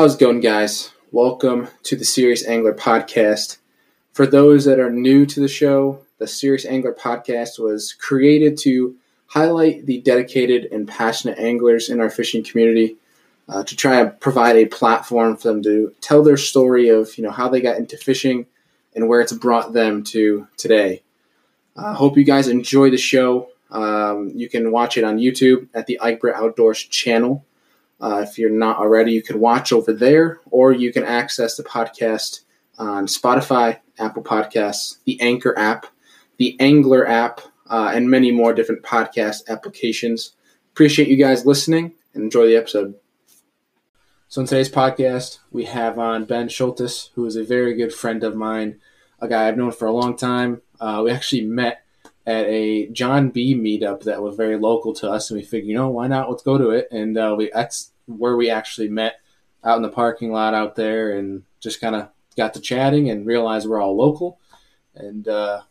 How's 0.00 0.14
it 0.14 0.20
going, 0.20 0.40
guys? 0.40 0.92
Welcome 1.12 1.68
to 1.82 1.94
the 1.94 2.06
Serious 2.06 2.42
Angler 2.46 2.72
Podcast. 2.72 3.58
For 4.14 4.26
those 4.26 4.64
that 4.64 4.80
are 4.80 4.88
new 4.88 5.26
to 5.26 5.40
the 5.40 5.46
show, 5.46 6.06
the 6.16 6.26
Serious 6.26 6.64
Angler 6.64 6.94
Podcast 6.94 7.58
was 7.58 7.92
created 7.92 8.56
to 8.60 8.96
highlight 9.26 9.84
the 9.84 10.00
dedicated 10.00 10.72
and 10.72 10.88
passionate 10.88 11.38
anglers 11.38 11.90
in 11.90 12.00
our 12.00 12.08
fishing 12.08 12.42
community 12.42 12.96
uh, 13.46 13.62
to 13.64 13.76
try 13.76 14.00
and 14.00 14.18
provide 14.20 14.56
a 14.56 14.64
platform 14.64 15.36
for 15.36 15.48
them 15.48 15.62
to 15.64 15.94
tell 16.00 16.22
their 16.22 16.38
story 16.38 16.88
of 16.88 17.18
you 17.18 17.22
know 17.22 17.30
how 17.30 17.50
they 17.50 17.60
got 17.60 17.76
into 17.76 17.98
fishing 17.98 18.46
and 18.96 19.06
where 19.06 19.20
it's 19.20 19.34
brought 19.34 19.74
them 19.74 20.02
to 20.04 20.48
today. 20.56 21.02
I 21.76 21.88
uh, 21.88 21.94
hope 21.94 22.16
you 22.16 22.24
guys 22.24 22.48
enjoy 22.48 22.88
the 22.88 22.96
show. 22.96 23.50
Um, 23.70 24.32
you 24.34 24.48
can 24.48 24.72
watch 24.72 24.96
it 24.96 25.04
on 25.04 25.18
YouTube 25.18 25.68
at 25.74 25.86
the 25.86 26.00
Eichbert 26.02 26.36
Outdoors 26.36 26.82
channel. 26.82 27.44
Uh, 28.00 28.24
if 28.26 28.38
you're 28.38 28.50
not 28.50 28.78
already, 28.78 29.12
you 29.12 29.22
can 29.22 29.40
watch 29.40 29.72
over 29.72 29.92
there, 29.92 30.40
or 30.50 30.72
you 30.72 30.92
can 30.92 31.04
access 31.04 31.56
the 31.56 31.62
podcast 31.62 32.40
on 32.78 33.06
Spotify, 33.06 33.78
Apple 33.98 34.22
Podcasts, 34.22 34.98
the 35.04 35.20
Anchor 35.20 35.56
app, 35.58 35.86
the 36.38 36.56
Angler 36.60 37.06
app, 37.06 37.40
uh, 37.68 37.92
and 37.94 38.10
many 38.10 38.30
more 38.30 38.54
different 38.54 38.82
podcast 38.82 39.48
applications. 39.48 40.32
Appreciate 40.72 41.08
you 41.08 41.16
guys 41.16 41.44
listening 41.44 41.92
and 42.14 42.24
enjoy 42.24 42.46
the 42.46 42.56
episode. 42.56 42.94
So, 44.28 44.40
in 44.40 44.46
today's 44.46 44.70
podcast, 44.70 45.40
we 45.50 45.64
have 45.64 45.98
on 45.98 46.24
Ben 46.24 46.48
Schultes, 46.48 47.10
who 47.14 47.26
is 47.26 47.36
a 47.36 47.44
very 47.44 47.74
good 47.74 47.92
friend 47.92 48.22
of 48.24 48.36
mine, 48.36 48.80
a 49.20 49.28
guy 49.28 49.48
I've 49.48 49.56
known 49.56 49.72
for 49.72 49.86
a 49.86 49.92
long 49.92 50.16
time. 50.16 50.62
Uh, 50.80 51.02
we 51.04 51.10
actually 51.10 51.42
met 51.42 51.84
at 52.26 52.46
a 52.46 52.88
Jon 52.88 53.30
B 53.30 53.54
meetup 53.54 54.04
that 54.04 54.22
was 54.22 54.36
very 54.36 54.58
local 54.58 54.92
to 54.94 55.10
us, 55.10 55.30
and 55.30 55.38
we 55.38 55.44
figured, 55.44 55.68
you 55.68 55.74
know, 55.74 55.88
why 55.88 56.06
not? 56.06 56.30
Let's 56.30 56.42
go 56.42 56.58
to 56.58 56.70
it. 56.70 56.88
And 56.90 57.16
uh, 57.16 57.34
we 57.36 57.50
that's 57.52 57.92
where 58.06 58.36
we 58.36 58.50
actually 58.50 58.88
met 58.88 59.20
out 59.64 59.76
in 59.76 59.82
the 59.82 59.88
parking 59.88 60.32
lot 60.32 60.54
out 60.54 60.76
there, 60.76 61.16
and 61.16 61.44
just 61.60 61.80
kind 61.80 61.94
of 61.94 62.08
got 62.36 62.54
to 62.54 62.60
chatting 62.60 63.10
and 63.10 63.26
realized 63.26 63.68
we're 63.68 63.80
all 63.80 63.96
local, 63.96 64.38
and 64.94 65.26
uh, 65.28 65.62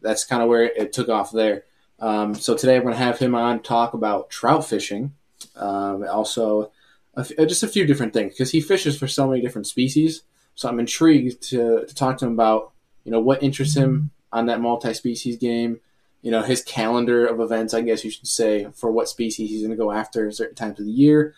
that's 0.00 0.24
kind 0.24 0.42
of 0.42 0.48
where 0.48 0.64
it 0.64 0.92
took 0.92 1.08
off 1.08 1.32
there. 1.32 1.64
Um, 1.98 2.34
so 2.34 2.56
today 2.56 2.78
we're 2.78 2.86
going 2.86 2.94
to 2.94 3.04
have 3.04 3.18
him 3.18 3.34
on 3.34 3.62
talk 3.62 3.94
about 3.94 4.28
trout 4.28 4.66
fishing, 4.66 5.14
um, 5.56 6.04
also 6.10 6.72
just 7.16 7.62
a 7.62 7.68
few 7.68 7.86
different 7.86 8.12
things 8.12 8.32
because 8.32 8.50
he 8.50 8.60
fishes 8.60 8.98
for 8.98 9.06
so 9.06 9.28
many 9.28 9.40
different 9.40 9.66
species. 9.66 10.22
So 10.54 10.68
I'm 10.68 10.80
intrigued 10.80 11.42
to, 11.50 11.84
to 11.86 11.94
talk 11.94 12.18
to 12.18 12.26
him 12.26 12.32
about 12.32 12.72
you 13.04 13.12
know 13.12 13.20
what 13.20 13.42
interests 13.42 13.76
him 13.76 14.10
on 14.32 14.46
that 14.46 14.60
multi-species 14.60 15.36
game. 15.36 15.80
You 16.22 16.30
know 16.30 16.42
his 16.42 16.62
calendar 16.62 17.26
of 17.26 17.40
events, 17.40 17.74
I 17.74 17.82
guess 17.82 18.04
you 18.04 18.10
should 18.10 18.26
say, 18.26 18.68
for 18.74 18.90
what 18.90 19.08
species 19.08 19.50
he's 19.50 19.60
going 19.60 19.70
to 19.70 19.76
go 19.76 19.92
after 19.92 20.30
certain 20.30 20.54
times 20.54 20.78
of 20.80 20.86
the 20.86 20.92
year. 20.92 21.34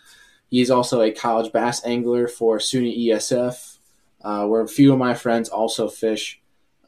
He's 0.49 0.71
also 0.71 1.01
a 1.01 1.11
college 1.11 1.51
bass 1.51 1.83
angler 1.85 2.27
for 2.27 2.59
SUNY 2.59 3.07
ESF, 3.07 3.79
uh, 4.21 4.45
where 4.45 4.61
a 4.61 4.67
few 4.67 4.93
of 4.93 4.99
my 4.99 5.13
friends 5.13 5.49
also 5.49 5.89
fish. 5.89 6.39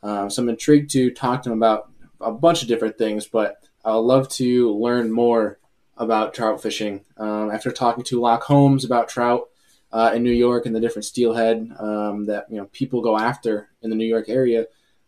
Uh, 0.04 0.30
so 0.30 0.42
I'm 0.42 0.50
intrigued 0.50 0.92
to 0.92 1.12
talk 1.12 1.44
to 1.44 1.52
him 1.52 1.58
about 1.58 1.92
a 2.22 2.32
bunch 2.32 2.62
of 2.62 2.68
different 2.68 2.98
things, 2.98 3.26
but 3.26 3.58
I'd 3.84 3.96
love 3.96 4.30
to 4.30 4.72
learn 4.78 5.12
more 5.12 5.60
about 5.98 6.34
trout 6.34 6.62
fishing. 6.62 7.04
Um, 7.18 7.52
after 7.52 7.72
talking 7.72 8.04
to 8.06 8.20
Lock 8.20 8.44
Holmes 8.44 8.86
about 8.86 9.10
trout 9.10 9.50
uh, 9.92 10.12
in 10.14 10.24
New 10.24 10.32
York 10.32 10.66
and 10.66 10.76
the 10.76 10.80
different 10.80 11.06
steelhead 11.06 11.72
um, 11.80 12.26
that 12.26 12.46
you 12.50 12.58
know 12.58 12.66
people 12.72 13.02
go 13.02 13.18
after 13.18 13.70
in 13.82 13.90
the 13.90 13.96
New 13.96 14.06
York 14.06 14.30
area, 14.30 14.66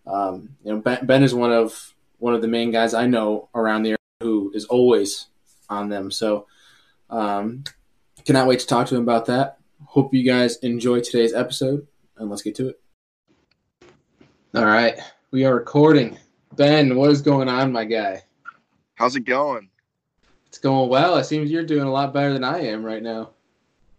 um, 0.08 0.50
you 0.64 0.74
know 0.74 0.80
ben, 0.80 1.06
ben, 1.06 1.24
is 1.24 1.34
one 1.34 1.52
of 1.52 1.94
one 2.20 2.34
of 2.34 2.42
the 2.42 2.48
main 2.48 2.72
guys 2.72 2.94
I 2.94 3.08
know 3.08 3.50
around 3.56 3.84
the 3.84 3.90
area 3.90 3.98
who 4.22 4.52
is 4.54 4.66
always 4.66 5.28
on 5.70 5.90
them. 5.90 6.12
So 6.12 6.46
um, 7.10 7.64
cannot 8.26 8.48
wait 8.48 8.60
to 8.60 8.68
talk 8.68 8.88
to 8.88 8.96
him 8.96 9.04
about 9.04 9.26
that. 9.26 9.58
Hope 9.86 10.14
you 10.14 10.24
guys 10.24 10.58
enjoy 10.58 11.00
today's 11.00 11.34
episode, 11.34 11.88
and 12.18 12.30
let's 12.30 12.42
get 12.42 12.56
to 12.56 12.70
it. 12.70 12.82
All 14.54 14.66
right, 14.66 15.00
we 15.32 15.46
are 15.46 15.56
recording. 15.56 16.18
Ben, 16.56 16.96
what 16.96 17.12
is 17.12 17.22
going 17.22 17.48
on, 17.48 17.72
my 17.72 17.86
guy? 17.86 18.24
How's 18.96 19.16
it 19.16 19.22
going? 19.22 19.70
It's 20.48 20.58
going 20.58 20.90
well. 20.90 21.16
It 21.18 21.24
seems 21.24 21.50
you're 21.50 21.64
doing 21.64 21.88
a 21.88 21.92
lot 21.92 22.14
better 22.14 22.34
than 22.34 22.44
I 22.44 22.60
am 22.68 22.84
right 22.84 23.02
now. 23.02 23.32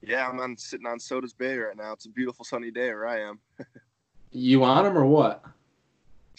Yeah, 0.02 0.28
I'm 0.28 0.40
on, 0.40 0.56
sitting 0.56 0.86
on 0.86 0.98
Sodus 0.98 1.32
Bay 1.32 1.56
right 1.56 1.76
now. 1.76 1.92
It's 1.92 2.06
a 2.06 2.10
beautiful 2.10 2.44
sunny 2.44 2.70
day 2.70 2.88
where 2.88 3.06
I 3.06 3.20
am. 3.20 3.38
you 4.32 4.64
on 4.64 4.84
them 4.84 4.98
or 4.98 5.06
what? 5.06 5.44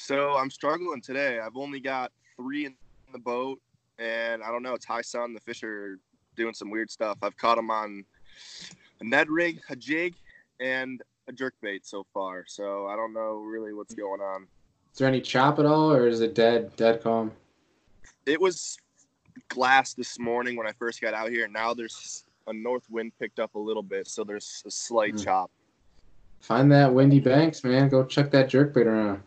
So 0.02 0.36
I'm 0.36 0.50
struggling 0.50 1.00
today. 1.00 1.40
I've 1.40 1.56
only 1.56 1.80
got 1.80 2.12
three 2.36 2.66
in 2.66 2.76
the 3.14 3.20
boat, 3.20 3.60
and 4.00 4.42
I 4.42 4.48
don't 4.52 4.64
know. 4.64 4.74
It's 4.74 4.86
high 4.86 5.04
sun. 5.04 5.36
The 5.36 5.40
fish 5.40 5.64
are 5.64 6.00
doing 6.36 6.56
some 6.56 6.72
weird 6.72 6.90
stuff. 6.90 7.20
I've 7.22 7.38
caught 7.38 7.56
them 7.56 7.70
on 7.70 8.04
a 9.00 9.04
Ned 9.04 9.30
rig, 9.30 9.62
a 9.70 9.76
jig, 9.76 10.16
and 10.60 11.04
a 11.28 11.32
jerk 11.32 11.54
bait 11.62 11.86
so 11.86 12.04
far. 12.16 12.46
So 12.48 12.88
I 12.88 12.96
don't 12.96 13.14
know 13.14 13.44
really 13.46 13.74
what's 13.74 13.94
going 13.94 14.22
on. 14.22 14.48
Is 14.92 14.98
there 14.98 15.08
any 15.08 15.22
chop 15.22 15.60
at 15.60 15.68
all, 15.68 15.92
or 15.92 16.08
is 16.08 16.22
it 16.22 16.34
dead, 16.34 16.76
dead 16.76 17.04
calm? 17.04 17.32
It 18.26 18.42
was 18.42 18.80
glass 19.50 19.94
this 19.94 20.18
morning 20.18 20.56
when 20.58 20.66
I 20.66 20.72
first 20.72 21.00
got 21.00 21.14
out 21.14 21.30
here. 21.30 21.48
Now 21.48 21.76
there's 21.76 22.26
a 22.48 22.54
north 22.54 22.90
wind 22.90 23.12
picked 23.20 23.40
up 23.40 23.54
a 23.54 23.60
little 23.60 23.84
bit, 23.84 24.08
so 24.08 24.24
there's 24.24 24.64
a 24.66 24.72
slight 24.72 25.14
mm. 25.14 25.24
chop. 25.24 25.52
Find 26.40 26.72
that 26.72 26.92
windy 26.92 27.20
banks, 27.20 27.64
man. 27.64 27.88
Go 27.88 28.04
check 28.04 28.32
that 28.32 28.50
jerkbait 28.50 28.88
around. 28.88 29.22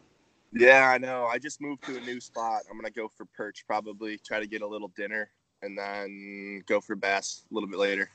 Yeah, 0.55 0.91
I 0.95 0.99
know. 0.99 1.27
I 1.27 1.39
just 1.39 1.61
moved 1.61 1.85
to 1.87 1.97
a 1.97 2.01
new 2.01 2.21
spot. 2.21 2.63
I'm 2.71 2.79
gonna 2.79 2.91
go 2.91 3.09
for 3.09 3.27
perch 3.37 3.65
probably. 3.67 4.19
Try 4.19 4.39
to 4.39 4.47
get 4.47 4.63
a 4.63 4.67
little 4.67 4.93
dinner 4.97 5.31
and 5.63 5.77
then 5.77 6.63
go 6.67 6.81
for 6.81 6.95
bass 6.95 7.45
a 7.51 7.55
little 7.55 7.69
bit 7.69 7.79
later. 7.79 8.09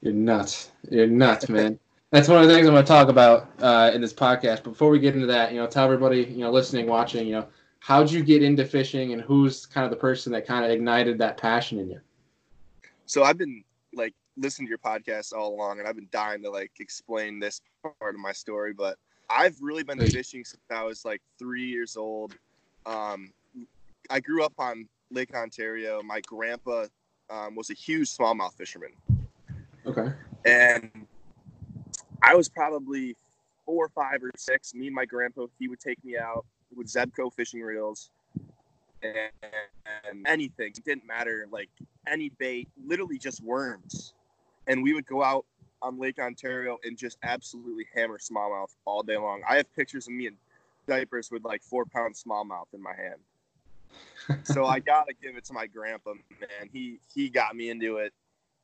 You're 0.00 0.14
nuts. 0.14 0.70
You're 0.90 1.06
nuts, 1.06 1.48
man. 1.48 1.78
That's 2.10 2.28
one 2.28 2.40
of 2.40 2.48
the 2.48 2.54
things 2.54 2.68
I'm 2.68 2.74
to 2.74 2.82
talk 2.82 3.08
about 3.08 3.50
uh, 3.60 3.90
in 3.92 4.00
this 4.00 4.12
podcast. 4.12 4.62
Before 4.62 4.88
we 4.88 5.00
get 5.00 5.14
into 5.14 5.26
that, 5.26 5.52
you 5.52 5.58
know, 5.58 5.66
tell 5.66 5.84
everybody, 5.84 6.22
you 6.22 6.38
know, 6.38 6.50
listening, 6.50 6.86
watching, 6.86 7.26
you 7.26 7.32
know, 7.32 7.48
how'd 7.80 8.10
you 8.10 8.22
get 8.22 8.42
into 8.42 8.64
fishing 8.64 9.12
and 9.12 9.20
who's 9.20 9.66
kind 9.66 9.84
of 9.84 9.90
the 9.90 9.96
person 9.96 10.30
that 10.32 10.46
kind 10.46 10.64
of 10.64 10.70
ignited 10.70 11.18
that 11.18 11.36
passion 11.36 11.80
in 11.80 11.90
you? 11.90 12.00
So 13.06 13.24
I've 13.24 13.36
been 13.36 13.64
like 13.94 14.14
listening 14.36 14.68
to 14.68 14.70
your 14.70 14.78
podcast 14.78 15.32
all 15.32 15.54
along 15.54 15.80
and 15.80 15.88
I've 15.88 15.96
been 15.96 16.08
dying 16.12 16.42
to 16.44 16.50
like 16.50 16.70
explain 16.78 17.40
this 17.40 17.60
part 17.82 18.14
of 18.14 18.20
my 18.20 18.32
story, 18.32 18.72
but 18.72 18.96
I've 19.34 19.56
really 19.60 19.82
been 19.82 19.98
fishing 19.98 20.44
since 20.44 20.62
I 20.70 20.84
was 20.84 21.04
like 21.04 21.20
three 21.38 21.66
years 21.66 21.96
old. 21.96 22.36
Um, 22.86 23.32
I 24.08 24.20
grew 24.20 24.44
up 24.44 24.52
on 24.58 24.88
Lake 25.10 25.34
Ontario. 25.34 26.02
My 26.02 26.20
grandpa 26.20 26.86
um, 27.30 27.56
was 27.56 27.70
a 27.70 27.74
huge 27.74 28.08
smallmouth 28.08 28.54
fisherman. 28.54 28.92
Okay. 29.86 30.12
And 30.44 31.06
I 32.22 32.34
was 32.34 32.48
probably 32.48 33.16
four, 33.66 33.86
or 33.86 33.88
five, 33.88 34.22
or 34.22 34.30
six. 34.36 34.72
Me 34.72 34.86
and 34.86 34.94
my 34.94 35.04
grandpa, 35.04 35.46
he 35.58 35.68
would 35.68 35.80
take 35.80 36.02
me 36.04 36.16
out 36.16 36.44
with 36.74 36.86
Zebco 36.86 37.32
fishing 37.32 37.62
reels 37.62 38.10
and, 39.02 39.30
and 40.08 40.26
anything. 40.26 40.68
It 40.76 40.84
didn't 40.84 41.06
matter, 41.06 41.46
like 41.50 41.70
any 42.06 42.30
bait, 42.38 42.68
literally 42.86 43.18
just 43.18 43.42
worms. 43.42 44.14
And 44.66 44.82
we 44.82 44.94
would 44.94 45.06
go 45.06 45.22
out 45.22 45.44
on 45.84 45.98
Lake 45.98 46.18
Ontario 46.18 46.78
and 46.82 46.96
just 46.96 47.18
absolutely 47.22 47.86
hammer 47.94 48.18
smallmouth 48.18 48.74
all 48.86 49.02
day 49.02 49.18
long. 49.18 49.42
I 49.48 49.56
have 49.58 49.72
pictures 49.76 50.06
of 50.08 50.14
me 50.14 50.26
in 50.26 50.36
diapers 50.86 51.30
with 51.30 51.44
like 51.44 51.62
four 51.62 51.84
pound 51.84 52.14
smallmouth 52.14 52.72
in 52.72 52.82
my 52.82 52.94
hand. 52.96 54.44
so 54.44 54.64
I 54.64 54.78
gotta 54.80 55.12
give 55.12 55.36
it 55.36 55.44
to 55.44 55.52
my 55.52 55.66
grandpa, 55.66 56.14
man. 56.40 56.70
He 56.72 56.98
he 57.14 57.28
got 57.28 57.54
me 57.54 57.68
into 57.68 57.98
it 57.98 58.12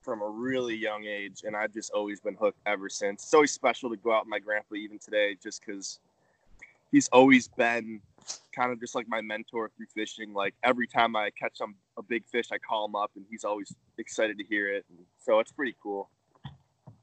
from 0.01 0.23
a 0.23 0.29
really 0.29 0.75
young 0.75 1.05
age, 1.05 1.43
and 1.45 1.55
I've 1.55 1.75
just 1.75 1.93
always 1.93 2.21
been 2.21 2.35
hooked 2.35 2.59
ever 2.65 2.89
since. 2.89 3.23
It's 3.23 3.35
always 3.35 3.53
special 3.53 3.91
to 3.91 3.97
go 3.97 4.13
out 4.13 4.25
with 4.25 4.31
my 4.31 4.39
grandpa 4.39 4.77
even 4.77 4.99
today, 4.99 5.37
just 5.43 5.65
because 5.65 6.01
he's 6.91 7.09
always 7.09 7.49
been 7.49 8.01
kind 8.55 8.73
of 8.73 8.81
just 8.81 8.95
like 8.95 9.09
my 9.09 9.21
mentor 9.21 9.71
through 9.77 9.87
fishing. 9.95 10.33
Like 10.33 10.55
every 10.65 10.87
time 10.87 11.17
I 11.17 11.31
catch 11.39 11.59
some 11.59 11.75
a 11.99 12.03
big 12.03 12.25
fish, 12.27 12.47
I 12.51 12.57
call 12.57 12.87
him 12.87 12.97
up, 12.97 13.11
and 13.15 13.27
he's 13.31 13.45
always 13.45 13.75
excited 13.99 14.39
to 14.39 14.45
hear 14.45 14.73
it. 14.73 14.87
And 14.89 14.99
so 15.23 15.39
it's 15.39 15.53
pretty 15.53 15.77
cool. 15.83 16.09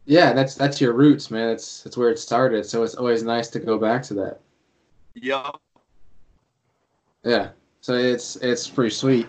Yeah, 0.08 0.32
that's 0.32 0.56
that's 0.56 0.80
your 0.80 0.94
roots, 0.94 1.30
man. 1.30 1.50
It's 1.50 1.86
it's 1.86 1.98
where 1.98 2.10
it 2.10 2.18
started. 2.18 2.66
So 2.66 2.82
it's 2.84 2.96
always 2.96 3.24
nice 3.24 3.50
to 3.50 3.60
go 3.60 3.78
back 3.78 4.02
to 4.04 4.14
that. 4.16 4.40
Yeah. 5.14 5.52
Yeah. 7.24 7.50
So 7.82 7.94
it's 7.94 8.38
it's 8.38 8.70
pretty 8.70 8.96
sweet. 8.96 9.28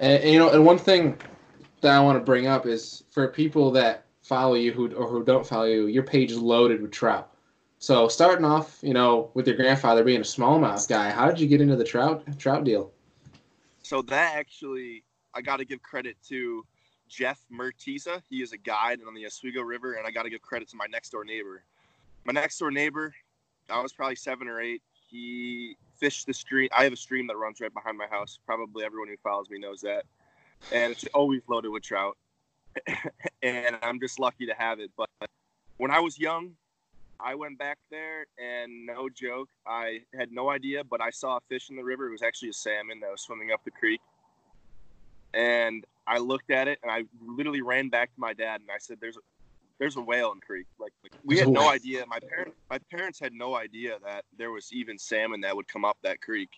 And, 0.00 0.22
and 0.22 0.32
you 0.32 0.38
know, 0.38 0.48
and 0.48 0.64
one 0.64 0.78
thing 0.78 1.18
that 1.82 1.92
I 1.92 2.00
want 2.00 2.16
to 2.16 2.24
bring 2.24 2.46
up 2.46 2.64
is 2.64 3.04
for 3.10 3.28
people 3.28 3.70
that 3.72 4.06
follow 4.22 4.54
you 4.54 4.72
who 4.72 4.90
or 4.94 5.06
who 5.06 5.22
don't 5.22 5.46
follow 5.46 5.66
you, 5.66 5.88
your 5.88 6.02
page 6.02 6.32
is 6.32 6.38
loaded 6.38 6.80
with 6.80 6.90
trout. 6.90 7.30
So 7.78 8.08
starting 8.08 8.46
off, 8.46 8.78
you 8.80 8.94
know, 8.94 9.30
with 9.34 9.46
your 9.46 9.56
grandfather 9.56 10.02
being 10.02 10.20
a 10.20 10.24
smallmouth 10.24 10.88
guy, 10.88 11.10
how 11.10 11.26
did 11.26 11.38
you 11.38 11.46
get 11.46 11.60
into 11.60 11.76
the 11.76 11.84
trout 11.84 12.24
trout 12.38 12.64
deal? 12.64 12.90
So 13.82 14.00
that 14.00 14.36
actually, 14.36 15.04
I 15.34 15.42
got 15.42 15.58
to 15.58 15.66
give 15.66 15.82
credit 15.82 16.16
to 16.28 16.64
Jeff 17.08 17.40
Mertiza. 17.52 18.22
He 18.28 18.42
is 18.42 18.52
a 18.52 18.58
guide 18.58 19.00
on 19.06 19.14
the 19.14 19.26
Oswego 19.26 19.62
River, 19.62 19.94
and 19.94 20.06
I 20.06 20.10
got 20.10 20.24
to 20.24 20.30
give 20.30 20.42
credit 20.42 20.68
to 20.70 20.76
my 20.76 20.86
next 20.90 21.10
door 21.10 21.24
neighbor. 21.24 21.62
My 22.24 22.32
next 22.32 22.58
door 22.58 22.70
neighbor, 22.70 23.14
I 23.70 23.80
was 23.80 23.92
probably 23.92 24.16
seven 24.16 24.48
or 24.48 24.60
eight. 24.60 24.82
He 24.92 25.76
fished 25.96 26.26
the 26.26 26.34
stream. 26.34 26.68
I 26.76 26.84
have 26.84 26.92
a 26.92 26.96
stream 26.96 27.26
that 27.28 27.36
runs 27.36 27.60
right 27.60 27.72
behind 27.72 27.98
my 27.98 28.06
house. 28.10 28.38
Probably 28.46 28.84
everyone 28.84 29.08
who 29.08 29.16
follows 29.22 29.50
me 29.50 29.58
knows 29.58 29.80
that, 29.82 30.04
and 30.72 30.92
it's 30.92 31.04
always 31.14 31.42
loaded 31.48 31.70
with 31.70 31.82
trout. 31.82 32.16
and 33.42 33.76
I'm 33.82 34.00
just 34.00 34.18
lucky 34.18 34.46
to 34.46 34.54
have 34.54 34.80
it. 34.80 34.90
But 34.96 35.08
when 35.76 35.90
I 35.90 36.00
was 36.00 36.18
young, 36.18 36.52
I 37.20 37.34
went 37.34 37.58
back 37.58 37.78
there 37.90 38.26
and 38.38 38.86
no 38.86 39.08
joke, 39.08 39.48
I 39.66 40.00
had 40.18 40.32
no 40.32 40.50
idea, 40.50 40.82
but 40.84 41.00
I 41.00 41.10
saw 41.10 41.36
a 41.36 41.40
fish 41.48 41.70
in 41.70 41.76
the 41.76 41.84
river. 41.84 42.08
It 42.08 42.12
was 42.12 42.22
actually 42.22 42.50
a 42.50 42.54
salmon 42.54 43.00
that 43.00 43.10
was 43.10 43.22
swimming 43.22 43.50
up 43.52 43.64
the 43.64 43.70
creek. 43.70 44.00
And 45.34 45.84
I 46.06 46.18
looked 46.18 46.50
at 46.50 46.68
it 46.68 46.78
and 46.82 46.90
I 46.90 47.04
literally 47.20 47.62
ran 47.62 47.88
back 47.88 48.14
to 48.14 48.20
my 48.20 48.32
dad 48.32 48.60
and 48.60 48.70
I 48.70 48.78
said, 48.78 48.98
"There's 49.00 49.16
a 49.16 49.20
there's 49.78 49.96
a 49.96 50.00
whale 50.00 50.30
in 50.32 50.38
the 50.38 50.46
creek." 50.46 50.66
Like, 50.78 50.92
like 51.02 51.12
we 51.24 51.38
had 51.38 51.48
no 51.48 51.68
idea. 51.68 52.04
My 52.06 52.20
parents 52.20 52.56
my 52.70 52.78
parents 52.90 53.18
had 53.18 53.32
no 53.32 53.56
idea 53.56 53.98
that 54.04 54.24
there 54.36 54.52
was 54.52 54.72
even 54.72 54.98
salmon 54.98 55.40
that 55.42 55.54
would 55.54 55.68
come 55.68 55.84
up 55.84 55.98
that 56.02 56.20
creek. 56.20 56.50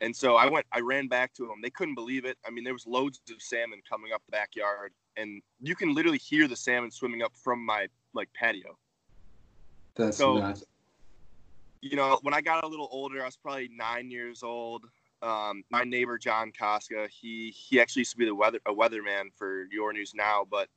And 0.00 0.14
so 0.14 0.36
I 0.36 0.48
went, 0.48 0.64
I 0.70 0.80
ran 0.80 1.08
back 1.08 1.34
to 1.34 1.42
them. 1.42 1.56
They 1.60 1.70
couldn't 1.70 1.96
believe 1.96 2.24
it. 2.24 2.38
I 2.46 2.50
mean, 2.50 2.62
there 2.62 2.72
was 2.72 2.86
loads 2.86 3.20
of 3.30 3.42
salmon 3.42 3.80
coming 3.88 4.12
up 4.12 4.22
the 4.26 4.32
backyard, 4.32 4.92
and 5.16 5.42
you 5.60 5.74
can 5.74 5.92
literally 5.92 6.18
hear 6.18 6.46
the 6.46 6.54
salmon 6.54 6.90
swimming 6.90 7.22
up 7.22 7.32
from 7.34 7.64
my 7.64 7.88
like 8.14 8.28
patio. 8.32 8.78
That's 9.96 10.16
so, 10.16 10.38
nuts. 10.38 10.64
You 11.80 11.96
know, 11.96 12.18
when 12.22 12.34
I 12.34 12.40
got 12.40 12.64
a 12.64 12.66
little 12.66 12.88
older, 12.92 13.22
I 13.22 13.26
was 13.26 13.36
probably 13.36 13.70
nine 13.76 14.10
years 14.10 14.42
old. 14.42 14.84
Um, 15.22 15.64
my 15.70 15.82
neighbor 15.84 16.18
John 16.18 16.52
Koska, 16.56 17.08
he 17.10 17.50
he 17.50 17.80
actually 17.80 18.00
used 18.00 18.12
to 18.12 18.18
be 18.18 18.24
the 18.24 18.34
weather 18.34 18.60
a 18.66 18.72
weatherman 18.72 19.32
for 19.36 19.66
Your 19.72 19.92
News 19.92 20.12
Now, 20.14 20.46
but 20.48 20.68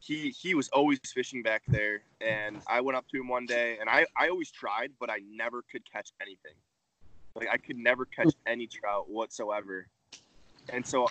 he 0.00 0.30
he 0.30 0.54
was 0.54 0.68
always 0.70 0.98
fishing 1.04 1.42
back 1.42 1.62
there. 1.68 2.02
And 2.20 2.60
I 2.66 2.80
went 2.80 2.96
up 2.96 3.06
to 3.08 3.20
him 3.20 3.28
one 3.28 3.46
day, 3.46 3.78
and 3.80 3.88
I 3.88 4.06
I 4.16 4.28
always 4.28 4.50
tried, 4.50 4.92
but 4.98 5.10
I 5.10 5.18
never 5.30 5.62
could 5.62 5.82
catch 5.90 6.10
anything. 6.20 6.54
Like 7.34 7.48
I 7.52 7.58
could 7.58 7.76
never 7.76 8.04
catch 8.06 8.32
any 8.46 8.66
trout 8.66 9.08
whatsoever. 9.08 9.86
And 10.70 10.84
so 10.84 11.06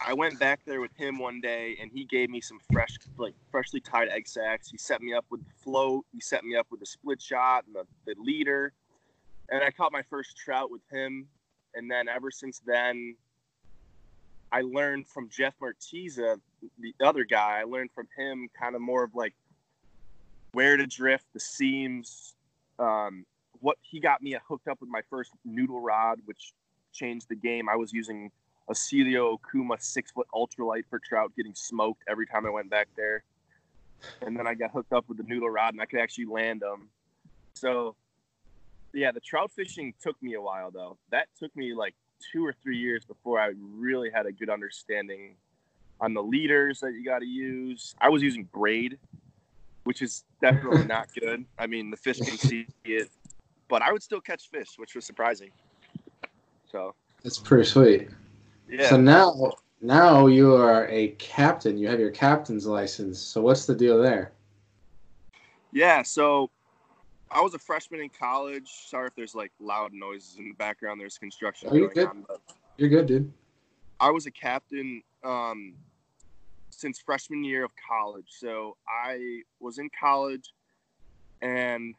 I 0.00 0.14
went 0.14 0.38
back 0.38 0.60
there 0.64 0.80
with 0.80 0.94
him 0.96 1.18
one 1.18 1.40
day, 1.40 1.76
and 1.80 1.90
he 1.90 2.04
gave 2.04 2.30
me 2.30 2.40
some 2.40 2.60
fresh, 2.72 2.96
like 3.16 3.34
freshly 3.50 3.80
tied 3.80 4.08
egg 4.08 4.28
sacks. 4.28 4.70
He 4.70 4.78
set 4.78 5.02
me 5.02 5.12
up 5.12 5.24
with 5.30 5.44
the 5.44 5.52
float. 5.62 6.06
He 6.12 6.20
set 6.20 6.44
me 6.44 6.56
up 6.56 6.66
with 6.70 6.80
the 6.80 6.86
split 6.86 7.20
shot 7.20 7.64
and 7.66 7.74
the, 7.74 7.84
the 8.06 8.20
leader. 8.20 8.72
And 9.50 9.62
I 9.62 9.70
caught 9.70 9.92
my 9.92 10.02
first 10.02 10.36
trout 10.36 10.70
with 10.70 10.82
him. 10.90 11.26
And 11.74 11.90
then 11.90 12.08
ever 12.08 12.30
since 12.30 12.60
then, 12.64 13.16
I 14.50 14.62
learned 14.62 15.06
from 15.06 15.28
Jeff 15.28 15.54
Martiza, 15.60 16.40
the 16.78 16.94
other 17.04 17.24
guy. 17.24 17.60
I 17.60 17.64
learned 17.64 17.90
from 17.94 18.08
him 18.16 18.48
kind 18.60 18.74
of 18.74 18.80
more 18.80 19.04
of 19.04 19.14
like 19.14 19.34
where 20.52 20.76
to 20.76 20.86
drift, 20.86 21.26
the 21.34 21.40
seams. 21.40 22.34
Um, 22.78 23.26
what 23.60 23.76
he 23.82 24.00
got 24.00 24.22
me 24.22 24.36
hooked 24.48 24.68
up 24.68 24.80
with 24.80 24.88
my 24.88 25.02
first 25.10 25.32
noodle 25.44 25.80
rod, 25.80 26.20
which 26.24 26.52
changed 26.92 27.28
the 27.28 27.34
game. 27.34 27.68
I 27.68 27.76
was 27.76 27.92
using 27.92 28.30
a 28.68 28.72
Celilo 28.72 29.38
Okuma 29.38 29.80
six 29.80 30.10
foot 30.10 30.26
ultralight 30.34 30.84
for 30.88 30.98
trout, 30.98 31.32
getting 31.36 31.54
smoked 31.54 32.02
every 32.08 32.26
time 32.26 32.46
I 32.46 32.50
went 32.50 32.70
back 32.70 32.88
there. 32.96 33.22
And 34.22 34.38
then 34.38 34.46
I 34.46 34.54
got 34.54 34.70
hooked 34.70 34.92
up 34.92 35.08
with 35.08 35.18
the 35.18 35.24
noodle 35.24 35.50
rod, 35.50 35.74
and 35.74 35.82
I 35.82 35.86
could 35.86 36.00
actually 36.00 36.26
land 36.26 36.60
them. 36.60 36.88
So, 37.54 37.96
yeah, 38.92 39.12
the 39.12 39.20
trout 39.20 39.50
fishing 39.52 39.94
took 40.00 40.20
me 40.22 40.34
a 40.34 40.40
while 40.40 40.70
though. 40.70 40.96
That 41.10 41.28
took 41.38 41.54
me 41.56 41.74
like 41.74 41.94
two 42.32 42.44
or 42.44 42.54
three 42.62 42.76
years 42.76 43.04
before 43.04 43.40
I 43.40 43.52
really 43.56 44.10
had 44.10 44.26
a 44.26 44.32
good 44.32 44.50
understanding 44.50 45.36
on 46.00 46.14
the 46.14 46.22
leaders 46.22 46.80
that 46.80 46.92
you 46.92 47.04
got 47.04 47.20
to 47.20 47.26
use. 47.26 47.94
I 48.00 48.08
was 48.08 48.22
using 48.22 48.44
braid, 48.44 48.98
which 49.84 50.02
is 50.02 50.24
definitely 50.40 50.84
not 50.86 51.08
good. 51.18 51.44
I 51.58 51.66
mean, 51.66 51.90
the 51.90 51.96
fish 51.96 52.18
can 52.18 52.36
see 52.38 52.66
it, 52.84 53.10
but 53.68 53.82
I 53.82 53.92
would 53.92 54.02
still 54.02 54.20
catch 54.20 54.48
fish, 54.50 54.68
which 54.76 54.94
was 54.94 55.04
surprising. 55.04 55.50
So 56.70 56.94
that's 57.22 57.38
pretty 57.38 57.64
sweet. 57.64 58.08
Yeah. 58.68 58.90
So 58.90 58.96
now, 58.96 59.52
now 59.80 60.26
you 60.26 60.54
are 60.54 60.86
a 60.88 61.08
captain. 61.18 61.78
You 61.78 61.88
have 61.88 62.00
your 62.00 62.10
captain's 62.10 62.66
license. 62.66 63.18
So 63.18 63.40
what's 63.40 63.66
the 63.66 63.74
deal 63.74 64.00
there? 64.00 64.32
Yeah. 65.72 66.02
So 66.02 66.50
I 67.30 67.40
was 67.40 67.54
a 67.54 67.58
freshman 67.58 68.00
in 68.00 68.08
college. 68.08 68.68
Sorry 68.86 69.08
if 69.08 69.14
there's 69.14 69.34
like 69.34 69.52
loud 69.60 69.92
noises 69.92 70.36
in 70.38 70.44
the 70.44 70.52
background. 70.52 71.00
There's 71.00 71.18
construction 71.18 71.68
oh, 71.72 71.74
you're 71.74 71.88
good. 71.88 72.08
On, 72.08 72.24
you're 72.76 72.88
good, 72.88 73.06
dude. 73.06 73.32
I 74.00 74.10
was 74.10 74.26
a 74.26 74.30
captain 74.30 75.02
um, 75.24 75.74
since 76.70 77.00
freshman 77.00 77.44
year 77.44 77.64
of 77.64 77.72
college. 77.88 78.26
So 78.28 78.76
I 78.88 79.42
was 79.60 79.78
in 79.78 79.90
college, 79.98 80.52
and 81.42 81.94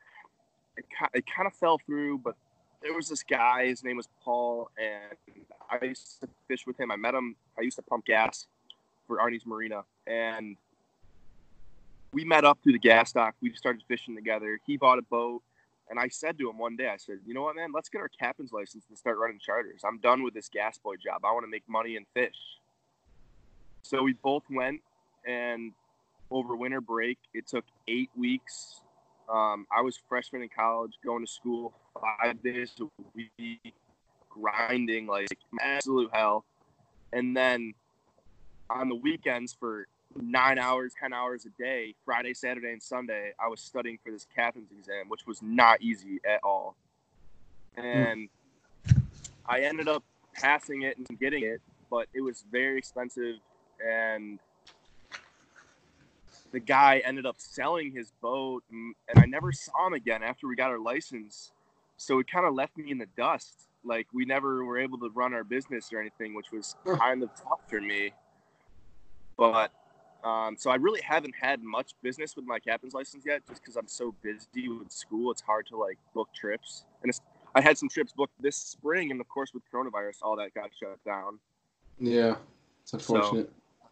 it, 0.78 0.86
it 1.14 1.26
kind 1.28 1.48
of 1.48 1.54
fell 1.54 1.80
through. 1.86 2.20
But 2.20 2.36
there 2.82 2.94
was 2.94 3.10
this 3.10 3.24
guy. 3.24 3.68
His 3.68 3.84
name 3.84 3.98
was 3.98 4.08
Paul, 4.24 4.72
and 4.78 5.44
I 5.70 5.86
used 5.86 6.22
to 6.22 6.30
fish 6.48 6.66
with 6.66 6.80
him. 6.80 6.92
I 6.92 6.96
met 6.96 7.14
him. 7.14 7.36
I 7.58 7.62
used 7.62 7.76
to 7.78 7.84
pump 7.84 8.06
gas 8.06 8.48
for 9.08 9.18
Arnie's 9.18 9.46
Marina, 9.46 9.84
and 10.08 10.56
we 12.12 12.26
met 12.26 12.46
up 12.46 12.60
through 12.64 12.74
the 12.74 12.80
gas 12.80 13.12
dock. 13.12 13.36
We 13.42 13.54
started 13.54 13.84
fishing 13.88 14.16
together. 14.16 14.60
He 14.66 14.78
bought 14.78 15.00
a 15.00 15.04
boat, 15.04 15.42
and 15.90 16.00
I 16.00 16.08
said 16.08 16.38
to 16.40 16.50
him 16.50 16.58
one 16.58 16.76
day, 16.76 16.90
I 16.90 16.98
said, 16.98 17.20
"You 17.26 17.34
know 17.34 17.44
what, 17.44 17.56
man? 17.56 17.72
Let's 17.74 17.90
get 17.90 18.02
our 18.02 18.10
captain's 18.10 18.52
license 18.52 18.86
and 18.90 18.98
start 18.98 19.18
running 19.18 19.40
charters. 19.40 19.82
I'm 19.84 20.00
done 20.00 20.24
with 20.24 20.34
this 20.34 20.50
gas 20.50 20.78
boy 20.78 20.96
job. 20.96 21.24
I 21.24 21.32
want 21.32 21.44
to 21.46 21.50
make 21.50 21.68
money 21.68 21.96
and 21.96 22.06
fish." 22.14 22.38
So 23.82 24.04
we 24.04 24.14
both 24.14 24.44
went, 24.50 24.82
and 25.26 25.74
over 26.32 26.56
winter 26.56 26.82
break, 26.82 27.18
it 27.34 27.48
took 27.48 27.66
eight 27.88 28.10
weeks. 28.16 28.82
Um, 29.30 29.68
I 29.76 29.82
was 29.82 30.00
freshman 30.10 30.42
in 30.42 30.50
college, 30.50 30.94
going 31.04 31.26
to 31.26 31.32
school 31.32 31.74
five 31.94 32.42
days 32.42 32.74
a 32.82 32.86
week, 33.16 33.74
grinding 34.30 35.08
like 35.08 35.28
absolute 35.62 36.10
hell. 36.14 36.46
And 37.14 37.36
then 37.36 37.74
on 38.70 38.90
the 38.90 38.96
weekends 38.96 39.54
for 39.54 39.88
nine 40.16 40.58
hours, 40.58 40.94
10 41.00 41.14
hours 41.14 41.46
a 41.46 41.62
day, 41.62 41.94
Friday, 42.06 42.34
Saturday, 42.34 42.72
and 42.72 42.82
Sunday, 42.82 43.34
I 43.40 43.48
was 43.48 43.62
studying 43.62 44.00
for 44.04 44.12
this 44.12 44.28
captain's 44.36 44.72
exam, 44.72 45.08
which 45.08 45.26
was 45.28 45.42
not 45.42 45.82
easy 45.82 46.20
at 46.26 46.40
all. 46.44 46.76
And 47.78 48.30
mm. 48.88 49.02
I 49.46 49.62
ended 49.62 49.88
up 49.88 50.04
passing 50.34 50.84
it 50.84 50.98
and 50.98 51.20
getting 51.20 51.44
it, 51.44 51.62
but 51.90 52.08
it 52.14 52.22
was 52.22 52.44
very 52.52 52.78
expensive. 52.78 53.36
And 53.86 54.40
the 56.52 56.60
guy 56.60 57.02
ended 57.06 57.26
up 57.26 57.36
selling 57.38 57.92
his 57.92 58.12
boat, 58.22 58.64
and 58.72 58.96
I 59.16 59.26
never 59.26 59.52
saw 59.52 59.88
him 59.88 59.94
again 59.94 60.24
after 60.24 60.48
we 60.48 60.56
got 60.56 60.72
our 60.72 60.80
license. 60.80 61.52
So 61.98 62.20
it 62.20 62.32
kind 62.32 62.46
of 62.46 62.54
left 62.54 62.78
me 62.78 62.92
in 62.92 62.98
the 62.98 63.08
dust. 63.18 63.68
Like 63.84 64.08
we 64.14 64.26
never 64.26 64.66
were 64.66 64.80
able 64.80 64.98
to 65.00 65.10
run 65.10 65.34
our 65.34 65.44
business 65.44 65.92
or 65.94 66.00
anything, 66.00 66.34
which 66.34 66.52
was 66.52 66.76
kind 66.98 67.24
of 67.24 67.30
tough 67.36 67.62
for 67.68 67.80
me. 67.80 68.12
But 69.38 69.72
um, 70.24 70.56
so 70.58 70.70
I 70.70 70.76
really 70.76 71.02
haven't 71.02 71.34
had 71.40 71.62
much 71.62 71.94
business 72.02 72.36
with 72.36 72.46
my 72.46 72.60
captain's 72.60 72.94
license 72.94 73.24
yet, 73.26 73.42
just 73.48 73.62
because 73.62 73.76
I'm 73.76 73.88
so 73.88 74.14
busy 74.22 74.68
with 74.68 74.92
school. 74.92 75.32
It's 75.32 75.42
hard 75.42 75.66
to 75.68 75.78
like 75.78 75.98
book 76.14 76.30
trips, 76.34 76.86
and 77.04 77.12
I 77.56 77.62
had 77.62 77.78
some 77.78 77.90
trips 77.90 78.12
booked 78.12 78.42
this 78.42 78.58
spring, 78.58 79.12
and 79.12 79.22
of 79.22 79.28
course 79.30 79.54
with 79.54 79.64
coronavirus, 79.72 80.18
all 80.22 80.36
that 80.38 80.54
got 80.54 80.70
shut 80.78 81.04
down. 81.06 81.40
Yeah, 82.00 82.36
it's 82.84 82.94
unfortunate. 82.94 83.50
So, 83.50 83.88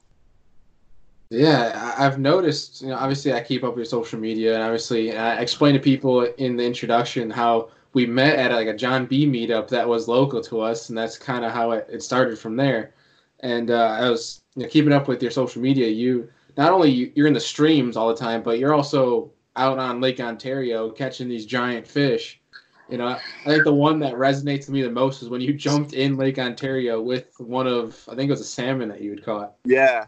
yeah, 1.29 1.93
I've 1.97 2.19
noticed. 2.19 2.81
You 2.81 2.89
know, 2.89 2.95
obviously, 2.95 3.33
I 3.33 3.41
keep 3.41 3.63
up 3.63 3.75
with 3.75 3.87
social 3.87 4.19
media, 4.19 4.53
and 4.55 4.63
obviously, 4.63 5.15
I 5.15 5.39
explain 5.39 5.73
to 5.73 5.79
people 5.79 6.23
in 6.23 6.57
the 6.57 6.65
introduction 6.65 7.29
how 7.29 7.69
we 7.93 8.05
met 8.05 8.37
at 8.37 8.51
like 8.51 8.67
a 8.67 8.75
Jon 8.75 9.05
B 9.05 9.25
meetup 9.25 9.67
that 9.69 9.87
was 9.87 10.07
local 10.07 10.41
to 10.41 10.61
us, 10.61 10.89
and 10.89 10.97
that's 10.97 11.17
kind 11.17 11.43
of 11.43 11.51
how 11.51 11.71
it, 11.71 11.87
it 11.89 12.03
started 12.03 12.37
from 12.37 12.55
there. 12.55 12.93
And 13.41 13.71
uh, 13.71 13.97
I 13.99 14.09
was 14.09 14.41
you 14.57 14.63
know, 14.63 14.69
keeping 14.69 14.91
up 14.91 15.07
with 15.07 15.21
your 15.21 15.31
social 15.31 15.61
media. 15.61 15.87
You 15.87 16.29
not 16.57 16.71
only 16.73 17.13
you're 17.15 17.27
in 17.27 17.33
the 17.33 17.39
streams 17.39 17.95
all 17.95 18.09
the 18.09 18.15
time, 18.15 18.41
but 18.41 18.57
you're 18.57 18.73
also 18.73 19.31
out 19.55 19.77
on 19.77 20.01
Lake 20.01 20.19
Ontario 20.19 20.89
catching 20.89 21.29
these 21.29 21.45
giant 21.45 21.87
fish. 21.87 22.41
You 22.89 22.97
know, 22.97 23.07
I 23.07 23.19
think 23.45 23.65
the 23.65 23.73
one 23.73 23.99
that 23.99 24.13
resonates 24.13 24.61
with 24.61 24.69
me 24.69 24.81
the 24.81 24.89
most 24.89 25.21
is 25.21 25.29
when 25.29 25.41
you 25.41 25.53
jumped 25.53 25.93
in 25.93 26.17
Lake 26.17 26.39
Ontario 26.39 26.99
with 26.99 27.27
one 27.37 27.67
of 27.67 28.03
I 28.09 28.15
think 28.15 28.29
it 28.29 28.31
was 28.31 28.41
a 28.41 28.45
salmon 28.45 28.89
that 28.89 28.99
you 28.99 29.11
had 29.11 29.23
caught. 29.23 29.53
Yeah, 29.63 30.05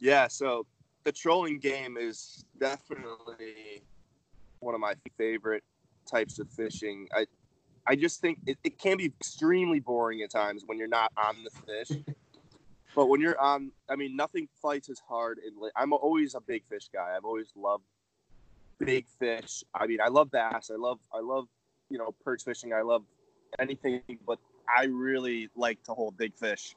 yeah. 0.00 0.28
So 0.28 0.66
the 1.04 1.12
trolling 1.12 1.58
game 1.58 1.96
is 1.96 2.44
definitely 2.60 3.84
one 4.60 4.74
of 4.74 4.80
my 4.80 4.94
favorite 5.16 5.64
types 6.10 6.38
of 6.38 6.50
fishing. 6.50 7.08
I 7.16 7.24
I 7.86 7.96
just 7.96 8.20
think 8.20 8.40
it, 8.46 8.58
it 8.64 8.78
can 8.78 8.98
be 8.98 9.06
extremely 9.06 9.80
boring 9.80 10.20
at 10.20 10.30
times 10.30 10.64
when 10.66 10.76
you're 10.76 10.88
not 10.88 11.10
on 11.16 11.36
the 11.42 11.50
fish. 11.50 11.98
but 12.96 13.10
when 13.10 13.20
you're 13.20 13.38
on, 13.38 13.70
I 13.90 13.94
mean, 13.94 14.16
nothing 14.16 14.48
fights 14.62 14.88
as 14.88 14.98
hard. 15.06 15.38
In, 15.46 15.52
I'm 15.76 15.92
always 15.92 16.34
a 16.34 16.40
big 16.40 16.64
fish 16.64 16.88
guy. 16.92 17.12
I've 17.14 17.26
always 17.26 17.52
loved 17.54 17.84
big 18.78 19.06
fish. 19.18 19.62
I 19.74 19.86
mean, 19.86 19.98
I 20.02 20.08
love 20.08 20.30
bass. 20.30 20.70
I 20.72 20.76
love, 20.76 20.98
I 21.12 21.20
love, 21.20 21.46
you 21.90 21.98
know, 21.98 22.14
perch 22.24 22.42
fishing. 22.42 22.72
I 22.72 22.80
love 22.80 23.04
anything, 23.58 24.00
but 24.26 24.38
I 24.66 24.84
really 24.84 25.50
like 25.54 25.84
to 25.84 25.92
hold 25.92 26.16
big 26.16 26.34
fish. 26.34 26.74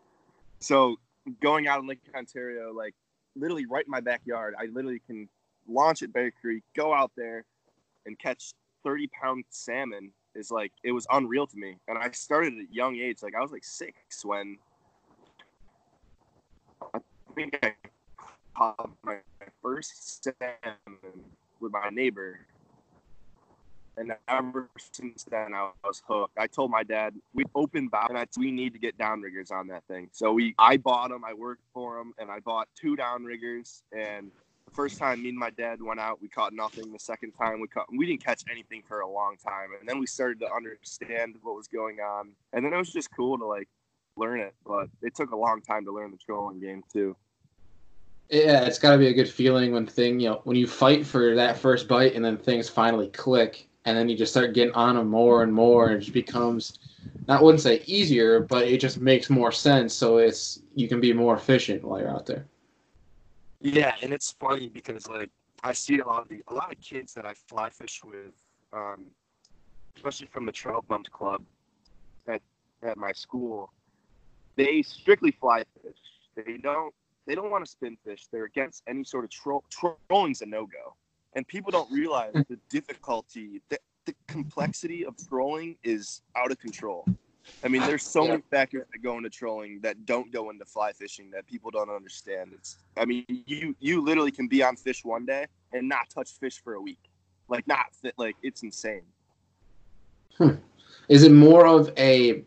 So 0.59 0.97
going 1.41 1.69
out 1.69 1.79
in 1.79 1.87
Lake 1.87 2.01
Ontario, 2.13 2.73
like 2.73 2.95
literally 3.37 3.65
right 3.65 3.85
in 3.85 3.89
my 3.89 4.01
backyard, 4.01 4.55
I 4.59 4.65
literally 4.65 5.01
can 5.07 5.29
launch 5.69 6.03
at 6.03 6.11
Bear 6.11 6.31
Creek, 6.31 6.63
go 6.75 6.93
out 6.93 7.11
there, 7.15 7.45
and 8.05 8.19
catch 8.19 8.53
30 8.83 9.07
pound 9.07 9.45
salmon 9.49 10.11
is 10.35 10.51
like 10.51 10.73
it 10.83 10.91
was 10.91 11.07
unreal 11.11 11.47
to 11.47 11.57
me 11.57 11.75
and 11.87 11.97
i 11.97 12.09
started 12.11 12.53
at 12.53 12.59
a 12.59 12.67
young 12.71 12.95
age 12.97 13.23
like 13.23 13.33
i 13.35 13.41
was 13.41 13.51
like 13.51 13.63
six 13.63 14.23
when 14.23 14.57
think 17.35 17.59
i 17.63 17.73
caught 18.55 18.89
my 19.03 19.17
first 19.61 20.23
salmon 20.23 21.23
with 21.59 21.71
my 21.71 21.89
neighbor. 21.91 22.39
And 23.97 24.13
ever 24.29 24.69
since 24.93 25.25
then, 25.25 25.53
I 25.53 25.71
was 25.83 26.01
hooked. 26.07 26.37
I 26.37 26.47
told 26.47 26.71
my 26.71 26.83
dad 26.83 27.13
we 27.33 27.43
opened 27.53 27.91
bow, 27.91 28.07
and 28.09 28.27
we 28.37 28.49
need 28.49 28.71
to 28.73 28.79
get 28.79 28.97
downriggers 28.97 29.51
on 29.51 29.67
that 29.67 29.83
thing. 29.89 30.09
So 30.13 30.31
we, 30.31 30.55
I 30.57 30.77
bought 30.77 31.09
them. 31.09 31.25
I 31.25 31.33
worked 31.33 31.63
for 31.73 31.97
them, 31.97 32.13
and 32.17 32.31
I 32.31 32.39
bought 32.39 32.69
two 32.75 32.95
downriggers. 32.95 33.81
And 33.91 34.31
the 34.65 34.71
first 34.71 34.99
time 34.99 35.21
me 35.21 35.29
and 35.29 35.37
my 35.37 35.49
dad 35.49 35.81
went 35.81 35.99
out, 35.99 36.21
we 36.21 36.29
caught 36.29 36.53
nothing. 36.53 36.93
The 36.93 36.99
second 36.99 37.33
time 37.33 37.59
we 37.59 37.67
caught, 37.67 37.87
we 37.91 38.05
didn't 38.05 38.23
catch 38.23 38.43
anything 38.49 38.83
for 38.87 39.01
a 39.01 39.09
long 39.09 39.35
time. 39.35 39.69
And 39.77 39.87
then 39.87 39.99
we 39.99 40.07
started 40.07 40.39
to 40.41 40.53
understand 40.53 41.35
what 41.41 41.55
was 41.55 41.67
going 41.67 41.99
on. 41.99 42.31
And 42.53 42.63
then 42.63 42.73
it 42.73 42.77
was 42.77 42.93
just 42.93 43.09
cool 43.13 43.37
to 43.37 43.45
like 43.45 43.67
learn 44.19 44.39
it. 44.41 44.53
But 44.65 44.89
it 45.01 45.15
took 45.15 45.31
a 45.31 45.35
long 45.35 45.61
time 45.61 45.85
to 45.85 45.91
learn 45.91 46.11
the 46.11 46.17
trolling 46.17 46.59
game 46.59 46.83
too. 46.91 47.15
Yeah, 48.29 48.65
it's 48.65 48.77
got 48.77 48.91
to 48.91 48.97
be 48.97 49.07
a 49.07 49.13
good 49.13 49.29
feeling 49.29 49.71
when 49.71 49.87
thing 49.87 50.19
you 50.19 50.29
know 50.29 50.41
when 50.43 50.55
you 50.55 50.67
fight 50.67 51.05
for 51.05 51.35
that 51.35 51.57
first 51.57 51.87
bite 51.87 52.13
and 52.13 52.23
then 52.23 52.37
things 52.37 52.69
finally 52.69 53.07
click 53.07 53.67
and 53.85 53.97
then 53.97 54.07
you 54.07 54.15
just 54.15 54.31
start 54.31 54.53
getting 54.53 54.73
on 54.75 54.95
them 54.95 55.09
more 55.09 55.41
and 55.41 55.51
more 55.51 55.87
and 55.87 55.97
it 55.97 56.01
just 56.01 56.13
becomes 56.13 56.77
I 57.27 57.41
wouldn't 57.41 57.61
say 57.61 57.83
easier, 57.85 58.39
but 58.39 58.67
it 58.67 58.79
just 58.79 58.99
makes 58.99 59.29
more 59.29 59.51
sense. 59.51 59.93
So 59.93 60.17
it's 60.17 60.61
you 60.75 60.87
can 60.87 60.99
be 60.99 61.13
more 61.13 61.35
efficient 61.35 61.83
while 61.83 61.99
you're 61.99 62.09
out 62.09 62.25
there. 62.25 62.45
Yeah, 63.61 63.95
and 64.01 64.13
it's 64.13 64.31
funny 64.39 64.69
because 64.69 65.07
like 65.07 65.29
I 65.63 65.73
see 65.73 65.99
a 65.99 66.05
lot 66.05 66.23
of 66.23 66.29
the 66.29 66.41
a 66.47 66.53
lot 66.53 66.71
of 66.71 66.79
kids 66.79 67.13
that 67.13 67.25
I 67.25 67.33
fly 67.33 67.69
fish 67.69 68.01
with, 68.03 68.33
um, 68.73 69.05
especially 69.95 70.27
from 70.27 70.45
the 70.45 70.51
Trout 70.51 70.87
Bumps 70.87 71.09
Club 71.09 71.43
at 72.27 72.41
at 72.83 72.97
my 72.97 73.11
school. 73.11 73.71
They 74.59 74.81
strictly 74.81 75.31
fly 75.31 75.63
fish. 75.81 75.95
They 76.35 76.57
don't 76.57 76.93
they 77.25 77.33
don't 77.33 77.49
want 77.49 77.63
to 77.63 77.71
spin 77.71 77.97
fish. 78.03 78.27
They're 78.29 78.43
against 78.43 78.83
any 78.89 79.05
sort 79.05 79.23
of 79.23 79.29
troll. 79.29 79.63
Trolling's 79.69 80.41
a 80.41 80.45
no 80.45 80.65
go, 80.65 80.95
and 81.31 81.47
people 81.47 81.71
don't 81.71 81.89
realize 81.89 82.33
the 82.33 82.59
difficulty, 82.69 83.61
the, 83.69 83.79
the 84.03 84.13
complexity 84.27 85.05
of 85.05 85.15
trolling 85.29 85.77
is 85.81 86.23
out 86.35 86.51
of 86.51 86.59
control. 86.59 87.05
I 87.63 87.69
mean, 87.69 87.83
there's 87.83 88.03
so 88.03 88.23
yeah. 88.23 88.31
many 88.31 88.43
factors 88.51 88.85
that 88.91 88.99
go 89.01 89.15
into 89.15 89.29
trolling 89.29 89.79
that 89.79 90.05
don't 90.05 90.29
go 90.29 90.49
into 90.49 90.65
fly 90.65 90.91
fishing 90.91 91.31
that 91.31 91.47
people 91.47 91.71
don't 91.71 91.89
understand. 91.89 92.51
It's, 92.53 92.79
I 92.97 93.05
mean, 93.05 93.23
you 93.29 93.73
you 93.79 94.03
literally 94.03 94.31
can 94.31 94.49
be 94.49 94.61
on 94.61 94.75
fish 94.75 95.05
one 95.05 95.25
day 95.25 95.45
and 95.71 95.87
not 95.87 96.09
touch 96.09 96.31
fish 96.31 96.61
for 96.61 96.73
a 96.73 96.81
week, 96.81 96.99
like 97.47 97.65
not 97.65 97.95
fit, 97.95 98.13
like 98.17 98.35
it's 98.43 98.61
insane. 98.63 99.03
Hmm. 100.37 100.55
Is 101.07 101.23
it 101.23 101.31
more 101.31 101.65
of 101.65 101.93
a, 101.97 102.43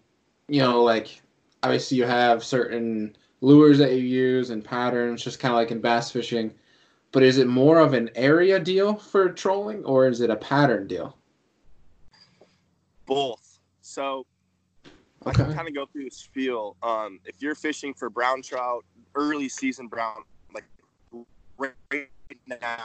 you 0.48 0.60
know, 0.60 0.82
like 0.82 1.21
obviously 1.62 1.96
you 1.96 2.04
have 2.04 2.44
certain 2.44 3.16
lures 3.40 3.78
that 3.78 3.92
you 3.92 3.98
use 3.98 4.50
and 4.50 4.64
patterns, 4.64 5.22
just 5.22 5.40
kind 5.40 5.52
of 5.52 5.56
like 5.56 5.70
in 5.70 5.80
bass 5.80 6.10
fishing. 6.10 6.52
But 7.12 7.22
is 7.22 7.38
it 7.38 7.46
more 7.46 7.78
of 7.78 7.92
an 7.92 8.10
area 8.14 8.58
deal 8.58 8.94
for 8.94 9.28
trolling, 9.28 9.84
or 9.84 10.08
is 10.08 10.20
it 10.20 10.30
a 10.30 10.36
pattern 10.36 10.86
deal? 10.86 11.16
Both. 13.04 13.60
So 13.82 14.26
okay. 14.86 14.90
I 15.26 15.32
can 15.32 15.54
kind 15.54 15.68
of 15.68 15.74
go 15.74 15.86
through 15.86 16.04
this 16.04 16.28
feel. 16.32 16.76
Um, 16.82 17.20
if 17.26 17.42
you're 17.42 17.54
fishing 17.54 17.92
for 17.92 18.08
brown 18.08 18.40
trout, 18.42 18.84
early 19.14 19.48
season 19.48 19.88
brown, 19.88 20.22
like 20.54 20.64
right 21.58 22.06
now, 22.48 22.78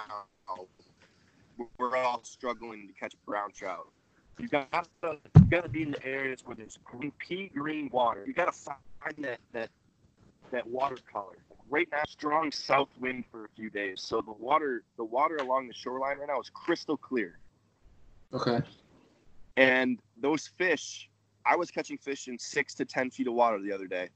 we're 1.77 1.95
all 1.95 2.21
struggling 2.23 2.87
to 2.87 2.93
catch 2.93 3.15
brown 3.25 3.51
trout. 3.51 3.87
You 4.39 4.47
got 4.47 4.87
to 5.01 5.17
you 5.35 5.45
got 5.49 5.63
to 5.63 5.69
be 5.69 5.81
in 5.81 5.91
the 5.91 6.05
areas 6.05 6.41
where 6.45 6.55
there's 6.55 6.77
green, 6.83 7.11
pea 7.17 7.49
green 7.53 7.89
water. 7.91 8.23
You 8.25 8.33
got 8.33 8.53
to 8.53 8.59
find 8.59 9.25
that 9.25 9.39
that 9.53 9.69
that 10.51 10.67
watercolor. 10.67 11.37
Right 11.69 11.87
now, 11.91 12.03
strong 12.07 12.51
south 12.51 12.89
wind 12.99 13.25
for 13.31 13.45
a 13.45 13.49
few 13.55 13.69
days, 13.69 14.01
so 14.01 14.21
the 14.21 14.31
water 14.31 14.83
the 14.95 15.03
water 15.03 15.37
along 15.37 15.67
the 15.67 15.73
shoreline 15.73 16.19
right 16.19 16.27
now 16.27 16.39
is 16.39 16.49
crystal 16.49 16.97
clear. 16.97 17.39
Okay. 18.33 18.59
And 19.57 19.99
those 20.21 20.47
fish, 20.57 21.09
I 21.45 21.55
was 21.55 21.71
catching 21.71 21.97
fish 21.97 22.27
in 22.27 22.37
six 22.37 22.75
to 22.75 22.85
ten 22.85 23.09
feet 23.09 23.27
of 23.27 23.33
water 23.33 23.59
the 23.59 23.73
other 23.73 23.87
day. 23.87 24.09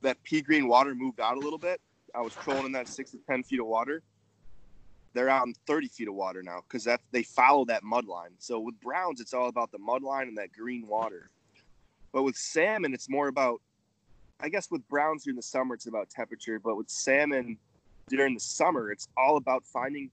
That 0.00 0.22
pea 0.22 0.40
green 0.40 0.66
water 0.66 0.94
moved 0.94 1.20
out 1.20 1.36
a 1.36 1.40
little 1.40 1.58
bit. 1.58 1.80
I 2.14 2.22
was 2.22 2.32
trolling 2.34 2.66
in 2.66 2.72
that 2.72 2.88
six 2.88 3.10
to 3.10 3.18
ten 3.28 3.42
feet 3.42 3.60
of 3.60 3.66
water. 3.66 4.02
They're 5.12 5.28
out 5.28 5.46
in 5.46 5.54
30 5.66 5.88
feet 5.88 6.08
of 6.08 6.14
water 6.14 6.42
now 6.42 6.62
because 6.68 6.84
that 6.84 7.00
they 7.10 7.22
follow 7.22 7.64
that 7.66 7.82
mud 7.82 8.06
line. 8.06 8.30
So 8.38 8.60
with 8.60 8.80
browns, 8.80 9.20
it's 9.20 9.34
all 9.34 9.48
about 9.48 9.72
the 9.72 9.78
mud 9.78 10.02
line 10.02 10.28
and 10.28 10.38
that 10.38 10.52
green 10.52 10.86
water. 10.86 11.30
But 12.12 12.22
with 12.22 12.36
salmon, 12.36 12.94
it's 12.94 13.08
more 13.08 13.28
about 13.28 13.60
I 14.42 14.48
guess 14.48 14.70
with 14.70 14.88
browns 14.88 15.24
during 15.24 15.36
the 15.36 15.42
summer, 15.42 15.74
it's 15.74 15.86
about 15.86 16.08
temperature, 16.08 16.58
but 16.58 16.76
with 16.76 16.88
salmon 16.88 17.58
during 18.08 18.34
the 18.34 18.40
summer, 18.40 18.90
it's 18.90 19.06
all 19.16 19.36
about 19.36 19.64
finding 19.66 20.10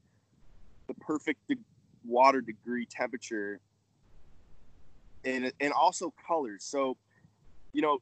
the 0.88 0.94
perfect 0.96 1.40
water 2.06 2.42
degree 2.42 2.86
temperature 2.86 3.60
and 5.24 5.52
and 5.60 5.74
also 5.74 6.14
colors. 6.26 6.64
So, 6.64 6.98
you 7.74 7.82
know, 7.82 8.00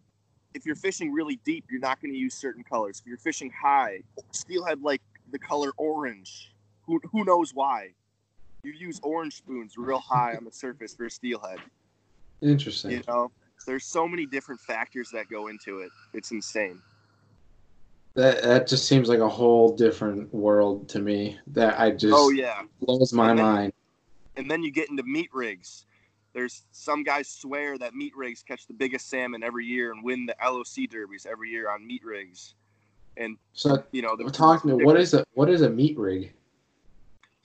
if 0.54 0.66
you're 0.66 0.76
fishing 0.76 1.12
really 1.12 1.40
deep, 1.46 1.66
you're 1.70 1.80
not 1.80 2.02
going 2.02 2.14
to 2.14 2.18
use 2.18 2.34
certain 2.34 2.64
colors. 2.64 3.00
If 3.00 3.08
you're 3.08 3.18
fishing 3.18 3.52
high, 3.52 4.02
steelhead 4.32 4.82
like 4.82 5.02
the 5.32 5.40
color 5.40 5.72
orange. 5.78 6.52
Who 6.86 7.00
who 7.12 7.24
knows 7.24 7.54
why? 7.54 7.90
You 8.64 8.72
use 8.72 9.00
orange 9.04 9.36
spoons 9.36 9.78
real 9.78 10.00
high 10.00 10.36
on 10.36 10.44
the 10.44 10.52
surface 10.52 10.96
for 10.96 11.10
steelhead. 11.10 11.60
Interesting. 12.42 12.92
You 12.92 13.04
know, 13.08 13.32
there's 13.66 13.86
so 13.86 14.08
many 14.08 14.26
different 14.26 14.62
factors 14.62 15.10
that 15.12 15.30
go 15.30 15.48
into 15.48 15.80
it. 15.80 15.92
It's 16.14 16.32
insane. 16.32 16.82
That 18.16 18.42
that 18.44 18.68
just 18.68 18.88
seems 18.88 19.10
like 19.10 19.20
a 19.20 19.30
whole 19.30 19.76
different 19.76 20.34
world 20.34 20.88
to 20.90 21.00
me. 21.00 21.38
That 21.48 21.80
I 21.80 21.92
just 21.92 22.14
oh 22.16 22.30
yeah 22.30 22.64
blows 22.80 23.14
my 23.14 23.32
and 23.32 23.40
then, 23.40 23.46
mind. 23.46 23.74
And 24.38 24.50
then 24.50 24.64
you 24.64 24.72
get 24.72 24.90
into 24.90 25.04
meat 25.04 25.30
rigs. 25.34 25.86
There's 26.34 26.64
some 26.72 27.04
guys 27.04 27.30
swear 27.30 27.78
that 27.78 27.94
meat 27.94 28.14
rigs 28.16 28.44
catch 28.44 28.68
the 28.68 28.74
biggest 28.74 29.10
salmon 29.10 29.42
every 29.42 29.66
year 29.66 29.92
and 29.92 30.04
win 30.04 30.26
the 30.26 30.36
LOC 30.44 30.90
derbies 30.90 31.26
every 31.26 31.50
year 31.50 31.70
on 31.70 31.86
meat 31.86 32.04
rigs. 32.04 32.56
And 33.18 33.38
so 33.54 33.84
you 33.92 34.02
know, 34.02 34.16
the, 34.16 34.30
talking 34.30 34.78
to 34.78 34.86
what 34.86 35.00
is 35.00 35.14
a 35.14 35.26
what 35.34 35.50
is 35.50 35.62
a 35.62 35.70
meat 35.70 35.98
rig? 35.98 36.34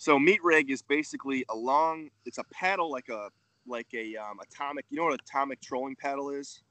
So 0.01 0.19
meat 0.19 0.43
rig 0.43 0.71
is 0.71 0.81
basically 0.81 1.45
a 1.51 1.55
long. 1.55 2.09
It's 2.25 2.39
a 2.39 2.45
paddle 2.45 2.91
like 2.91 3.11
a 3.11 3.29
like 3.67 3.89
a 3.93 4.17
um, 4.17 4.41
atomic. 4.41 4.87
You 4.89 4.97
know 4.97 5.05
what 5.05 5.21
atomic 5.21 5.61
trolling 5.61 5.95
paddle 5.95 6.31
is? 6.31 6.63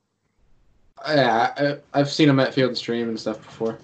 Yeah, 1.08 1.78
I, 1.94 2.00
have 2.00 2.10
seen 2.10 2.28
them 2.28 2.40
at 2.40 2.56
Field 2.56 2.70
and 2.70 2.78
Stream 2.78 3.08
and 3.08 3.20
stuff 3.20 3.38
before. 3.38 3.78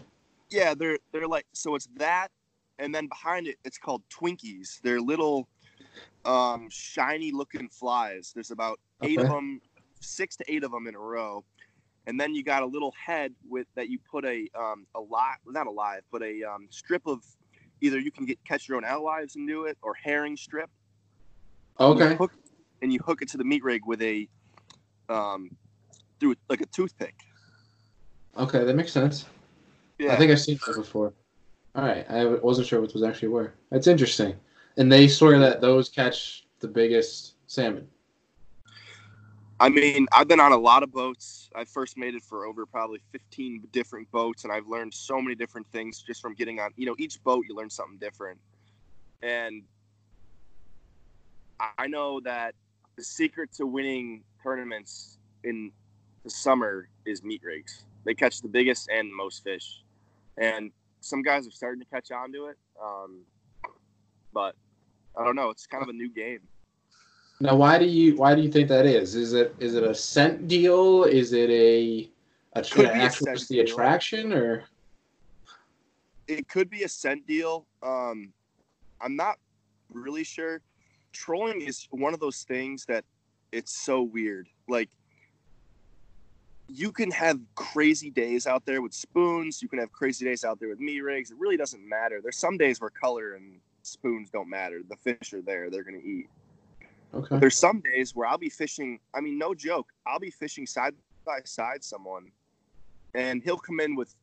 Yeah, 0.49 0.73
they're 0.73 0.97
they're 1.11 1.27
like 1.27 1.45
so 1.53 1.75
it's 1.75 1.87
that, 1.97 2.29
and 2.79 2.93
then 2.93 3.05
behind 3.05 3.45
it, 3.45 3.57
it's 3.63 3.77
called 3.77 4.01
Twinkies. 4.09 4.81
They're 4.81 4.99
little, 4.99 5.47
um, 6.25 6.67
shiny 6.71 7.31
looking 7.31 7.69
flies. 7.69 8.31
There's 8.33 8.49
about 8.49 8.79
eight 9.03 9.19
okay. 9.19 9.27
of 9.27 9.31
them, 9.31 9.61
six 9.99 10.35
to 10.37 10.45
eight 10.51 10.63
of 10.63 10.71
them 10.71 10.87
in 10.87 10.95
a 10.95 10.99
row, 10.99 11.43
and 12.07 12.19
then 12.19 12.33
you 12.33 12.43
got 12.43 12.63
a 12.63 12.65
little 12.65 12.93
head 12.93 13.31
with 13.47 13.67
that 13.75 13.89
you 13.89 13.99
put 14.09 14.25
a 14.25 14.47
um 14.59 14.87
a 14.95 14.99
lot 14.99 15.35
not 15.45 15.67
alive 15.67 16.01
but 16.11 16.23
a 16.23 16.43
um, 16.43 16.65
strip 16.71 17.05
of 17.05 17.23
either 17.85 17.99
you 17.99 18.11
can 18.11 18.25
get 18.25 18.43
catch 18.45 18.67
your 18.67 18.77
own 18.77 18.83
alewives 18.83 19.35
and 19.35 19.47
do 19.47 19.65
it 19.65 19.77
or 19.81 19.93
herring 19.93 20.35
strip. 20.35 20.69
Okay. 21.79 22.11
You 22.11 22.15
hook, 22.15 22.31
and 22.81 22.91
you 22.91 22.99
hook 22.99 23.21
it 23.21 23.29
to 23.29 23.37
the 23.37 23.43
meat 23.43 23.63
rig 23.63 23.81
with 23.85 24.01
a 24.01 24.27
um 25.09 25.51
through 26.19 26.35
like 26.49 26.61
a 26.61 26.65
toothpick. 26.67 27.15
Okay, 28.37 28.63
that 28.63 28.75
makes 28.75 28.91
sense. 28.91 29.25
Yeah. 29.99 30.13
I 30.13 30.17
think 30.17 30.31
I've 30.31 30.41
seen 30.41 30.59
that 30.65 30.75
before. 30.75 31.13
All 31.75 31.83
right, 31.83 32.05
I 32.09 32.25
wasn't 32.25 32.67
sure 32.67 32.81
what 32.81 32.93
was 32.93 33.03
actually 33.03 33.29
where. 33.29 33.53
That's 33.69 33.87
interesting. 33.87 34.35
And 34.77 34.91
they 34.91 35.07
swear 35.07 35.39
that 35.39 35.61
those 35.61 35.89
catch 35.89 36.45
the 36.59 36.67
biggest 36.67 37.35
salmon. 37.47 37.87
I 39.59 39.69
mean, 39.69 40.07
I've 40.11 40.27
been 40.27 40.41
on 40.41 40.51
a 40.51 40.57
lot 40.57 40.83
of 40.83 40.91
boats. 40.91 41.49
I 41.55 41.63
first 41.63 41.97
made 41.97 42.13
it 42.13 42.23
for 42.23 42.45
over 42.45 42.65
probably 42.65 42.99
15 43.13 43.67
different 43.71 44.11
boats, 44.11 44.43
and 44.43 44.51
I've 44.51 44.67
learned 44.67 44.93
so 44.93 45.21
many 45.21 45.33
different 45.33 45.67
things 45.71 46.01
just 46.01 46.21
from 46.21 46.33
getting 46.33 46.59
on. 46.59 46.71
You 46.75 46.85
know, 46.85 46.95
each 46.99 47.23
boat 47.23 47.45
you 47.47 47.55
learn 47.55 47.69
something 47.69 47.97
different. 47.97 48.37
And 49.21 49.63
I 51.77 51.87
know 51.87 52.19
that 52.21 52.53
the 52.97 53.03
secret 53.03 53.53
to 53.53 53.65
winning 53.65 54.23
tournaments 54.43 55.19
in 55.45 55.71
the 56.23 56.29
summer 56.29 56.89
is 57.05 57.23
meat 57.23 57.41
rigs. 57.43 57.85
They 58.03 58.13
catch 58.13 58.41
the 58.41 58.49
biggest 58.49 58.89
and 58.89 59.13
most 59.13 59.43
fish, 59.43 59.83
and 60.37 60.71
some 60.99 61.21
guys 61.21 61.47
are 61.47 61.51
starting 61.51 61.79
to 61.79 61.87
catch 61.87 62.11
on 62.11 62.33
to 62.33 62.47
it. 62.47 62.57
Um, 62.81 63.21
but 64.33 64.55
I 65.17 65.23
don't 65.23 65.35
know. 65.35 65.49
It's 65.49 65.65
kind 65.65 65.81
of 65.81 65.87
a 65.87 65.93
new 65.93 66.09
game. 66.09 66.41
Now, 67.39 67.55
why 67.55 67.77
do 67.77 67.85
you 67.85 68.15
why 68.15 68.33
do 68.33 68.41
you 68.41 68.51
think 68.51 68.69
that 68.69 68.85
is? 68.85 69.15
Is 69.15 69.33
it 69.33 69.55
is 69.59 69.75
it 69.75 69.83
a 69.83 69.93
scent 69.93 70.47
deal? 70.47 71.03
Is 71.03 71.33
it 71.33 71.49
a, 71.49 72.09
a 72.55 72.59
actual 72.93 73.25
just 73.33 73.49
the 73.49 73.59
attraction 73.59 74.31
or? 74.31 74.63
It 76.27 76.47
could 76.47 76.69
be 76.69 76.83
a 76.83 76.89
scent 76.89 77.27
deal. 77.27 77.67
Um, 77.83 78.33
I'm 79.01 79.15
not 79.15 79.37
really 79.91 80.23
sure 80.23 80.61
trolling 81.15 81.61
is 81.61 81.87
one 81.91 82.13
of 82.13 82.19
those 82.19 82.43
things 82.43 82.85
that 82.85 83.05
it's 83.51 83.73
so 83.73 84.01
weird. 84.01 84.49
Like 84.67 84.89
you 86.67 86.91
can 86.91 87.11
have 87.11 87.39
crazy 87.55 88.09
days 88.09 88.47
out 88.47 88.65
there 88.65 88.81
with 88.81 88.93
spoons. 88.93 89.61
You 89.61 89.69
can 89.69 89.79
have 89.79 89.91
crazy 89.91 90.25
days 90.25 90.43
out 90.43 90.59
there 90.59 90.69
with 90.69 90.79
meat 90.79 91.01
rigs. 91.01 91.31
It 91.31 91.37
really 91.37 91.57
doesn't 91.57 91.87
matter. 91.87 92.19
There's 92.21 92.37
some 92.37 92.57
days 92.57 92.81
where 92.81 92.89
color 92.89 93.33
and 93.33 93.59
spoons 93.83 94.29
don't 94.29 94.49
matter. 94.49 94.81
The 94.87 94.97
fish 94.97 95.33
are 95.33 95.41
there; 95.41 95.69
they're 95.69 95.83
gonna 95.83 95.97
eat. 95.97 96.27
Okay. 97.13 97.39
There's 97.39 97.57
some 97.57 97.81
days 97.81 98.15
where 98.15 98.27
I'll 98.27 98.37
be 98.37 98.49
fishing. 98.49 98.99
I 99.13 99.21
mean, 99.21 99.37
no 99.37 99.53
joke. 99.53 99.91
I'll 100.05 100.19
be 100.19 100.31
fishing 100.31 100.65
side 100.65 100.93
by 101.25 101.39
side 101.45 101.83
someone, 101.83 102.31
and 103.13 103.41
he'll 103.43 103.57
come 103.57 103.79
in 103.79 103.95
with 103.95 104.13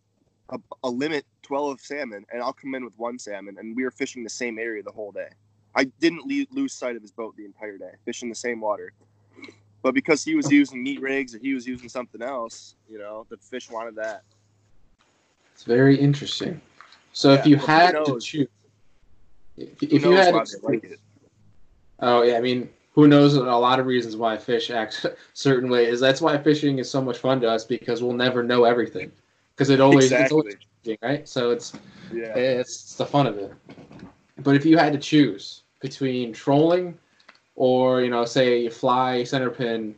a, 0.51 0.59
a 0.85 0.91
limit 0.91 1.25
12 1.43 1.73
of 1.73 1.81
salmon, 1.81 2.25
and 2.33 2.43
I'll 2.43 2.53
come 2.53 2.75
in 2.75 2.85
with 2.85 2.99
one 2.99 3.19
salmon, 3.19 3.57
and 3.59 3.75
we 3.77 3.85
were 3.85 3.91
fishing 3.91 4.23
the 4.23 4.31
same 4.31 4.59
area 4.59 4.83
the 4.83 4.93
whole 4.93 5.13
day. 5.13 5.29
I 5.75 5.85
didn't 5.85 6.27
le- 6.27 6.47
lose 6.51 6.75
sight 6.75 6.97
of 6.97 7.03
his 7.03 7.11
boat 7.11 7.37
the 7.37 7.45
entire 7.45 7.79
day, 7.79 7.93
fishing 8.05 8.29
the 8.29 8.35
same 8.35 8.61
water. 8.61 8.93
But 9.83 9.95
because 9.95 10.23
he 10.23 10.37
was 10.37 10.51
using 10.51 10.83
meat 10.83 11.01
rigs 11.01 11.35
or 11.35 11.39
he 11.39 11.55
was 11.55 11.67
using 11.67 11.89
something 11.89 12.23
else, 12.23 12.77
you 12.89 12.99
know, 12.99 13.27
the 13.31 13.37
fish 13.37 13.71
wanted 13.71 13.97
that. 13.97 14.23
It's 15.55 15.65
very 15.65 15.97
interesting. 15.97 16.61
So 17.13 17.33
if 17.33 17.47
you 17.47 17.57
had 17.57 17.93
to 17.93 18.21
choose, 18.21 18.49
if, 19.57 19.83
if 19.83 20.05
you 20.05 20.13
had 20.13 20.47
to 20.47 20.57
they 20.61 20.73
like 20.73 20.85
it? 20.85 21.01
Oh 22.03 22.23
yeah, 22.23 22.37
I 22.37 22.41
mean, 22.41 22.69
who 22.95 23.07
knows? 23.07 23.37
A 23.37 23.43
lot 23.43 23.79
of 23.79 23.87
reasons 23.87 24.17
why 24.17 24.37
fish 24.37 24.71
act 24.71 25.07
certain 25.33 25.71
ways. 25.71 26.01
That's 26.01 26.21
why 26.21 26.37
fishing 26.37 26.79
is 26.79 26.91
so 26.91 27.01
much 27.01 27.19
fun 27.19 27.41
to 27.41 27.51
us 27.51 27.65
because 27.65 28.03
we'll 28.03 28.13
never 28.13 28.43
know 28.43 28.65
everything 28.65 29.11
because 29.55 29.71
it 29.71 29.81
always 29.81 30.13
it's 30.13 30.33
always 30.33 30.57
changing, 30.85 30.99
right? 31.03 31.29
So 31.29 31.51
it's 31.51 31.73
Yeah. 32.13 32.35
Eh, 32.35 32.61
it's 32.61 32.95
the 32.97 33.07
fun 33.07 33.27
of 33.27 33.39
it. 33.39 33.55
But 34.39 34.57
if 34.57 34.67
you 34.67 34.77
had 34.77 34.93
to 34.93 34.99
choose 34.99 35.63
between 35.81 36.33
trolling 36.33 36.99
or 37.55 38.03
you 38.03 38.11
know, 38.11 38.25
say 38.25 38.63
you 38.63 38.71
fly 38.71 39.23
center 39.25 39.51
pin, 39.51 39.95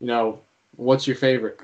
you 0.00 0.08
know, 0.08 0.40
what's 0.76 1.06
your 1.06 1.16
favorite? 1.16 1.60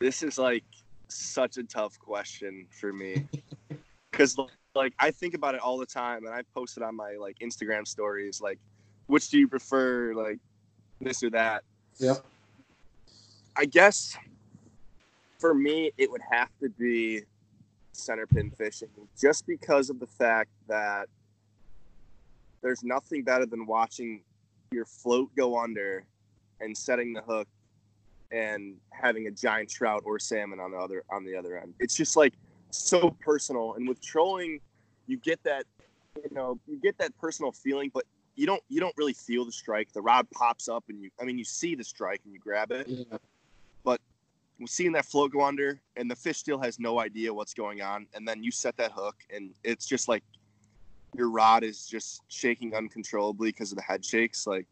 This 0.00 0.22
is 0.22 0.38
like 0.38 0.64
such 1.08 1.56
a 1.56 1.62
tough 1.62 1.98
question 1.98 2.66
for 2.70 2.92
me 2.92 3.26
because 4.10 4.36
like 4.74 4.94
I 4.98 5.10
think 5.10 5.34
about 5.34 5.54
it 5.54 5.60
all 5.60 5.78
the 5.78 5.86
time, 5.86 6.24
and 6.24 6.34
I 6.34 6.42
post 6.54 6.76
it 6.76 6.82
on 6.82 6.96
my 6.96 7.16
like 7.18 7.38
Instagram 7.40 7.86
stories. 7.86 8.40
Like, 8.40 8.58
which 9.06 9.28
do 9.30 9.38
you 9.38 9.48
prefer? 9.48 10.14
Like 10.14 10.38
this 11.00 11.22
or 11.22 11.30
that? 11.30 11.64
Yep. 11.98 12.24
I 13.56 13.64
guess 13.66 14.16
for 15.38 15.54
me, 15.54 15.90
it 15.98 16.10
would 16.10 16.22
have 16.30 16.48
to 16.60 16.68
be 16.70 17.22
center 17.92 18.26
pin 18.26 18.50
fishing, 18.50 18.88
just 19.20 19.46
because 19.46 19.90
of 19.90 20.00
the 20.00 20.06
fact 20.06 20.50
that 20.68 21.08
there's 22.62 22.82
nothing 22.82 23.22
better 23.22 23.44
than 23.44 23.66
watching 23.66 24.22
your 24.70 24.84
float 24.84 25.28
go 25.36 25.58
under 25.58 26.04
and 26.60 26.76
setting 26.76 27.12
the 27.12 27.20
hook 27.20 27.48
and 28.30 28.76
having 28.90 29.26
a 29.26 29.30
giant 29.30 29.68
trout 29.68 30.02
or 30.06 30.18
salmon 30.18 30.60
on 30.60 30.70
the 30.70 30.78
other 30.78 31.04
on 31.10 31.24
the 31.24 31.36
other 31.36 31.58
end. 31.58 31.74
It's 31.80 31.96
just 31.96 32.16
like 32.16 32.32
so 32.70 33.10
personal. 33.20 33.74
And 33.74 33.86
with 33.86 34.00
trolling, 34.00 34.60
you 35.06 35.18
get 35.18 35.42
that 35.42 35.64
you 36.16 36.34
know 36.34 36.58
you 36.66 36.78
get 36.80 36.96
that 36.98 37.16
personal 37.18 37.52
feeling, 37.52 37.90
but 37.92 38.04
you 38.34 38.46
don't 38.46 38.62
you 38.68 38.80
don't 38.80 38.94
really 38.96 39.12
feel 39.12 39.44
the 39.44 39.52
strike. 39.52 39.92
The 39.92 40.02
rod 40.02 40.26
pops 40.30 40.68
up 40.68 40.84
and 40.88 41.00
you 41.00 41.10
I 41.20 41.24
mean 41.24 41.38
you 41.38 41.44
see 41.44 41.74
the 41.74 41.84
strike 41.84 42.20
and 42.24 42.32
you 42.32 42.38
grab 42.38 42.70
it. 42.72 42.88
Yeah. 42.88 43.18
Seeing 44.66 44.92
that 44.92 45.06
float 45.06 45.32
go 45.32 45.42
under 45.42 45.80
and 45.96 46.10
the 46.10 46.14
fish 46.14 46.38
still 46.38 46.58
has 46.60 46.78
no 46.78 47.00
idea 47.00 47.34
what's 47.34 47.54
going 47.54 47.82
on, 47.82 48.06
and 48.14 48.28
then 48.28 48.42
you 48.42 48.50
set 48.52 48.76
that 48.76 48.92
hook 48.92 49.16
and 49.34 49.50
it's 49.64 49.86
just 49.86 50.08
like 50.08 50.22
your 51.16 51.30
rod 51.30 51.64
is 51.64 51.86
just 51.86 52.22
shaking 52.28 52.74
uncontrollably 52.74 53.50
because 53.50 53.72
of 53.72 53.76
the 53.76 53.82
head 53.82 54.04
shakes. 54.04 54.46
Like 54.46 54.66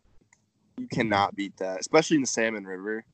you 0.79 0.87
cannot 0.87 1.35
beat 1.35 1.57
that, 1.59 1.81
especially 1.81 2.17
in 2.17 2.23
the 2.23 2.29
salmon 2.29 2.64
river. 2.64 3.05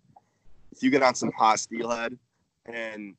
If 0.73 0.83
you 0.83 0.91
get 0.91 1.03
on 1.03 1.15
some 1.15 1.33
hot 1.33 1.59
steelhead 1.61 2.19
and 2.67 3.15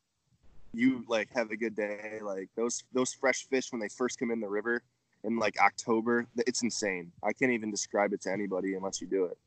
you 0.72 1.04
like 1.08 1.28
have 1.34 1.50
a 1.50 1.56
good 1.56 1.74
day, 1.74 2.20
like 2.22 2.48
those 2.54 2.84
those 2.92 3.12
fresh 3.12 3.46
fish 3.48 3.72
when 3.72 3.80
they 3.80 3.88
first 3.88 4.18
come 4.18 4.30
in 4.30 4.40
the 4.40 4.48
river 4.48 4.82
in 5.24 5.38
like 5.38 5.58
October, 5.60 6.26
it's 6.46 6.62
insane. 6.62 7.12
I 7.22 7.32
can't 7.32 7.52
even 7.52 7.70
describe 7.70 8.12
it 8.12 8.20
to 8.22 8.32
anybody 8.32 8.74
unless 8.74 9.00
you 9.00 9.06
do 9.06 9.24
it. 9.24 9.38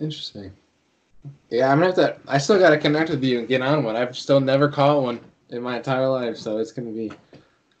Interesting. 0.00 0.52
Yeah, 1.50 1.70
I'm 1.70 1.80
gonna 1.80 1.86
have 1.86 1.94
to. 1.96 2.16
I 2.26 2.38
still 2.38 2.58
gotta 2.58 2.78
connect 2.78 3.10
with 3.10 3.22
you 3.22 3.40
and 3.40 3.48
get 3.48 3.60
on 3.60 3.84
one. 3.84 3.96
I've 3.96 4.16
still 4.16 4.40
never 4.40 4.68
caught 4.68 5.02
one 5.02 5.20
in 5.50 5.62
my 5.62 5.76
entire 5.76 6.08
life, 6.08 6.36
so 6.36 6.58
it's 6.58 6.72
gonna 6.72 6.90
be. 6.90 7.10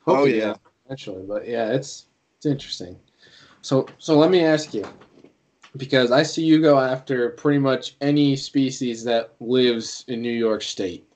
Oh, 0.06 0.14
hopefully 0.14 0.38
yeah. 0.38 0.54
eventually. 0.84 1.24
But 1.26 1.48
yeah, 1.48 1.70
it's 1.72 2.06
it's 2.36 2.46
interesting. 2.46 2.98
So 3.62 3.86
so 3.98 4.18
let 4.18 4.30
me 4.30 4.44
ask 4.44 4.74
you, 4.74 4.84
because 5.76 6.10
I 6.10 6.22
see 6.22 6.44
you 6.44 6.60
go 6.60 6.78
after 6.78 7.30
pretty 7.30 7.58
much 7.58 7.96
any 8.00 8.36
species 8.36 9.04
that 9.04 9.34
lives 9.40 10.04
in 10.08 10.20
New 10.20 10.32
York 10.32 10.62
State. 10.62 11.09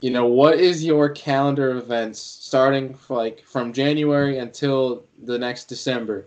You 0.00 0.10
know, 0.10 0.26
what 0.26 0.58
is 0.58 0.82
your 0.82 1.10
calendar 1.10 1.70
of 1.70 1.76
events 1.76 2.18
starting 2.18 2.96
like 3.10 3.44
from 3.44 3.72
January 3.72 4.38
until 4.38 5.04
the 5.24 5.38
next 5.38 5.66
December? 5.66 6.26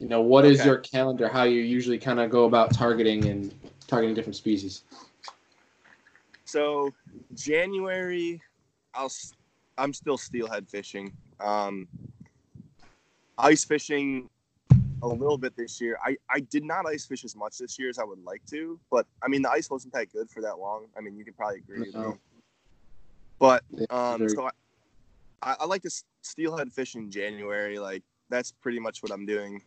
You 0.00 0.08
know, 0.08 0.20
what 0.20 0.44
is 0.44 0.60
Okay. 0.60 0.68
your 0.68 0.78
calendar? 0.78 1.28
How 1.28 1.44
you 1.44 1.60
usually 1.60 1.98
kind 1.98 2.18
of 2.18 2.30
go 2.30 2.44
about 2.44 2.72
targeting 2.72 3.26
and 3.26 3.54
targeting 3.86 4.14
different 4.14 4.36
species? 4.36 4.82
So 6.44 6.92
January, 7.34 8.42
I'll 8.94 9.12
I'm 9.76 9.92
still 9.92 10.18
steelhead 10.18 10.68
fishing. 10.68 11.12
Um, 11.38 11.86
ice 13.38 13.64
fishing 13.64 14.28
a 15.02 15.06
little 15.06 15.38
bit 15.38 15.54
this 15.56 15.80
year. 15.80 15.98
I 16.04 16.16
I 16.28 16.40
did 16.40 16.64
not 16.64 16.84
ice 16.86 17.06
fish 17.06 17.24
as 17.24 17.36
much 17.36 17.58
this 17.58 17.78
year 17.78 17.90
as 17.90 17.98
I 18.00 18.04
would 18.04 18.24
like 18.24 18.44
to, 18.46 18.80
but 18.90 19.06
I 19.22 19.28
mean 19.28 19.42
the 19.42 19.50
ice 19.50 19.70
wasn't 19.70 19.94
that 19.94 20.12
good 20.12 20.28
for 20.30 20.40
that 20.42 20.58
long. 20.58 20.86
I 20.96 21.00
mean 21.00 21.16
you 21.16 21.24
can 21.24 21.34
probably 21.34 21.58
agree 21.58 21.78
with 21.78 21.94
me. 21.94 22.14
But 23.38 23.62
um, 23.90 24.28
so 24.28 24.50
I, 25.42 25.56
I, 25.60 25.64
like 25.66 25.82
to 25.82 25.90
steelhead 26.22 26.72
fish 26.72 26.96
in 26.96 27.10
January. 27.10 27.78
Like 27.78 28.02
that's 28.28 28.52
pretty 28.52 28.80
much 28.80 29.02
what 29.02 29.12
I'm 29.12 29.26
doing. 29.26 29.62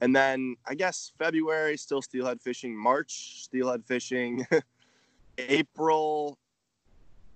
And 0.00 0.16
then 0.16 0.56
I 0.66 0.74
guess 0.74 1.12
February 1.18 1.76
still 1.76 2.00
steelhead 2.00 2.40
fishing. 2.40 2.76
March 2.76 3.42
steelhead 3.42 3.84
fishing. 3.84 4.46
April, 5.38 6.38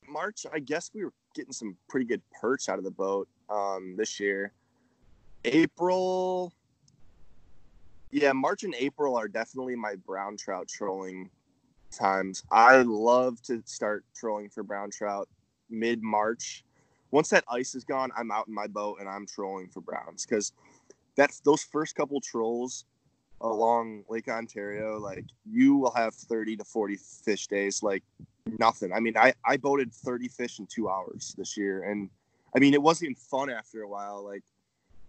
March. 0.08 0.46
I 0.52 0.58
guess 0.58 0.90
we 0.94 1.04
were 1.04 1.12
getting 1.34 1.52
some 1.52 1.76
pretty 1.88 2.06
good 2.06 2.22
perch 2.40 2.68
out 2.68 2.78
of 2.78 2.84
the 2.84 2.90
boat 2.90 3.28
um, 3.50 3.94
this 3.96 4.18
year. 4.18 4.52
April. 5.44 6.52
Yeah, 8.10 8.32
March 8.32 8.62
and 8.62 8.74
April 8.78 9.16
are 9.16 9.28
definitely 9.28 9.76
my 9.76 9.96
brown 10.06 10.36
trout 10.36 10.68
trolling 10.68 11.30
times. 11.90 12.42
I 12.50 12.82
love 12.82 13.42
to 13.42 13.62
start 13.66 14.04
trolling 14.14 14.48
for 14.48 14.62
brown 14.62 14.90
trout 14.90 15.28
mid 15.78 16.02
March. 16.02 16.64
Once 17.10 17.28
that 17.28 17.44
ice 17.48 17.74
is 17.74 17.84
gone, 17.84 18.10
I'm 18.16 18.30
out 18.30 18.48
in 18.48 18.54
my 18.54 18.66
boat 18.66 18.98
and 19.00 19.08
I'm 19.08 19.26
trolling 19.26 19.68
for 19.68 19.80
browns 19.80 20.26
because 20.26 20.52
that's 21.16 21.40
those 21.40 21.62
first 21.62 21.94
couple 21.94 22.20
trolls 22.20 22.84
along 23.40 24.04
Lake 24.08 24.28
Ontario, 24.28 24.98
like 24.98 25.24
you 25.44 25.76
will 25.76 25.92
have 25.92 26.14
30 26.14 26.56
to 26.56 26.64
40 26.64 26.96
fish 26.96 27.46
days, 27.46 27.82
like 27.82 28.02
nothing. 28.58 28.92
I 28.92 29.00
mean, 29.00 29.16
I, 29.16 29.34
I 29.44 29.56
boated 29.56 29.92
30 29.92 30.28
fish 30.28 30.58
in 30.58 30.66
two 30.66 30.88
hours 30.88 31.34
this 31.36 31.56
year. 31.56 31.82
And 31.84 32.10
I 32.56 32.58
mean, 32.58 32.74
it 32.74 32.82
wasn't 32.82 33.10
even 33.10 33.16
fun 33.16 33.50
after 33.50 33.82
a 33.82 33.88
while. 33.88 34.24
Like 34.24 34.42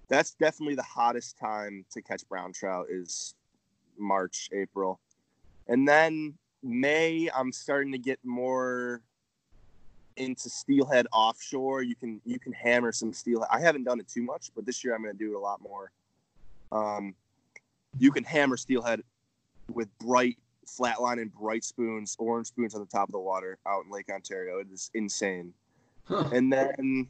that's 0.08 0.34
definitely 0.34 0.76
the 0.76 0.84
hottest 0.84 1.38
time 1.38 1.86
to 1.92 2.02
catch 2.02 2.28
brown 2.28 2.54
trout 2.54 2.88
is 2.90 3.36
March, 3.98 4.50
April. 4.54 5.00
And 5.68 5.88
then 5.88 6.36
May, 6.62 7.30
I'm 7.34 7.52
starting 7.52 7.92
to 7.92 7.98
get 7.98 8.20
more 8.24 9.02
into 10.18 10.50
steelhead 10.50 11.08
offshore. 11.12 11.82
You 11.82 11.96
can 11.96 12.22
you 12.26 12.40
can 12.40 12.54
hammer 12.54 12.92
some 12.92 13.14
steelhead. 13.14 13.50
I 13.52 13.60
haven't 13.60 13.84
done 13.84 14.00
it 14.00 14.08
too 14.08 14.24
much, 14.24 14.52
but 14.56 14.66
this 14.66 14.84
year 14.84 14.96
I'm 14.96 15.04
going 15.04 15.18
to 15.18 15.24
do 15.24 15.34
it 15.34 15.36
a 15.36 15.40
lot 15.40 15.62
more. 15.62 15.92
Um, 16.72 17.16
you 17.98 18.12
can 18.12 18.24
hammer 18.24 18.58
steelhead 18.58 19.02
with 19.72 19.88
bright 20.00 20.38
flatline 20.66 21.22
and 21.22 21.34
bright 21.34 21.64
spoons, 21.64 22.16
orange 22.20 22.48
spoons 22.48 22.74
on 22.74 22.82
the 22.82 22.88
top 22.88 23.08
of 23.08 23.14
the 23.14 23.20
water 23.20 23.58
out 23.68 23.86
in 23.86 23.92
Lake 23.92 24.10
Ontario. 24.10 24.60
It 24.60 24.68
is 24.72 24.90
insane. 24.94 25.54
Huh. 26.06 26.30
And 26.32 26.52
then 26.52 27.08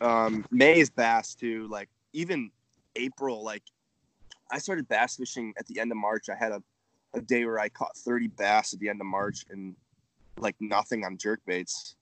um, 0.00 0.44
May 0.50 0.80
is 0.80 0.90
bass 0.90 1.34
too. 1.34 1.68
Like 1.68 1.88
even 2.12 2.50
April, 2.96 3.42
like 3.42 3.62
I 4.50 4.58
started 4.58 4.88
bass 4.88 5.16
fishing 5.16 5.54
at 5.58 5.66
the 5.66 5.80
end 5.80 5.90
of 5.90 5.96
March. 5.96 6.28
I 6.28 6.36
had 6.36 6.52
a, 6.52 6.62
a 7.14 7.20
day 7.20 7.44
where 7.44 7.58
I 7.58 7.68
caught 7.68 7.96
30 7.96 8.28
bass 8.28 8.74
at 8.74 8.80
the 8.80 8.88
end 8.88 9.00
of 9.00 9.06
March 9.06 9.44
and 9.50 9.74
like 10.38 10.56
nothing 10.60 11.04
on 11.04 11.16
jerk 11.16 11.40
baits. 11.46 11.96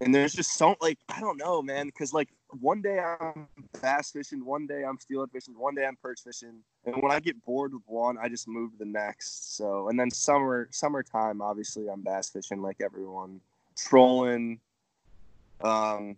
And 0.00 0.14
there's 0.14 0.32
just 0.32 0.56
so 0.56 0.76
like 0.80 0.98
I 1.08 1.20
don't 1.20 1.38
know, 1.38 1.60
man, 1.60 1.86
because 1.86 2.12
like 2.12 2.28
one 2.60 2.80
day 2.80 3.00
I'm 3.00 3.48
bass 3.82 4.12
fishing, 4.12 4.44
one 4.44 4.66
day 4.66 4.84
I'm 4.84 4.98
steelhead 4.98 5.30
fishing, 5.32 5.58
one 5.58 5.74
day 5.74 5.86
I'm 5.86 5.96
perch 5.96 6.20
fishing, 6.24 6.60
and 6.84 7.02
when 7.02 7.10
I 7.10 7.18
get 7.18 7.44
bored 7.44 7.72
with 7.72 7.82
one, 7.86 8.16
I 8.16 8.28
just 8.28 8.46
move 8.46 8.72
to 8.72 8.78
the 8.78 8.84
next. 8.84 9.56
So 9.56 9.88
and 9.88 9.98
then 9.98 10.10
summer 10.10 10.68
summertime, 10.70 11.42
obviously 11.42 11.88
I'm 11.88 12.02
bass 12.02 12.30
fishing 12.30 12.62
like 12.62 12.80
everyone, 12.80 13.40
trolling. 13.76 14.60
Um, 15.62 16.16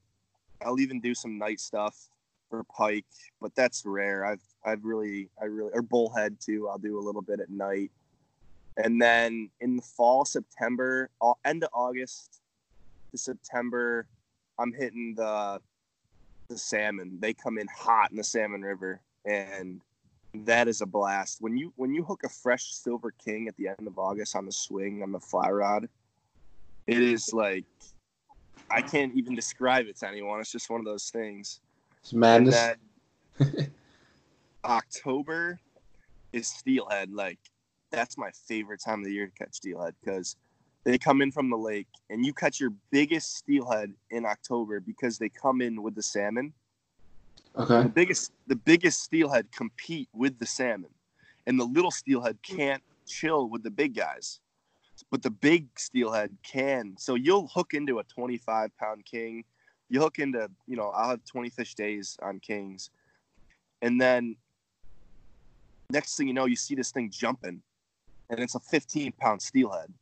I'll 0.62 0.78
even 0.78 1.00
do 1.00 1.14
some 1.14 1.38
night 1.38 1.58
stuff 1.58 2.10
for 2.50 2.62
pike, 2.64 3.06
but 3.40 3.54
that's 3.54 3.86
rare. 3.86 4.26
I've 4.26 4.42
I've 4.62 4.84
really 4.84 5.30
I 5.40 5.46
really 5.46 5.70
or 5.72 5.80
bullhead 5.80 6.36
too. 6.38 6.68
I'll 6.68 6.76
do 6.76 6.98
a 6.98 7.00
little 7.00 7.22
bit 7.22 7.40
at 7.40 7.48
night, 7.48 7.92
and 8.76 9.00
then 9.00 9.48
in 9.60 9.76
the 9.76 9.82
fall, 9.82 10.26
September, 10.26 11.08
end 11.46 11.64
of 11.64 11.70
August 11.72 12.42
to 13.10 13.18
September, 13.18 14.06
I'm 14.58 14.72
hitting 14.72 15.14
the 15.16 15.60
the 16.48 16.58
salmon. 16.58 17.18
They 17.20 17.32
come 17.32 17.58
in 17.58 17.68
hot 17.68 18.10
in 18.10 18.16
the 18.16 18.24
salmon 18.24 18.62
river, 18.62 19.00
and 19.24 19.80
that 20.34 20.68
is 20.68 20.80
a 20.80 20.86
blast. 20.86 21.38
When 21.40 21.56
you 21.56 21.72
when 21.76 21.94
you 21.94 22.04
hook 22.04 22.22
a 22.24 22.28
fresh 22.28 22.74
silver 22.74 23.12
king 23.12 23.48
at 23.48 23.56
the 23.56 23.68
end 23.68 23.86
of 23.86 23.98
August 23.98 24.36
on 24.36 24.46
the 24.46 24.52
swing 24.52 25.02
on 25.02 25.12
the 25.12 25.20
fly 25.20 25.50
rod, 25.50 25.88
it 26.86 27.02
is 27.02 27.32
like 27.32 27.64
I 28.70 28.82
can't 28.82 29.14
even 29.14 29.34
describe 29.34 29.86
it 29.86 29.96
to 29.98 30.08
anyone. 30.08 30.40
It's 30.40 30.52
just 30.52 30.70
one 30.70 30.80
of 30.80 30.86
those 30.86 31.10
things. 31.10 31.60
It's 32.00 32.12
madness. 32.12 32.76
October 34.64 35.58
is 36.32 36.48
steelhead. 36.48 37.12
Like 37.12 37.38
that's 37.90 38.16
my 38.16 38.30
favorite 38.46 38.80
time 38.84 39.00
of 39.00 39.04
the 39.04 39.12
year 39.12 39.26
to 39.26 39.32
catch 39.32 39.54
steelhead 39.54 39.94
because 40.02 40.36
they 40.84 40.98
come 40.98 41.20
in 41.20 41.30
from 41.30 41.50
the 41.50 41.56
lake 41.56 41.88
and 42.08 42.24
you 42.24 42.32
catch 42.32 42.60
your 42.60 42.72
biggest 42.90 43.36
steelhead 43.36 43.92
in 44.10 44.24
October 44.24 44.80
because 44.80 45.18
they 45.18 45.28
come 45.28 45.60
in 45.60 45.82
with 45.82 45.94
the 45.94 46.02
salmon. 46.02 46.52
okay. 47.56 47.82
The 47.82 47.88
biggest 47.88 48.32
the 48.46 48.56
biggest 48.56 49.02
steelhead 49.02 49.52
compete 49.52 50.08
with 50.12 50.38
the 50.38 50.46
salmon, 50.46 50.90
and 51.46 51.58
the 51.58 51.64
little 51.64 51.90
steelhead 51.90 52.38
can't 52.42 52.82
chill 53.06 53.48
with 53.48 53.62
the 53.62 53.70
big 53.70 53.94
guys. 53.94 54.40
But 55.10 55.22
the 55.22 55.30
big 55.30 55.66
steelhead 55.78 56.36
can. 56.42 56.94
So 56.98 57.14
you'll 57.14 57.48
hook 57.48 57.72
into 57.72 57.98
a 58.00 58.04
25 58.04 58.76
pound 58.76 59.04
king. 59.06 59.44
You 59.88 60.00
hook 60.00 60.18
into, 60.18 60.48
you 60.66 60.76
know, 60.76 60.90
I'll 60.90 61.10
have 61.10 61.24
20 61.24 61.48
fish 61.50 61.74
days 61.74 62.18
on 62.22 62.38
kings. 62.38 62.90
And 63.82 64.00
then 64.00 64.36
next 65.90 66.16
thing 66.16 66.28
you 66.28 66.34
know, 66.34 66.44
you 66.44 66.54
see 66.54 66.74
this 66.74 66.92
thing 66.92 67.10
jumping, 67.10 67.62
and 68.28 68.40
it's 68.40 68.54
a 68.54 68.60
15 68.60 69.12
pound 69.12 69.42
steelhead. 69.42 69.92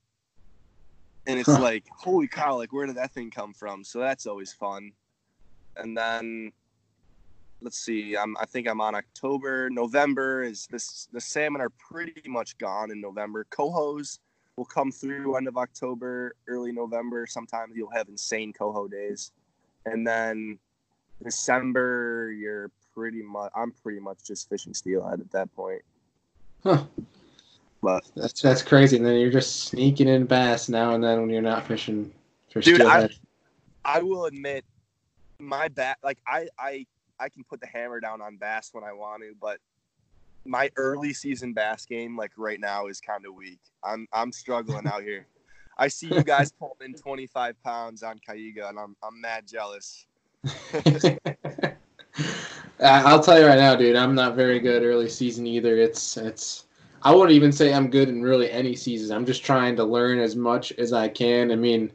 And 1.28 1.38
it's 1.38 1.54
Huh. 1.54 1.60
like, 1.60 1.84
holy 1.90 2.26
cow, 2.26 2.56
like 2.56 2.72
where 2.72 2.86
did 2.86 2.96
that 2.96 3.12
thing 3.12 3.30
come 3.30 3.52
from? 3.52 3.84
So 3.84 4.00
that's 4.00 4.26
always 4.26 4.52
fun. 4.52 4.92
And 5.76 5.96
then 5.96 6.52
let's 7.60 7.78
see, 7.78 8.16
I'm 8.16 8.34
I 8.38 8.46
think 8.46 8.66
I'm 8.66 8.80
on 8.80 8.94
October. 8.94 9.68
November 9.68 10.42
is 10.42 10.66
this 10.70 11.06
the 11.12 11.20
salmon 11.20 11.60
are 11.60 11.70
pretty 11.70 12.26
much 12.26 12.56
gone 12.56 12.90
in 12.90 13.00
November. 13.00 13.44
Cohos 13.50 14.18
will 14.56 14.64
come 14.64 14.90
through 14.90 15.36
end 15.36 15.46
of 15.48 15.58
October, 15.58 16.34
early 16.48 16.72
November. 16.72 17.26
Sometimes 17.26 17.76
you'll 17.76 17.90
have 17.90 18.08
insane 18.08 18.52
coho 18.52 18.88
days. 18.88 19.30
And 19.84 20.06
then 20.06 20.58
December, 21.22 22.32
you're 22.32 22.70
pretty 22.94 23.22
much 23.22 23.52
I'm 23.54 23.72
pretty 23.72 24.00
much 24.00 24.24
just 24.24 24.48
fishing 24.48 24.72
steelhead 24.72 25.20
at 25.20 25.30
that 25.32 25.54
point. 25.54 25.82
Huh. 26.62 26.84
But 27.82 28.04
That's 28.16 28.42
that's 28.42 28.62
crazy. 28.62 28.96
And 28.96 29.06
then 29.06 29.18
you're 29.18 29.30
just 29.30 29.64
sneaking 29.64 30.08
in 30.08 30.26
bass 30.26 30.68
now 30.68 30.94
and 30.94 31.02
then 31.02 31.20
when 31.20 31.30
you're 31.30 31.42
not 31.42 31.66
fishing 31.66 32.12
for 32.50 32.60
Dude, 32.60 32.80
I- 32.80 32.84
steelhead. 32.84 33.14
I 33.84 34.02
will 34.02 34.26
admit 34.26 34.64
my 35.40 35.68
bat 35.68 35.98
like 36.02 36.18
I 36.26 36.48
I 36.58 36.86
I 37.20 37.28
can 37.28 37.44
put 37.44 37.60
the 37.60 37.66
hammer 37.66 38.00
down 38.00 38.20
on 38.20 38.36
bass 38.36 38.70
when 38.72 38.84
I 38.84 38.92
want 38.92 39.22
to, 39.22 39.34
but 39.40 39.58
my 40.44 40.70
early 40.76 41.12
season 41.12 41.52
bass 41.52 41.86
game 41.86 42.16
like 42.16 42.32
right 42.36 42.60
now 42.60 42.86
is 42.86 43.00
kind 43.00 43.24
of 43.26 43.34
weak. 43.34 43.60
I'm 43.84 44.06
I'm 44.12 44.32
struggling 44.32 44.86
out 44.86 45.02
here. 45.02 45.26
I 45.76 45.88
see 45.88 46.08
you 46.08 46.24
guys 46.24 46.52
pulling 46.58 46.74
in 46.80 46.94
25 46.94 47.62
pounds 47.62 48.02
on 48.02 48.18
Cayuga, 48.18 48.68
and 48.68 48.78
I'm 48.78 48.96
I'm 49.02 49.20
mad 49.20 49.46
jealous. 49.46 50.06
I'll 52.80 53.22
tell 53.22 53.38
you 53.38 53.46
right 53.46 53.58
now, 53.58 53.76
dude. 53.76 53.96
I'm 53.96 54.14
not 54.14 54.34
very 54.34 54.60
good 54.60 54.82
early 54.82 55.08
season 55.08 55.46
either. 55.46 55.76
It's 55.76 56.16
it's. 56.16 56.64
I 57.08 57.10
wouldn't 57.10 57.32
even 57.32 57.52
say 57.52 57.72
I'm 57.72 57.88
good 57.88 58.10
in 58.10 58.20
really 58.20 58.50
any 58.50 58.76
season. 58.76 59.16
I'm 59.16 59.24
just 59.24 59.42
trying 59.42 59.76
to 59.76 59.84
learn 59.84 60.18
as 60.18 60.36
much 60.36 60.72
as 60.72 60.92
I 60.92 61.08
can. 61.08 61.50
I 61.50 61.56
mean, 61.56 61.90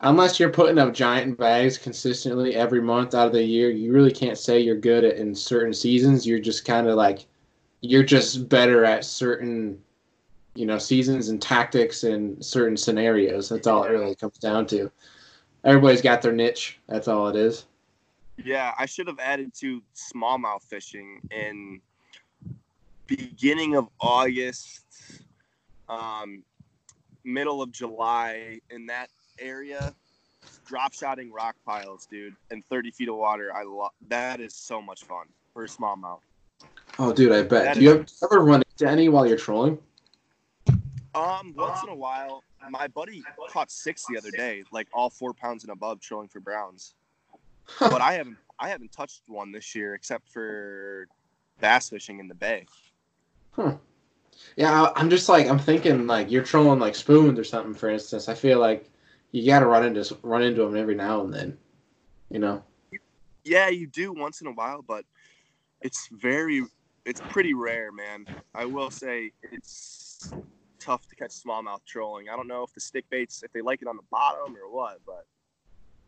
unless 0.00 0.40
you're 0.40 0.50
putting 0.50 0.76
up 0.76 0.92
giant 0.92 1.38
bags 1.38 1.78
consistently 1.78 2.56
every 2.56 2.82
month 2.82 3.14
out 3.14 3.28
of 3.28 3.32
the 3.32 3.44
year, 3.44 3.70
you 3.70 3.92
really 3.92 4.10
can't 4.10 4.36
say 4.36 4.58
you're 4.58 4.74
good 4.74 5.04
at 5.04 5.18
in 5.18 5.36
certain 5.36 5.72
seasons. 5.72 6.26
You're 6.26 6.40
just 6.40 6.64
kind 6.64 6.88
of 6.88 6.96
like 6.96 7.26
you're 7.80 8.02
just 8.02 8.48
better 8.48 8.84
at 8.84 9.04
certain 9.04 9.80
you 10.56 10.66
know 10.66 10.78
seasons 10.78 11.28
and 11.28 11.40
tactics 11.40 12.02
and 12.02 12.44
certain 12.44 12.76
scenarios. 12.76 13.48
That's 13.48 13.68
all 13.68 13.84
it 13.84 13.90
really 13.90 14.16
comes 14.16 14.38
down 14.38 14.66
to. 14.66 14.90
Everybody's 15.62 16.02
got 16.02 16.22
their 16.22 16.32
niche. 16.32 16.80
That's 16.88 17.06
all 17.06 17.28
it 17.28 17.36
is. 17.36 17.66
Yeah, 18.44 18.72
I 18.76 18.86
should 18.86 19.06
have 19.06 19.20
added 19.20 19.54
to 19.60 19.80
smallmouth 19.94 20.64
fishing 20.64 21.20
in 21.30 21.80
beginning 23.06 23.76
of 23.76 23.88
August, 24.00 24.84
um, 25.88 26.42
middle 27.24 27.62
of 27.62 27.72
July 27.72 28.60
in 28.70 28.86
that 28.86 29.10
area. 29.38 29.94
Drop 30.66 30.94
shotting 30.94 31.30
rock 31.32 31.56
piles, 31.66 32.06
dude, 32.06 32.34
and 32.50 32.64
30 32.66 32.90
feet 32.90 33.08
of 33.08 33.16
water. 33.16 33.54
I 33.54 33.64
love 33.64 33.92
that 34.08 34.40
is 34.40 34.54
so 34.54 34.80
much 34.80 35.04
fun 35.04 35.26
for 35.52 35.64
a 35.64 35.68
smallmouth. 35.68 36.20
Oh, 36.98 37.12
dude, 37.12 37.32
I 37.32 37.42
bet. 37.42 37.64
That 37.64 37.74
Do 37.74 37.82
you 37.82 38.04
ever 38.22 38.40
run 38.42 38.62
into 38.70 38.90
any 38.90 39.08
while 39.08 39.26
you're 39.26 39.36
trolling? 39.36 39.78
Um, 41.14 41.54
once 41.56 41.82
in 41.82 41.90
a 41.90 41.94
while, 41.94 42.42
my 42.70 42.88
buddy 42.88 43.22
caught 43.50 43.70
six 43.70 44.04
the 44.08 44.16
other 44.16 44.30
day, 44.30 44.64
like 44.72 44.88
all 44.92 45.10
four 45.10 45.32
pounds 45.32 45.64
and 45.64 45.72
above, 45.72 46.00
trolling 46.00 46.28
for 46.28 46.40
browns. 46.40 46.94
But 47.78 48.00
I 48.00 48.14
haven't, 48.14 48.36
I 48.58 48.68
haven't 48.68 48.92
touched 48.92 49.22
one 49.28 49.52
this 49.52 49.74
year 49.74 49.94
except 49.94 50.28
for 50.28 51.06
bass 51.60 51.88
fishing 51.90 52.20
in 52.20 52.28
the 52.28 52.34
bay. 52.34 52.66
Yeah, 54.56 54.82
I- 54.84 54.92
I'm 54.96 55.10
just 55.10 55.28
like 55.28 55.48
I'm 55.48 55.58
thinking 55.58 56.06
like 56.06 56.30
you're 56.30 56.42
trolling 56.42 56.80
like 56.80 56.94
spoons 56.94 57.38
or 57.38 57.44
something. 57.44 57.74
For 57.74 57.88
instance, 57.88 58.28
I 58.28 58.34
feel 58.34 58.58
like 58.58 58.90
you 59.32 59.46
got 59.46 59.60
to 59.60 59.66
run 59.66 59.84
into 59.84 60.16
run 60.22 60.42
into 60.42 60.62
them 60.62 60.76
every 60.76 60.94
now 60.94 61.22
and 61.22 61.32
then. 61.32 61.58
You 62.30 62.38
know. 62.38 62.64
Yeah, 63.44 63.68
you 63.68 63.86
do 63.86 64.12
once 64.12 64.40
in 64.40 64.46
a 64.46 64.52
while, 64.52 64.82
but 64.82 65.04
it's 65.82 66.08
very, 66.10 66.62
it's 67.04 67.20
pretty 67.28 67.52
rare, 67.52 67.92
man. 67.92 68.26
I 68.54 68.64
will 68.64 68.90
say 68.90 69.32
it's 69.42 70.32
tough 70.78 71.06
to 71.08 71.16
catch 71.16 71.30
smallmouth 71.30 71.84
trolling. 71.84 72.28
I 72.30 72.36
don't 72.36 72.48
know 72.48 72.62
if 72.62 72.72
the 72.72 72.80
stick 72.80 73.04
baits, 73.10 73.42
if 73.42 73.52
they 73.52 73.60
like 73.60 73.82
it 73.82 73.88
on 73.88 73.96
the 73.96 74.02
bottom 74.10 74.56
or 74.56 74.74
what, 74.74 75.00
but 75.04 75.26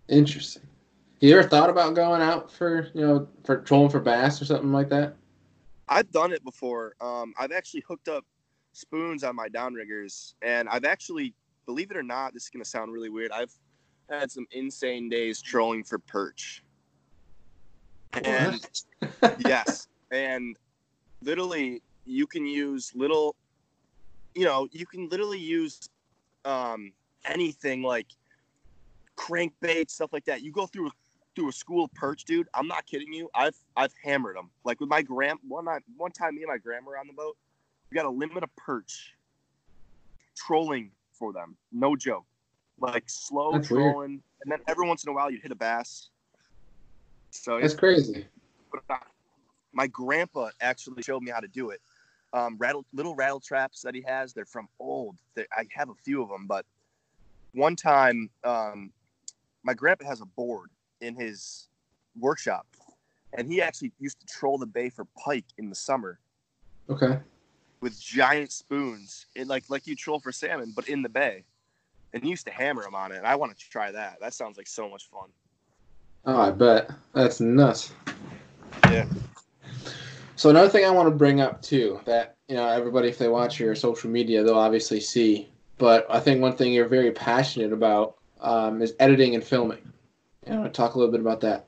Interesting. 0.09 0.63
You 1.21 1.39
ever 1.39 1.49
thought 1.49 1.71
about 1.71 1.95
going 1.95 2.23
out 2.23 2.51
for 2.51 2.91
you 2.95 3.07
know 3.07 3.29
for 3.45 3.59
trolling 3.59 3.91
for 3.91 4.01
bass 4.01 4.41
or 4.41 4.45
something 4.45 4.73
like 4.73 4.89
that? 4.91 5.17
I've 5.89 6.11
done 6.11 6.33
it 6.33 6.45
before. 6.45 6.95
Um, 7.01 7.33
I've 7.39 7.53
actually 7.53 7.85
hooked 7.87 8.09
up 8.09 8.25
spoons 8.73 9.25
on 9.25 9.37
my 9.37 9.49
downriggers, 9.49 10.35
and 10.43 10.69
I've 10.69 10.85
actually, 10.85 11.35
believe 11.65 11.91
it 11.91 11.97
or 11.97 12.03
not, 12.03 12.35
this 12.35 12.45
is 12.45 12.51
gonna 12.51 12.65
sound 12.65 12.93
really 12.93 13.09
weird. 13.09 13.31
I've 13.33 13.53
had 14.11 14.31
some 14.31 14.47
insane 14.51 15.09
days 15.09 15.41
trolling 15.41 15.85
for 15.85 15.99
perch. 15.99 16.63
And 18.25 18.61
yes, 19.39 19.89
and 20.11 20.57
literally, 21.23 21.83
you 22.05 22.27
can 22.27 22.47
use 22.47 22.93
little, 22.95 23.35
you 24.35 24.45
know, 24.45 24.69
you 24.73 24.87
can 24.87 25.09
literally 25.09 25.39
use 25.41 25.89
um, 26.45 26.93
anything 27.25 27.83
like 27.83 28.07
crankbait 29.17 29.91
stuff 29.91 30.13
like 30.13 30.25
that. 30.27 30.43
You 30.43 30.53
go 30.53 30.67
through 30.67 30.91
through 31.37 31.51
a 31.51 31.53
school 31.53 31.85
of 31.85 31.93
perch, 31.95 32.25
dude. 32.25 32.49
I'm 32.55 32.67
not 32.67 32.87
kidding 32.87 33.13
you. 33.13 33.29
I've 33.35 33.55
I've 33.77 33.93
hammered 34.03 34.37
them. 34.37 34.51
Like 34.65 34.81
with 34.81 34.89
my 34.89 35.03
gram 35.03 35.39
one 35.47 35.67
night, 35.67 35.83
one 35.97 36.11
time, 36.11 36.35
me 36.35 36.43
and 36.43 36.49
my 36.49 36.59
grandma 36.59 36.89
were 36.89 36.99
on 36.99 37.07
the 37.07 37.13
boat. 37.13 37.37
We 37.91 37.95
got 37.95 38.07
a 38.07 38.11
limit 38.11 38.43
of 38.43 38.55
perch 38.57 39.15
trolling 40.35 40.91
for 41.13 41.33
them. 41.33 41.57
No 41.71 41.95
joke. 41.95 42.25
Like 42.81 43.05
slow 43.07 43.53
That's 43.53 43.71
weird. 43.71 43.93
trolling, 43.93 44.23
and 44.43 44.51
then 44.53 44.59
every 44.67 44.89
once 44.89 45.05
in 45.05 45.11
a 45.11 45.13
while 45.13 45.31
you'd 45.31 45.43
hit 45.43 45.53
a 45.53 45.57
bass. 45.57 46.09
So 47.31 47.61
That's 47.61 47.75
crazy. 47.75 48.27
my 49.73 49.87
grandpa 49.87 50.49
actually 50.61 51.03
showed 51.03 51.23
me 51.23 51.31
how 51.31 51.41
to 51.41 51.49
do 51.49 51.71
it. 51.71 51.81
Um, 52.33 52.57
rattle 52.59 52.85
little 52.93 53.15
rattle 53.15 53.41
traps 53.41 53.83
that 53.83 53.95
he 53.95 54.03
has. 54.03 54.33
They're 54.33 54.45
from 54.45 54.69
old. 54.81 55.17
they 55.35 55.47
I 55.57 55.65
have 55.75 55.91
a 55.91 55.95
few 56.05 56.23
of 56.23 56.29
them, 56.29 56.47
but 56.47 56.67
one 57.53 57.77
time, 57.77 58.29
um, 58.45 58.93
my 59.63 59.73
grandpa 59.73 60.05
has 60.07 60.21
a 60.21 60.27
board 60.27 60.71
in 61.01 61.15
his 61.15 61.69
workshop, 62.19 62.67
and 63.37 63.51
he 63.51 63.61
actually 63.61 63.93
used 63.99 64.21
to 64.21 64.27
troll 64.27 64.59
the 64.59 64.67
bay 64.67 64.89
for 64.89 65.07
pike 65.23 65.45
in 65.59 65.69
the 65.69 65.75
summer 65.75 66.19
Okay. 66.89 67.19
with 67.81 68.01
giant 68.01 68.53
spoons, 68.53 69.27
it, 69.35 69.47
like 69.47 69.65
like 69.69 69.87
you 69.87 69.97
troll 69.97 70.21
for 70.21 70.33
salmon, 70.33 70.73
but 70.75 70.89
in 70.89 71.03
the 71.03 71.09
bay. 71.09 71.45
And 72.15 72.23
he 72.23 72.31
used 72.31 72.47
to 72.47 72.53
hammer 72.53 72.83
them 72.83 72.95
on 72.95 73.13
it. 73.13 73.23
I 73.25 73.35
want 73.35 73.57
to 73.57 73.69
try 73.69 73.91
that. 73.93 74.19
That 74.21 74.33
sounds 74.33 74.57
like 74.57 74.67
so 74.69 74.89
much 74.89 75.09
fun. 75.11 75.29
Oh, 76.25 76.41
I 76.41 76.51
bet. 76.51 76.91
That's 77.13 77.41
nuts. 77.41 77.93
Yeah. 78.85 79.07
So 80.37 80.51
another 80.51 80.69
thing 80.69 80.85
I 80.85 80.91
want 80.91 81.09
to 81.09 81.15
bring 81.15 81.41
up 81.41 81.61
too, 81.63 82.01
that 82.05 82.37
you 82.49 82.57
know, 82.57 82.67
everybody 82.69 83.09
if 83.09 83.19
they 83.19 83.29
watch 83.29 83.59
your 83.61 83.75
social 83.75 84.09
media, 84.11 84.43
they'll 84.43 84.55
obviously 84.55 85.01
see. 85.01 85.49
But 85.79 86.07
I 86.09 86.21
think 86.21 86.41
one 86.41 86.57
thing 86.57 86.73
you're 86.73 86.89
very 86.89 87.11
passionate 87.13 87.73
about 87.73 88.17
um, 88.41 88.81
is 88.81 88.95
editing 88.99 89.35
and 89.35 89.45
filming. 89.45 89.93
You 90.47 90.55
know, 90.55 90.69
talk 90.69 90.95
a 90.95 90.99
little 90.99 91.11
bit 91.13 91.21
about 91.21 91.41
that. 91.41 91.67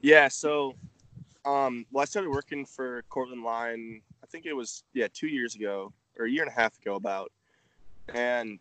Yeah, 0.00 0.28
so 0.28 0.74
um 1.44 1.86
well 1.90 2.02
I 2.02 2.04
started 2.04 2.30
working 2.30 2.64
for 2.64 3.02
Cortland 3.08 3.42
Line, 3.42 4.00
I 4.22 4.26
think 4.26 4.46
it 4.46 4.52
was 4.52 4.84
yeah, 4.92 5.08
2 5.12 5.26
years 5.26 5.54
ago 5.54 5.92
or 6.18 6.26
a 6.26 6.30
year 6.30 6.42
and 6.42 6.50
a 6.50 6.54
half 6.54 6.78
ago 6.80 6.94
about. 6.94 7.32
And 8.14 8.58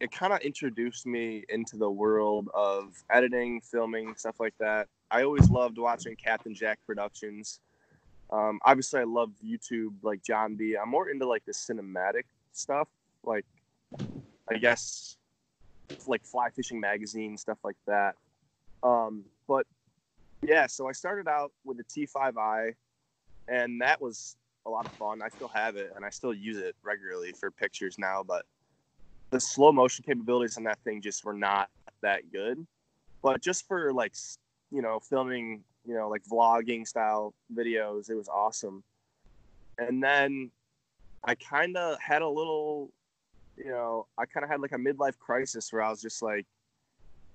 it 0.00 0.12
kind 0.12 0.32
of 0.32 0.40
introduced 0.40 1.06
me 1.06 1.44
into 1.48 1.76
the 1.76 1.90
world 1.90 2.48
of 2.54 3.02
editing, 3.10 3.60
filming, 3.60 4.14
stuff 4.14 4.38
like 4.38 4.54
that. 4.58 4.86
I 5.10 5.24
always 5.24 5.50
loved 5.50 5.78
watching 5.78 6.14
Captain 6.14 6.54
Jack 6.54 6.78
Productions. 6.86 7.60
Um, 8.30 8.60
obviously, 8.64 9.00
I 9.00 9.04
love 9.04 9.32
YouTube, 9.44 9.94
like 10.02 10.22
Jon 10.22 10.54
B. 10.54 10.76
I'm 10.80 10.90
more 10.90 11.10
into 11.10 11.26
like 11.26 11.44
the 11.44 11.52
cinematic 11.52 12.24
stuff, 12.52 12.88
like 13.24 13.46
I 14.48 14.58
guess 14.58 15.17
like 16.06 16.24
fly 16.24 16.48
fishing 16.50 16.80
magazine 16.80 17.36
stuff 17.36 17.58
like 17.64 17.76
that. 17.86 18.14
Um, 18.82 19.24
but 19.46 19.66
yeah, 20.42 20.66
so 20.66 20.88
I 20.88 20.92
started 20.92 21.28
out 21.28 21.52
with 21.64 21.80
a 21.80 21.84
T5i, 21.84 22.74
and 23.48 23.80
that 23.80 24.00
was 24.00 24.36
a 24.66 24.70
lot 24.70 24.86
of 24.86 24.92
fun. 24.92 25.20
I 25.22 25.28
still 25.28 25.50
have 25.54 25.76
it, 25.76 25.92
and 25.96 26.04
I 26.04 26.10
still 26.10 26.32
use 26.32 26.58
it 26.58 26.76
regularly 26.82 27.32
for 27.32 27.50
pictures 27.50 27.98
now. 27.98 28.22
But 28.22 28.44
the 29.30 29.40
slow 29.40 29.72
motion 29.72 30.04
capabilities 30.06 30.56
on 30.56 30.64
that 30.64 30.78
thing 30.84 31.02
just 31.02 31.24
were 31.24 31.34
not 31.34 31.68
that 32.02 32.30
good. 32.32 32.66
But 33.22 33.42
just 33.42 33.66
for 33.66 33.92
like 33.92 34.14
you 34.70 34.82
know 34.82 35.00
filming, 35.00 35.64
you 35.86 35.94
know 35.94 36.08
like 36.08 36.22
vlogging 36.24 36.86
style 36.86 37.34
videos, 37.54 38.10
it 38.10 38.14
was 38.14 38.28
awesome. 38.28 38.84
And 39.78 40.02
then 40.02 40.50
I 41.24 41.34
kind 41.34 41.76
of 41.76 41.98
had 42.00 42.22
a 42.22 42.28
little, 42.28 42.90
you 43.58 43.70
know, 43.70 44.06
I 44.16 44.26
kind 44.26 44.44
of 44.44 44.50
had 44.50 44.60
like 44.60 44.72
a 44.72 44.76
midlife 44.76 45.18
crisis 45.18 45.72
where 45.72 45.82
I 45.82 45.90
was 45.90 46.00
just 46.00 46.22
like, 46.22 46.46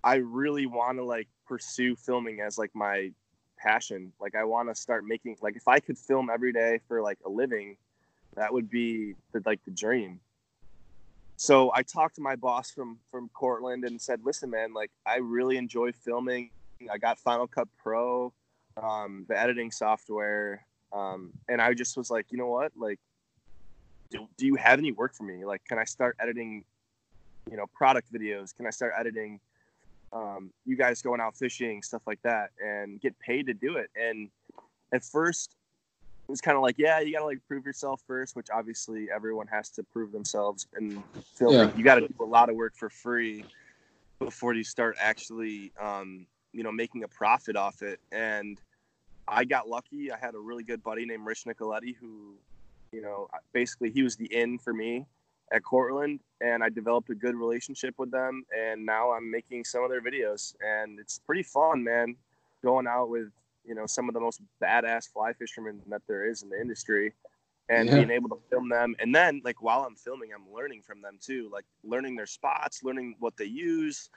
I 0.03 0.15
really 0.15 0.65
want 0.65 0.97
to 0.97 1.03
like 1.03 1.27
pursue 1.47 1.95
filming 1.95 2.41
as 2.41 2.57
like 2.57 2.71
my 2.73 3.11
passion. 3.57 4.11
Like 4.19 4.35
I 4.35 4.43
want 4.43 4.69
to 4.69 4.75
start 4.75 5.05
making 5.05 5.37
like 5.41 5.55
if 5.55 5.67
I 5.67 5.79
could 5.79 5.97
film 5.97 6.29
every 6.29 6.51
day 6.51 6.79
for 6.87 7.01
like 7.01 7.19
a 7.25 7.29
living, 7.29 7.77
that 8.35 8.51
would 8.51 8.69
be 8.69 9.15
the, 9.31 9.41
like 9.45 9.63
the 9.65 9.71
dream. 9.71 10.19
So 11.35 11.71
I 11.73 11.83
talked 11.83 12.15
to 12.15 12.21
my 12.21 12.35
boss 12.35 12.71
from 12.71 12.99
from 13.11 13.29
Cortland 13.29 13.83
and 13.85 14.01
said, 14.01 14.21
"Listen, 14.23 14.49
man, 14.49 14.73
like 14.73 14.91
I 15.05 15.17
really 15.17 15.57
enjoy 15.57 15.91
filming. 15.91 16.51
I 16.91 16.97
got 16.97 17.17
Final 17.17 17.47
Cut 17.47 17.67
Pro, 17.81 18.33
um, 18.81 19.25
the 19.27 19.39
editing 19.39 19.71
software, 19.71 20.65
um, 20.91 21.31
and 21.47 21.61
I 21.61 21.73
just 21.73 21.97
was 21.97 22.09
like, 22.09 22.27
you 22.31 22.37
know 22.37 22.47
what, 22.47 22.71
like." 22.75 22.99
Do, 24.13 24.27
do 24.37 24.45
you 24.45 24.55
have 24.55 24.79
any 24.79 24.91
work 24.91 25.13
for 25.13 25.23
me? 25.23 25.43
Like, 25.43 25.65
can 25.65 25.77
I 25.77 25.83
start 25.83 26.15
editing, 26.19 26.63
you 27.49 27.57
know, 27.57 27.65
product 27.73 28.13
videos? 28.13 28.55
Can 28.55 28.65
I 28.65 28.69
start 28.69 28.93
editing 28.97 29.39
um, 30.13 30.51
you 30.65 30.75
guys 30.75 31.01
going 31.01 31.19
out 31.19 31.35
fishing, 31.35 31.81
stuff 31.81 32.03
like 32.05 32.21
that, 32.21 32.51
and 32.63 33.01
get 33.01 33.17
paid 33.19 33.47
to 33.47 33.53
do 33.53 33.77
it. 33.77 33.89
And 33.99 34.29
at 34.93 35.03
first, 35.03 35.55
it 36.27 36.31
was 36.31 36.39
kind 36.39 36.55
of 36.55 36.61
like, 36.61 36.75
yeah, 36.77 36.99
you 36.99 37.11
gotta 37.11 37.25
like 37.25 37.39
prove 37.47 37.65
yourself 37.65 38.01
first, 38.07 38.35
which 38.35 38.47
obviously 38.53 39.07
everyone 39.13 39.47
has 39.47 39.69
to 39.71 39.83
prove 39.83 40.11
themselves 40.11 40.67
and 40.75 41.03
filming. 41.33 41.59
Yeah. 41.59 41.75
You 41.75 41.83
got 41.83 41.95
to 41.95 42.01
do 42.01 42.13
a 42.21 42.23
lot 42.23 42.49
of 42.49 42.55
work 42.55 42.75
for 42.75 42.89
free 42.89 43.43
before 44.19 44.53
you 44.53 44.63
start 44.63 44.95
actually, 44.99 45.73
um, 45.81 46.25
you 46.53 46.63
know, 46.63 46.71
making 46.71 47.03
a 47.03 47.07
profit 47.07 47.55
off 47.55 47.81
it. 47.81 47.99
And 48.11 48.61
I 49.27 49.43
got 49.43 49.67
lucky. 49.67 50.11
I 50.11 50.17
had 50.17 50.35
a 50.35 50.39
really 50.39 50.63
good 50.63 50.83
buddy 50.83 51.05
named 51.05 51.25
Rich 51.25 51.43
Nicoletti 51.45 51.95
who, 51.99 52.35
you 52.93 53.01
know, 53.01 53.27
basically 53.51 53.89
he 53.89 54.03
was 54.03 54.15
the 54.15 54.33
in 54.33 54.59
for 54.59 54.73
me 54.73 55.05
at 55.51 55.63
Cortland, 55.63 56.19
and 56.41 56.63
I 56.63 56.69
developed 56.69 57.09
a 57.09 57.15
good 57.15 57.35
relationship 57.35 57.95
with 57.97 58.11
them. 58.11 58.43
And 58.57 58.85
now 58.85 59.11
I'm 59.11 59.29
making 59.29 59.65
some 59.65 59.83
of 59.83 59.89
their 59.89 60.01
videos, 60.01 60.55
and 60.61 60.99
it's 60.99 61.19
pretty 61.19 61.43
fun, 61.43 61.83
man. 61.83 62.15
Going 62.63 62.87
out 62.87 63.09
with 63.09 63.29
you 63.65 63.75
know 63.75 63.85
some 63.85 64.07
of 64.07 64.13
the 64.13 64.19
most 64.19 64.41
badass 64.61 65.11
fly 65.11 65.33
fishermen 65.33 65.81
that 65.87 66.01
there 66.07 66.29
is 66.29 66.43
in 66.43 66.49
the 66.49 66.59
industry, 66.59 67.13
and 67.69 67.89
yeah. 67.89 67.95
being 67.95 68.11
able 68.11 68.29
to 68.29 68.39
film 68.49 68.69
them. 68.69 68.95
And 68.99 69.13
then 69.13 69.41
like 69.43 69.61
while 69.61 69.83
I'm 69.83 69.95
filming, 69.95 70.29
I'm 70.33 70.53
learning 70.53 70.81
from 70.83 71.01
them 71.01 71.17
too, 71.19 71.49
like 71.51 71.65
learning 71.83 72.15
their 72.15 72.25
spots, 72.27 72.83
learning 72.83 73.15
what 73.19 73.35
they 73.37 73.45
use, 73.45 74.09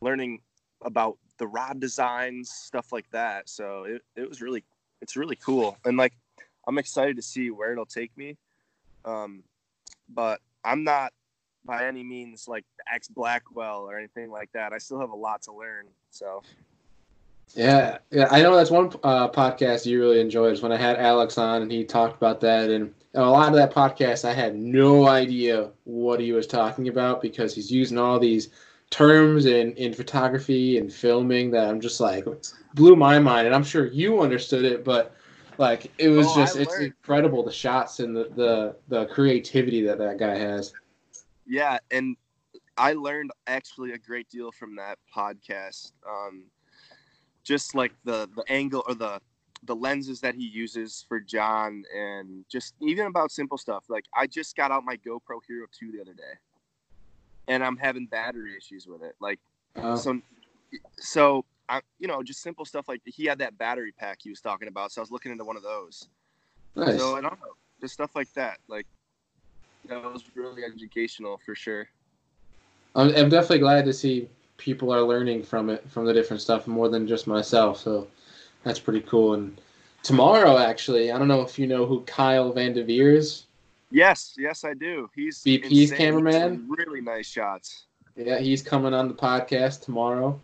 learning 0.00 0.40
about 0.82 1.16
the 1.38 1.46
rod 1.46 1.80
designs, 1.80 2.50
stuff 2.50 2.92
like 2.92 3.08
that. 3.10 3.48
So 3.48 3.84
it, 3.84 4.02
it 4.14 4.28
was 4.28 4.42
really 4.42 4.64
it's 5.00 5.16
really 5.16 5.36
cool, 5.36 5.78
and 5.84 5.96
like 5.96 6.12
I'm 6.66 6.78
excited 6.78 7.16
to 7.16 7.22
see 7.22 7.50
where 7.50 7.72
it'll 7.72 7.86
take 7.86 8.16
me. 8.16 8.36
Um, 9.04 9.42
but 10.08 10.40
I'm 10.64 10.84
not 10.84 11.12
by 11.64 11.86
any 11.86 12.02
means 12.02 12.46
like 12.48 12.64
ex 12.92 13.08
Blackwell 13.08 13.88
or 13.88 13.98
anything 13.98 14.30
like 14.30 14.50
that. 14.52 14.72
I 14.72 14.78
still 14.78 15.00
have 15.00 15.10
a 15.10 15.16
lot 15.16 15.42
to 15.42 15.52
learn. 15.52 15.86
So. 16.10 16.42
Yeah, 17.54 17.98
yeah, 18.10 18.28
I 18.30 18.42
know 18.42 18.56
that's 18.56 18.70
one 18.70 18.92
uh, 19.04 19.28
podcast 19.28 19.86
you 19.86 20.00
really 20.00 20.20
enjoyed 20.20 20.52
is 20.52 20.62
when 20.62 20.72
I 20.72 20.76
had 20.76 20.96
Alex 20.96 21.38
on 21.38 21.62
and 21.62 21.70
he 21.70 21.84
talked 21.84 22.16
about 22.16 22.40
that. 22.40 22.70
And 22.70 22.92
a 23.14 23.22
lot 23.22 23.48
of 23.48 23.54
that 23.54 23.72
podcast, 23.72 24.24
I 24.24 24.32
had 24.32 24.56
no 24.56 25.06
idea 25.06 25.70
what 25.84 26.18
he 26.18 26.32
was 26.32 26.46
talking 26.46 26.88
about 26.88 27.22
because 27.22 27.54
he's 27.54 27.70
using 27.70 27.98
all 27.98 28.18
these 28.18 28.50
terms 28.90 29.46
in, 29.46 29.72
in 29.74 29.92
photography 29.92 30.78
and 30.78 30.92
filming 30.92 31.50
that 31.52 31.68
I'm 31.68 31.80
just 31.80 32.00
like 32.00 32.26
blew 32.74 32.96
my 32.96 33.18
mind. 33.18 33.46
And 33.46 33.54
I'm 33.54 33.64
sure 33.64 33.86
you 33.86 34.20
understood 34.22 34.64
it, 34.64 34.84
but 34.84 35.14
like 35.58 35.90
it 35.98 36.08
was 36.08 36.26
oh, 36.28 36.36
just 36.36 36.56
it's 36.56 36.78
incredible 36.78 37.42
the 37.42 37.52
shots 37.52 38.00
and 38.00 38.16
the, 38.16 38.30
the 38.36 38.76
the 38.88 39.06
creativity 39.06 39.82
that 39.82 39.98
that 39.98 40.18
guy 40.18 40.36
has. 40.36 40.72
Yeah, 41.46 41.78
and 41.90 42.16
I 42.76 42.92
learned 42.92 43.30
actually 43.46 43.92
a 43.92 43.98
great 43.98 44.28
deal 44.28 44.52
from 44.52 44.76
that 44.76 44.98
podcast. 45.14 45.92
Um, 46.08 46.44
just 47.44 47.74
like 47.74 47.92
the 48.04 48.28
the 48.34 48.44
angle 48.48 48.84
or 48.86 48.94
the 48.94 49.20
the 49.64 49.74
lenses 49.74 50.20
that 50.20 50.34
he 50.34 50.44
uses 50.46 51.04
for 51.08 51.20
John, 51.20 51.84
and 51.96 52.44
just 52.48 52.74
even 52.80 53.06
about 53.06 53.30
simple 53.30 53.58
stuff. 53.58 53.84
Like 53.88 54.04
I 54.14 54.26
just 54.26 54.56
got 54.56 54.70
out 54.70 54.84
my 54.84 54.96
GoPro 54.96 55.40
Hero 55.46 55.66
2 55.78 55.92
the 55.92 56.00
other 56.00 56.14
day, 56.14 56.34
and 57.48 57.64
I'm 57.64 57.76
having 57.76 58.06
battery 58.06 58.56
issues 58.56 58.86
with 58.86 59.02
it. 59.02 59.14
Like 59.20 59.38
uh, 59.76 59.96
so, 59.96 60.20
so 60.98 61.44
I, 61.68 61.80
you 61.98 62.06
know, 62.06 62.22
just 62.22 62.42
simple 62.42 62.64
stuff 62.64 62.88
like 62.88 63.02
he 63.04 63.24
had 63.24 63.38
that 63.38 63.58
battery 63.58 63.92
pack 63.92 64.18
he 64.22 64.30
was 64.30 64.40
talking 64.40 64.68
about. 64.68 64.92
So 64.92 65.00
I 65.00 65.02
was 65.02 65.10
looking 65.10 65.32
into 65.32 65.44
one 65.44 65.56
of 65.56 65.62
those. 65.62 66.08
Nice. 66.74 66.98
So 66.98 67.16
I 67.16 67.20
don't 67.20 67.40
know, 67.40 67.54
just 67.80 67.94
stuff 67.94 68.14
like 68.14 68.32
that. 68.34 68.58
Like 68.68 68.86
that 69.88 70.02
was 70.02 70.24
really 70.34 70.64
educational 70.64 71.40
for 71.44 71.54
sure. 71.54 71.88
I'm, 72.94 73.08
I'm 73.14 73.28
definitely 73.28 73.58
glad 73.58 73.84
to 73.86 73.92
see 73.92 74.28
people 74.56 74.92
are 74.92 75.02
learning 75.02 75.42
from 75.42 75.70
it, 75.70 75.88
from 75.90 76.06
the 76.06 76.12
different 76.12 76.42
stuff, 76.42 76.66
more 76.66 76.88
than 76.88 77.06
just 77.06 77.26
myself. 77.26 77.78
So 77.80 78.06
that's 78.62 78.78
pretty 78.78 79.02
cool. 79.02 79.34
And 79.34 79.60
tomorrow, 80.02 80.58
actually, 80.58 81.12
I 81.12 81.18
don't 81.18 81.28
know 81.28 81.42
if 81.42 81.58
you 81.58 81.66
know 81.66 81.86
who 81.86 82.00
Kyle 82.02 82.52
Van 82.52 82.72
Devere 82.72 83.16
is. 83.16 83.44
Yes, 83.90 84.34
yes, 84.36 84.64
I 84.64 84.74
do. 84.74 85.08
He's 85.14 85.42
BP's 85.42 85.92
cameraman. 85.92 86.66
Really 86.68 87.00
nice 87.00 87.28
shots. 87.28 87.84
Yeah, 88.16 88.38
he's 88.38 88.62
coming 88.62 88.94
on 88.94 89.08
the 89.08 89.14
podcast 89.14 89.84
tomorrow. 89.84 90.40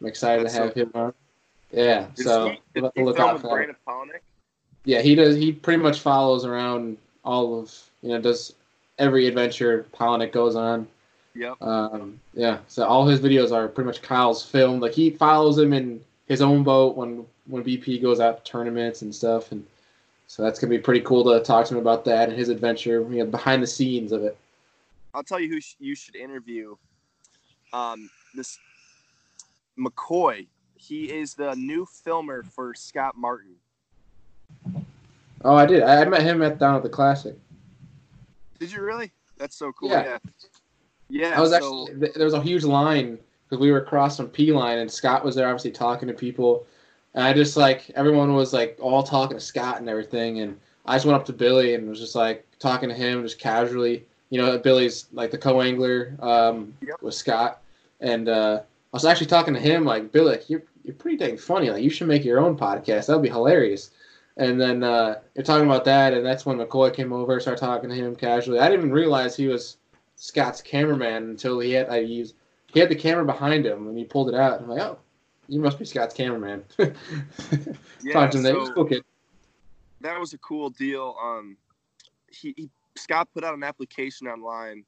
I'm 0.00 0.06
excited 0.06 0.44
That's 0.44 0.54
to 0.56 0.62
have 0.62 0.72
so 0.74 0.80
him 0.80 0.90
on. 0.94 1.14
Yeah, 1.72 2.06
so 2.14 2.54
he, 2.74 2.80
look 2.80 3.18
out 3.18 3.40
for 3.40 3.66
that. 3.66 4.20
Yeah, 4.84 5.02
he 5.02 5.14
does. 5.14 5.36
He 5.36 5.52
pretty 5.52 5.82
much 5.82 6.00
follows 6.00 6.44
around 6.44 6.96
all 7.24 7.58
of 7.58 7.72
you 8.02 8.10
know 8.10 8.20
does 8.20 8.54
every 8.98 9.26
adventure 9.26 9.86
Palaniuk 9.92 10.32
goes 10.32 10.56
on. 10.56 10.86
Yep. 11.34 11.60
Um, 11.60 12.20
yeah, 12.34 12.58
so 12.68 12.86
all 12.86 13.06
his 13.06 13.20
videos 13.20 13.52
are 13.52 13.68
pretty 13.68 13.86
much 13.86 14.00
Kyle's 14.00 14.44
film. 14.44 14.80
Like 14.80 14.92
he 14.92 15.10
follows 15.10 15.58
him 15.58 15.72
in 15.72 16.00
his 16.28 16.40
own 16.40 16.62
boat 16.62 16.96
when 16.96 17.26
when 17.46 17.64
BP 17.64 18.00
goes 18.00 18.20
out 18.20 18.44
to 18.44 18.50
tournaments 18.50 19.02
and 19.02 19.14
stuff, 19.14 19.52
and 19.52 19.66
so 20.28 20.42
that's 20.42 20.58
gonna 20.58 20.70
be 20.70 20.78
pretty 20.78 21.00
cool 21.00 21.24
to 21.24 21.44
talk 21.44 21.66
to 21.66 21.74
him 21.74 21.80
about 21.80 22.04
that 22.06 22.28
and 22.28 22.38
his 22.38 22.48
adventure, 22.48 23.00
you 23.10 23.18
know, 23.18 23.26
behind 23.26 23.62
the 23.62 23.66
scenes 23.66 24.12
of 24.12 24.22
it. 24.22 24.36
I'll 25.14 25.24
tell 25.24 25.40
you 25.40 25.48
who 25.48 25.60
sh- 25.60 25.76
you 25.78 25.94
should 25.94 26.16
interview. 26.16 26.76
Um, 27.72 28.08
this 28.34 28.58
McCoy. 29.78 30.46
He 30.74 31.10
is 31.10 31.34
the 31.34 31.54
new 31.56 31.86
filmer 31.86 32.42
for 32.42 32.74
Scott 32.74 33.16
Martin. 33.16 33.54
Oh, 35.44 35.54
I 35.54 35.66
did. 35.66 35.82
I 35.82 36.04
met 36.04 36.22
him 36.22 36.42
at 36.42 36.58
down 36.58 36.76
at 36.76 36.82
the 36.82 36.88
classic. 36.88 37.36
Did 38.58 38.72
you 38.72 38.82
really? 38.82 39.12
That's 39.38 39.56
so 39.56 39.72
cool. 39.72 39.90
Yeah. 39.90 40.18
Yeah. 41.08 41.28
yeah 41.28 41.38
I 41.38 41.40
was 41.40 41.50
so... 41.50 41.56
actually 41.56 42.10
there 42.14 42.24
was 42.24 42.34
a 42.34 42.42
huge 42.42 42.64
line 42.64 43.18
because 43.48 43.60
we 43.60 43.70
were 43.70 43.78
across 43.78 44.16
from 44.16 44.28
P 44.28 44.52
line 44.52 44.78
and 44.78 44.90
Scott 44.90 45.24
was 45.24 45.34
there, 45.34 45.46
obviously 45.46 45.70
talking 45.70 46.08
to 46.08 46.14
people, 46.14 46.66
and 47.14 47.24
I 47.24 47.32
just 47.32 47.56
like 47.56 47.90
everyone 47.90 48.34
was 48.34 48.52
like 48.52 48.78
all 48.80 49.02
talking 49.02 49.36
to 49.36 49.42
Scott 49.42 49.78
and 49.78 49.88
everything, 49.88 50.40
and 50.40 50.58
I 50.84 50.96
just 50.96 51.06
went 51.06 51.16
up 51.16 51.26
to 51.26 51.32
Billy 51.32 51.74
and 51.74 51.88
was 51.88 52.00
just 52.00 52.14
like 52.14 52.46
talking 52.58 52.88
to 52.88 52.94
him 52.94 53.22
just 53.22 53.38
casually. 53.38 54.04
You 54.30 54.40
know, 54.40 54.58
Billy's 54.58 55.06
like 55.12 55.30
the 55.30 55.38
co-angler 55.38 56.16
um, 56.20 56.74
yep. 56.80 57.00
with 57.00 57.14
Scott, 57.14 57.60
and 58.00 58.28
uh, 58.28 58.60
I 58.92 58.96
was 58.96 59.04
actually 59.04 59.26
talking 59.26 59.54
to 59.54 59.60
him 59.60 59.84
like, 59.84 60.12
Billy, 60.12 60.32
like, 60.32 60.48
you're 60.48 60.62
you're 60.84 60.94
pretty 60.94 61.16
dang 61.16 61.36
funny. 61.36 61.70
Like 61.70 61.82
you 61.82 61.90
should 61.90 62.06
make 62.06 62.24
your 62.24 62.38
own 62.38 62.56
podcast. 62.56 63.06
That'd 63.06 63.22
be 63.22 63.28
hilarious. 63.28 63.90
And 64.36 64.60
then 64.60 64.84
uh, 64.84 65.16
you're 65.34 65.44
talking 65.44 65.66
about 65.66 65.84
that, 65.86 66.12
and 66.12 66.24
that's 66.24 66.46
when 66.46 66.58
McCoy 66.58 66.94
came 66.94 67.12
over, 67.12 67.40
started 67.40 67.60
talking 67.60 67.88
to 67.88 67.96
him 67.96 68.14
casually. 68.14 68.58
I 68.58 68.68
didn't 68.68 68.80
even 68.80 68.92
realize 68.92 69.34
he 69.34 69.48
was 69.48 69.78
Scott's 70.16 70.60
cameraman 70.62 71.30
until 71.30 71.58
he 71.58 71.72
had 71.72 71.88
I 71.88 71.98
used 71.98 72.34
he 72.72 72.80
had 72.80 72.88
the 72.88 72.96
camera 72.96 73.24
behind 73.24 73.66
him 73.66 73.88
and 73.88 73.98
he 73.98 74.04
pulled 74.04 74.28
it 74.28 74.34
out. 74.34 74.60
I'm 74.60 74.68
like, 74.68 74.80
oh, 74.80 74.98
you 75.48 75.60
must 75.60 75.78
be 75.78 75.84
Scott's 75.84 76.14
cameraman. 76.14 76.64
yeah, 76.78 78.30
so 78.30 78.42
that. 78.42 78.72
Cool. 78.74 78.88
That 80.02 80.20
was 80.20 80.34
a 80.34 80.38
cool 80.38 80.70
deal. 80.70 81.16
Um, 81.20 81.56
he, 82.30 82.54
he 82.56 82.70
Scott 82.96 83.28
put 83.32 83.44
out 83.44 83.54
an 83.54 83.64
application 83.64 84.28
online 84.28 84.84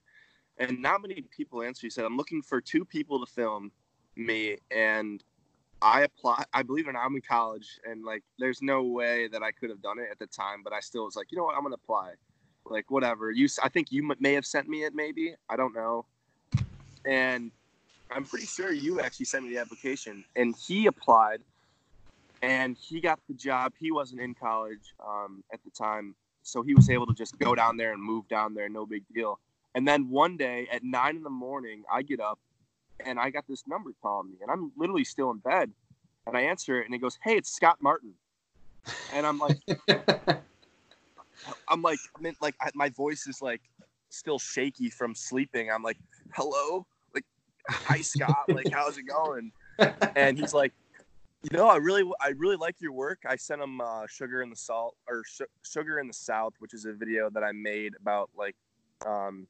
and 0.58 0.80
not 0.80 1.02
many 1.02 1.22
people 1.22 1.62
answered. 1.62 1.86
He 1.86 1.90
said, 1.90 2.04
"I'm 2.04 2.16
looking 2.16 2.42
for 2.42 2.60
two 2.60 2.84
people 2.84 3.24
to 3.24 3.30
film 3.30 3.72
me," 4.18 4.58
and 4.70 5.22
I 5.80 6.02
apply. 6.02 6.44
I 6.52 6.62
believe 6.62 6.86
it 6.86 6.90
or 6.90 6.92
not, 6.94 7.04
I'm 7.04 7.14
in 7.14 7.22
college, 7.22 7.78
and 7.84 8.04
like, 8.04 8.24
there's 8.38 8.62
no 8.62 8.82
way 8.82 9.28
that 9.28 9.42
I 9.42 9.52
could 9.52 9.70
have 9.70 9.80
done 9.80 9.98
it 9.98 10.08
at 10.10 10.18
the 10.18 10.26
time, 10.26 10.62
but 10.64 10.72
I 10.72 10.80
still 10.80 11.04
was 11.04 11.16
like, 11.16 11.30
you 11.30 11.38
know 11.38 11.44
what, 11.44 11.56
I'm 11.56 11.62
gonna 11.62 11.76
apply. 11.76 12.14
Like, 12.64 12.90
whatever. 12.90 13.30
You, 13.30 13.48
I 13.62 13.68
think 13.68 13.92
you 13.92 14.12
may 14.18 14.34
have 14.34 14.44
sent 14.44 14.68
me 14.68 14.84
it, 14.84 14.94
maybe. 14.94 15.34
I 15.48 15.56
don't 15.56 15.74
know. 15.74 16.04
And 17.06 17.50
I'm 18.10 18.24
pretty 18.24 18.46
sure 18.46 18.72
you 18.72 19.00
actually 19.00 19.26
sent 19.26 19.44
me 19.44 19.50
the 19.54 19.60
application, 19.60 20.24
and 20.34 20.54
he 20.56 20.86
applied, 20.86 21.40
and 22.42 22.76
he 22.76 23.00
got 23.00 23.20
the 23.28 23.34
job. 23.34 23.72
He 23.78 23.92
wasn't 23.92 24.20
in 24.20 24.34
college 24.34 24.94
um, 25.06 25.44
at 25.52 25.60
the 25.64 25.70
time, 25.70 26.14
so 26.42 26.62
he 26.62 26.74
was 26.74 26.90
able 26.90 27.06
to 27.06 27.14
just 27.14 27.38
go 27.38 27.54
down 27.54 27.76
there 27.76 27.92
and 27.92 28.02
move 28.02 28.26
down 28.28 28.54
there, 28.54 28.68
no 28.68 28.84
big 28.84 29.04
deal. 29.14 29.38
And 29.74 29.86
then 29.86 30.10
one 30.10 30.36
day 30.36 30.66
at 30.72 30.82
nine 30.82 31.16
in 31.16 31.22
the 31.22 31.30
morning, 31.30 31.84
I 31.92 32.02
get 32.02 32.20
up 32.20 32.38
and 33.04 33.18
I 33.18 33.30
got 33.30 33.46
this 33.48 33.64
number 33.66 33.90
calling 34.02 34.30
me, 34.30 34.36
and 34.42 34.50
I'm 34.50 34.72
literally 34.76 35.04
still 35.04 35.30
in 35.30 35.38
bed, 35.38 35.72
and 36.26 36.36
I 36.36 36.42
answer 36.42 36.80
it, 36.80 36.86
and 36.86 36.94
it 36.94 36.98
goes, 36.98 37.18
"Hey, 37.22 37.36
it's 37.36 37.50
Scott 37.50 37.78
Martin," 37.80 38.14
and 39.12 39.26
I'm 39.26 39.38
like, 39.38 39.58
I'm 41.68 41.82
like, 41.82 42.00
I 42.16 42.20
mean, 42.20 42.34
like 42.40 42.54
I, 42.60 42.70
my 42.74 42.88
voice 42.90 43.26
is 43.26 43.40
like 43.40 43.62
still 44.10 44.38
shaky 44.38 44.90
from 44.90 45.14
sleeping. 45.14 45.70
I'm 45.70 45.82
like, 45.82 45.98
"Hello, 46.34 46.86
like, 47.14 47.24
hi 47.68 48.00
Scott, 48.00 48.46
like, 48.50 48.68
how's 48.70 48.98
it 48.98 49.04
going?" 49.04 49.52
And 50.16 50.38
he's 50.38 50.52
like, 50.52 50.72
you 51.42 51.56
know, 51.56 51.68
I 51.68 51.76
really, 51.76 52.10
I 52.20 52.30
really 52.30 52.56
like 52.56 52.80
your 52.80 52.92
work. 52.92 53.20
I 53.26 53.36
sent 53.36 53.62
him 53.62 53.80
uh, 53.80 54.06
"Sugar 54.08 54.42
in 54.42 54.50
the 54.50 54.56
Salt" 54.56 54.96
or 55.08 55.22
Sh- 55.24 55.42
"Sugar 55.62 55.98
in 56.00 56.06
the 56.08 56.14
South," 56.14 56.54
which 56.58 56.74
is 56.74 56.84
a 56.84 56.92
video 56.92 57.30
that 57.30 57.44
I 57.44 57.52
made 57.52 57.94
about 58.00 58.30
like 58.36 58.56
um, 59.06 59.46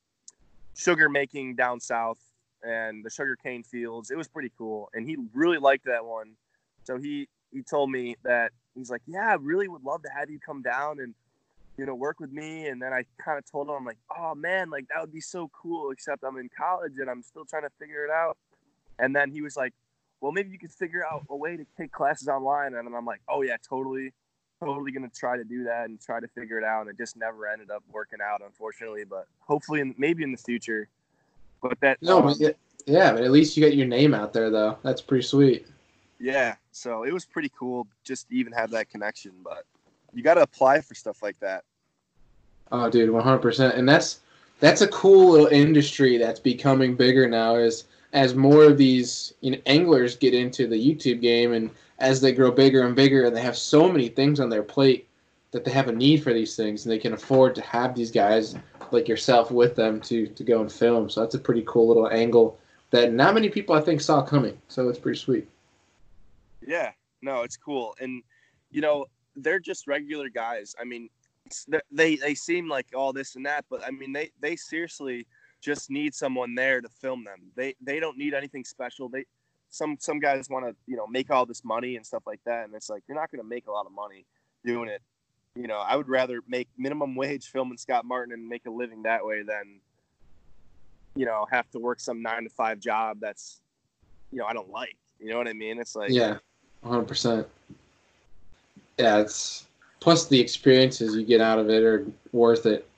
sugar 0.74 1.08
making 1.08 1.56
down 1.56 1.80
south 1.80 2.18
and 2.62 3.04
the 3.04 3.10
sugar 3.10 3.36
cane 3.36 3.62
fields. 3.62 4.10
It 4.10 4.16
was 4.16 4.28
pretty 4.28 4.52
cool, 4.56 4.90
and 4.94 5.08
he 5.08 5.16
really 5.34 5.58
liked 5.58 5.84
that 5.86 6.04
one. 6.04 6.34
So 6.84 6.98
he 6.98 7.28
he 7.52 7.62
told 7.62 7.90
me 7.90 8.16
that 8.24 8.52
he's 8.74 8.90
like, 8.90 9.02
yeah, 9.06 9.30
I 9.30 9.34
really 9.34 9.68
would 9.68 9.84
love 9.84 10.02
to 10.02 10.10
have 10.10 10.30
you 10.30 10.38
come 10.38 10.62
down 10.62 11.00
and 11.00 11.14
you 11.76 11.86
know 11.86 11.94
work 11.94 12.20
with 12.20 12.32
me. 12.32 12.66
And 12.66 12.80
then 12.80 12.92
I 12.92 13.04
kind 13.24 13.38
of 13.38 13.50
told 13.50 13.68
him, 13.68 13.74
I'm 13.74 13.84
like, 13.84 13.98
oh 14.16 14.34
man, 14.34 14.70
like 14.70 14.86
that 14.88 15.00
would 15.00 15.12
be 15.12 15.20
so 15.20 15.50
cool. 15.52 15.90
Except 15.90 16.24
I'm 16.24 16.36
in 16.36 16.48
college 16.56 16.94
and 16.98 17.08
I'm 17.08 17.22
still 17.22 17.44
trying 17.44 17.62
to 17.62 17.70
figure 17.78 18.04
it 18.04 18.10
out. 18.10 18.36
And 18.98 19.14
then 19.14 19.30
he 19.30 19.42
was 19.42 19.56
like, 19.56 19.72
well, 20.20 20.32
maybe 20.32 20.50
you 20.50 20.58
could 20.58 20.72
figure 20.72 21.04
out 21.06 21.24
a 21.30 21.36
way 21.36 21.56
to 21.56 21.64
take 21.76 21.92
classes 21.92 22.28
online. 22.28 22.74
And 22.74 22.94
I'm 22.94 23.06
like, 23.06 23.20
oh 23.28 23.42
yeah, 23.42 23.56
totally. 23.68 24.12
Totally 24.60 24.90
gonna 24.90 25.08
try 25.14 25.36
to 25.36 25.44
do 25.44 25.62
that 25.64 25.84
and 25.84 26.00
try 26.00 26.18
to 26.18 26.26
figure 26.26 26.58
it 26.58 26.64
out, 26.64 26.80
and 26.80 26.90
it 26.90 26.96
just 26.98 27.16
never 27.16 27.46
ended 27.46 27.70
up 27.70 27.84
working 27.92 28.18
out, 28.20 28.40
unfortunately. 28.44 29.04
But 29.04 29.28
hopefully, 29.38 29.78
in, 29.78 29.94
maybe 29.98 30.24
in 30.24 30.32
the 30.32 30.36
future, 30.36 30.88
but 31.62 31.78
that 31.80 31.98
no, 32.02 32.18
um, 32.18 32.34
but 32.38 32.56
yeah, 32.86 33.12
but 33.12 33.22
at 33.22 33.30
least 33.30 33.56
you 33.56 33.64
got 33.64 33.76
your 33.76 33.86
name 33.86 34.14
out 34.14 34.32
there 34.32 34.50
though. 34.50 34.78
That's 34.82 35.02
pretty 35.02 35.24
sweet. 35.24 35.66
Yeah, 36.18 36.56
so 36.72 37.04
it 37.04 37.12
was 37.12 37.24
pretty 37.24 37.50
cool 37.56 37.86
just 38.04 38.28
to 38.28 38.34
even 38.34 38.52
have 38.52 38.70
that 38.70 38.90
connection. 38.90 39.32
But 39.42 39.64
you 40.12 40.22
got 40.22 40.34
to 40.34 40.42
apply 40.42 40.80
for 40.80 40.94
stuff 40.94 41.22
like 41.22 41.38
that. 41.40 41.64
Oh, 42.72 42.90
dude, 42.90 43.10
one 43.10 43.22
hundred 43.22 43.42
percent. 43.42 43.74
And 43.74 43.88
that's 43.88 44.20
that's 44.60 44.80
a 44.80 44.88
cool 44.88 45.32
little 45.32 45.46
industry 45.48 46.18
that's 46.18 46.40
becoming 46.40 46.96
bigger 46.96 47.28
now. 47.28 47.56
Is 47.56 47.84
as 48.12 48.34
more 48.34 48.64
of 48.64 48.78
these 48.78 49.34
you 49.40 49.52
know, 49.52 49.58
anglers 49.66 50.16
get 50.16 50.34
into 50.34 50.66
the 50.66 50.76
YouTube 50.76 51.20
game, 51.20 51.52
and 51.52 51.70
as 51.98 52.20
they 52.20 52.32
grow 52.32 52.50
bigger 52.50 52.86
and 52.86 52.94
bigger, 52.94 53.26
and 53.26 53.36
they 53.36 53.42
have 53.42 53.56
so 53.56 53.90
many 53.90 54.08
things 54.08 54.40
on 54.40 54.48
their 54.48 54.62
plate 54.62 55.07
that 55.50 55.64
they 55.64 55.70
have 55.70 55.88
a 55.88 55.92
need 55.92 56.22
for 56.22 56.32
these 56.32 56.56
things, 56.56 56.84
and 56.84 56.92
they 56.92 56.98
can 56.98 57.14
afford 57.14 57.54
to 57.54 57.62
have 57.62 57.94
these 57.94 58.10
guys 58.10 58.54
like 58.90 59.08
yourself 59.08 59.50
with 59.50 59.74
them 59.76 60.00
to 60.02 60.26
to 60.26 60.44
go 60.44 60.60
and 60.60 60.70
film. 60.70 61.08
So 61.08 61.20
that's 61.20 61.34
a 61.34 61.38
pretty 61.38 61.64
cool 61.66 61.88
little 61.88 62.08
angle 62.08 62.58
that 62.90 63.12
not 63.12 63.34
many 63.34 63.48
people 63.48 63.74
I 63.74 63.80
think 63.80 64.00
saw 64.00 64.22
coming. 64.22 64.58
So 64.68 64.88
it's 64.88 64.98
pretty 64.98 65.18
sweet. 65.18 65.48
Yeah, 66.66 66.92
no, 67.22 67.42
it's 67.42 67.56
cool, 67.56 67.94
and 68.00 68.22
you 68.70 68.80
know 68.80 69.06
they're 69.36 69.60
just 69.60 69.86
regular 69.86 70.28
guys. 70.28 70.74
I 70.80 70.84
mean, 70.84 71.08
they 71.90 72.16
they 72.16 72.34
seem 72.34 72.68
like 72.68 72.86
all 72.94 73.12
this 73.12 73.36
and 73.36 73.46
that, 73.46 73.64
but 73.70 73.84
I 73.84 73.90
mean 73.90 74.12
they 74.12 74.30
they 74.40 74.56
seriously 74.56 75.26
just 75.60 75.90
need 75.90 76.14
someone 76.14 76.54
there 76.54 76.80
to 76.80 76.88
film 76.88 77.24
them. 77.24 77.50
They 77.56 77.74
they 77.80 78.00
don't 78.00 78.18
need 78.18 78.34
anything 78.34 78.64
special. 78.64 79.08
They 79.08 79.24
some 79.70 79.96
some 79.98 80.18
guys 80.18 80.48
want 80.50 80.66
to 80.66 80.74
you 80.86 80.96
know 80.96 81.06
make 81.06 81.30
all 81.30 81.46
this 81.46 81.64
money 81.64 81.96
and 81.96 82.04
stuff 82.04 82.24
like 82.26 82.40
that, 82.44 82.64
and 82.64 82.74
it's 82.74 82.90
like 82.90 83.02
you're 83.08 83.18
not 83.18 83.30
going 83.30 83.42
to 83.42 83.48
make 83.48 83.66
a 83.66 83.70
lot 83.70 83.86
of 83.86 83.92
money 83.92 84.26
doing 84.64 84.88
it 84.88 85.00
you 85.58 85.66
know, 85.66 85.78
I 85.78 85.96
would 85.96 86.08
rather 86.08 86.40
make 86.46 86.68
minimum 86.78 87.16
wage 87.16 87.46
filming 87.46 87.78
Scott 87.78 88.04
Martin 88.04 88.32
and 88.32 88.48
make 88.48 88.66
a 88.66 88.70
living 88.70 89.02
that 89.02 89.24
way 89.26 89.42
than, 89.42 89.80
you 91.16 91.26
know, 91.26 91.46
have 91.50 91.68
to 91.70 91.80
work 91.80 91.98
some 91.98 92.22
nine 92.22 92.44
to 92.44 92.50
five 92.50 92.78
job 92.78 93.18
that's, 93.20 93.60
you 94.30 94.38
know, 94.38 94.46
I 94.46 94.52
don't 94.52 94.70
like. 94.70 94.96
You 95.18 95.30
know 95.30 95.38
what 95.38 95.48
I 95.48 95.52
mean? 95.52 95.80
It's 95.80 95.96
like 95.96 96.10
yeah, 96.10 96.36
hundred 96.84 97.08
percent. 97.08 97.48
Yeah, 98.98 99.18
it's 99.18 99.66
plus 99.98 100.28
the 100.28 100.38
experiences 100.38 101.16
you 101.16 101.24
get 101.24 101.40
out 101.40 101.58
of 101.58 101.68
it 101.70 101.82
are 101.82 102.06
worth 102.32 102.66
it. 102.66 102.88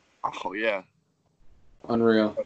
Oh 0.45 0.53
yeah, 0.53 0.83
unreal. 1.89 2.37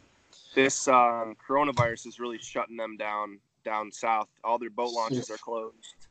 This 0.55 0.87
um, 0.87 1.37
coronavirus 1.45 2.07
is 2.07 2.21
really 2.21 2.39
shutting 2.39 2.77
them 2.77 2.97
down 2.97 3.41
down 3.65 3.91
south. 3.91 4.29
All 4.45 4.59
their 4.59 4.71
boat 4.71 4.93
launches 4.93 5.29
are 5.29 5.39
closed. 5.39 6.04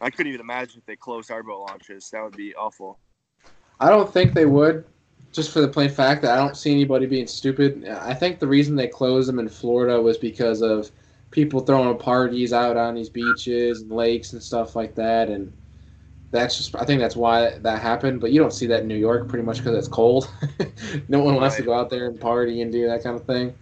I 0.00 0.10
couldn't 0.10 0.28
even 0.28 0.40
imagine 0.40 0.78
if 0.78 0.86
they 0.86 0.96
closed 0.96 1.30
our 1.30 1.42
boat 1.42 1.66
launches. 1.68 2.10
That 2.10 2.22
would 2.22 2.36
be 2.36 2.54
awful. 2.54 2.98
I 3.80 3.88
don't 3.88 4.12
think 4.12 4.34
they 4.34 4.46
would, 4.46 4.84
just 5.32 5.50
for 5.50 5.60
the 5.60 5.68
plain 5.68 5.90
fact 5.90 6.22
that 6.22 6.32
I 6.32 6.36
don't 6.36 6.56
see 6.56 6.72
anybody 6.72 7.06
being 7.06 7.26
stupid. 7.26 7.86
I 7.88 8.14
think 8.14 8.38
the 8.38 8.46
reason 8.46 8.76
they 8.76 8.88
closed 8.88 9.28
them 9.28 9.38
in 9.38 9.48
Florida 9.48 10.00
was 10.00 10.16
because 10.16 10.62
of 10.62 10.90
people 11.30 11.60
throwing 11.60 11.98
parties 11.98 12.52
out 12.52 12.76
on 12.76 12.94
these 12.94 13.08
beaches 13.08 13.82
and 13.82 13.90
lakes 13.90 14.32
and 14.32 14.42
stuff 14.42 14.76
like 14.76 14.94
that, 14.94 15.28
and 15.28 15.52
that's 16.30 16.56
just 16.56 16.74
I 16.76 16.84
think 16.84 17.00
that's 17.00 17.16
why 17.16 17.58
that 17.58 17.82
happened. 17.82 18.20
But 18.20 18.30
you 18.30 18.40
don't 18.40 18.52
see 18.52 18.66
that 18.66 18.82
in 18.82 18.88
New 18.88 18.96
York, 18.96 19.28
pretty 19.28 19.44
much 19.44 19.58
because 19.58 19.76
it's 19.76 19.88
cold. 19.88 20.30
no 21.08 21.20
one 21.20 21.34
wants 21.34 21.54
right. 21.54 21.60
to 21.60 21.66
go 21.66 21.74
out 21.74 21.90
there 21.90 22.06
and 22.06 22.20
party 22.20 22.62
and 22.62 22.70
do 22.70 22.86
that 22.86 23.02
kind 23.02 23.16
of 23.16 23.24
thing. 23.26 23.54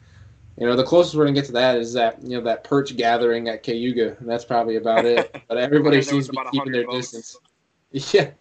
You 0.63 0.69
know, 0.69 0.77
the 0.77 0.85
closest 0.85 1.17
we're 1.17 1.25
gonna 1.25 1.35
get 1.35 1.47
to 1.47 1.53
that 1.55 1.77
is 1.77 1.93
that 1.95 2.23
you 2.23 2.39
know 2.39 2.41
that 2.45 2.63
perch 2.63 2.97
gathering 2.97 3.49
at 3.49 3.65
Cayuga, 3.65 4.17
and 4.21 4.29
that's 4.29 4.45
probably 4.45 4.77
about 4.77 5.05
it. 5.05 5.43
But 5.49 5.59
everybody 5.59 6.01
seems 6.03 6.29
to 6.29 6.33
be 6.33 6.39
keeping 6.53 6.71
their 6.71 6.87
votes. 6.87 7.11
distance. 7.11 7.37
Yeah, 8.15 8.31
it 8.31 8.35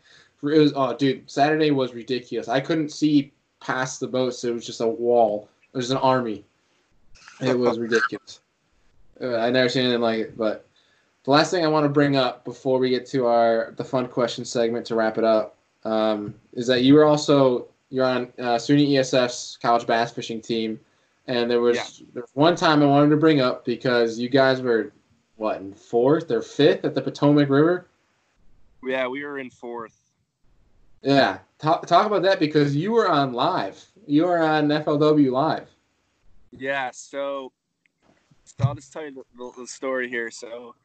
was. 0.44 0.72
Oh, 0.76 0.96
dude, 0.96 1.28
Saturday 1.28 1.72
was 1.72 1.96
ridiculous. 1.96 2.48
I 2.48 2.60
couldn't 2.60 2.90
see 2.90 3.32
past 3.60 4.00
the 4.00 4.08
boats. 4.08 4.44
It 4.44 4.54
was 4.54 4.68
just 4.68 4.82
a 4.82 4.88
wall. 4.88 5.50
It 5.74 5.78
was 5.78 5.90
an 5.90 5.98
army. 5.98 6.46
It 7.40 7.58
was 7.58 7.80
ridiculous. 7.88 8.42
Uh, 9.20 9.38
I 9.38 9.50
never 9.50 9.68
seen 9.68 9.86
anything 9.86 10.02
like 10.02 10.20
it. 10.20 10.38
But 10.38 10.68
the 11.24 11.32
last 11.32 11.50
thing 11.50 11.66
I 11.66 11.70
want 11.70 11.86
to 11.86 11.90
bring 11.90 12.18
up 12.18 12.46
before 12.46 12.78
we 12.78 12.92
get 12.92 13.08
to 13.08 13.26
our 13.26 13.74
the 13.78 13.84
fun 13.84 14.08
question 14.08 14.46
segment 14.46 14.86
to 14.86 14.96
wrap 14.96 15.18
it 15.18 15.24
up 15.24 15.56
um, 15.86 16.36
is 16.54 16.68
that 16.68 16.84
you 16.84 16.94
were 16.94 17.06
also 17.06 17.66
you're 17.90 18.06
on 18.06 18.32
uh, 18.38 18.58
SUNY 18.58 18.92
ESF's 18.92 19.58
college 19.60 19.88
bass 19.88 20.12
fishing 20.12 20.40
team. 20.40 20.80
And 21.28 21.50
there 21.50 21.62
was, 21.62 21.78
yeah. 21.78 22.08
there 22.14 22.24
was 22.24 22.32
one 22.34 22.56
time 22.56 22.82
I 22.82 22.86
wanted 22.86 23.10
to 23.10 23.18
bring 23.18 23.42
up 23.42 23.64
because 23.64 24.20
you 24.20 24.30
guys 24.30 24.62
were 24.62 24.92
what 25.36 25.58
in 25.58 25.74
fourth 25.74 26.30
or 26.32 26.42
fifth 26.42 26.86
at 26.86 26.94
the 26.94 27.02
Potomac 27.02 27.50
River. 27.50 27.88
Yeah, 28.84 29.08
we 29.08 29.24
were 29.24 29.40
in 29.40 29.50
fourth. 29.50 29.98
Yeah, 31.02 31.40
talk, 31.58 31.86
talk 31.88 32.06
about 32.06 32.22
that 32.24 32.40
because 32.40 32.76
you 32.76 32.92
were 32.92 33.10
on 33.10 33.34
live. 33.34 33.84
You 34.06 34.26
were 34.26 34.40
on 34.40 34.68
FLW 34.68 35.32
live. 35.32 35.68
Yeah, 36.52 36.92
so, 36.92 37.52
so 38.44 38.66
I'll 38.66 38.76
just 38.76 38.94
tell 38.94 39.04
you 39.04 39.12
the, 39.12 39.24
the, 39.38 39.62
the 39.62 39.68
story 39.68 40.10
here. 40.10 40.30
So 40.30 40.76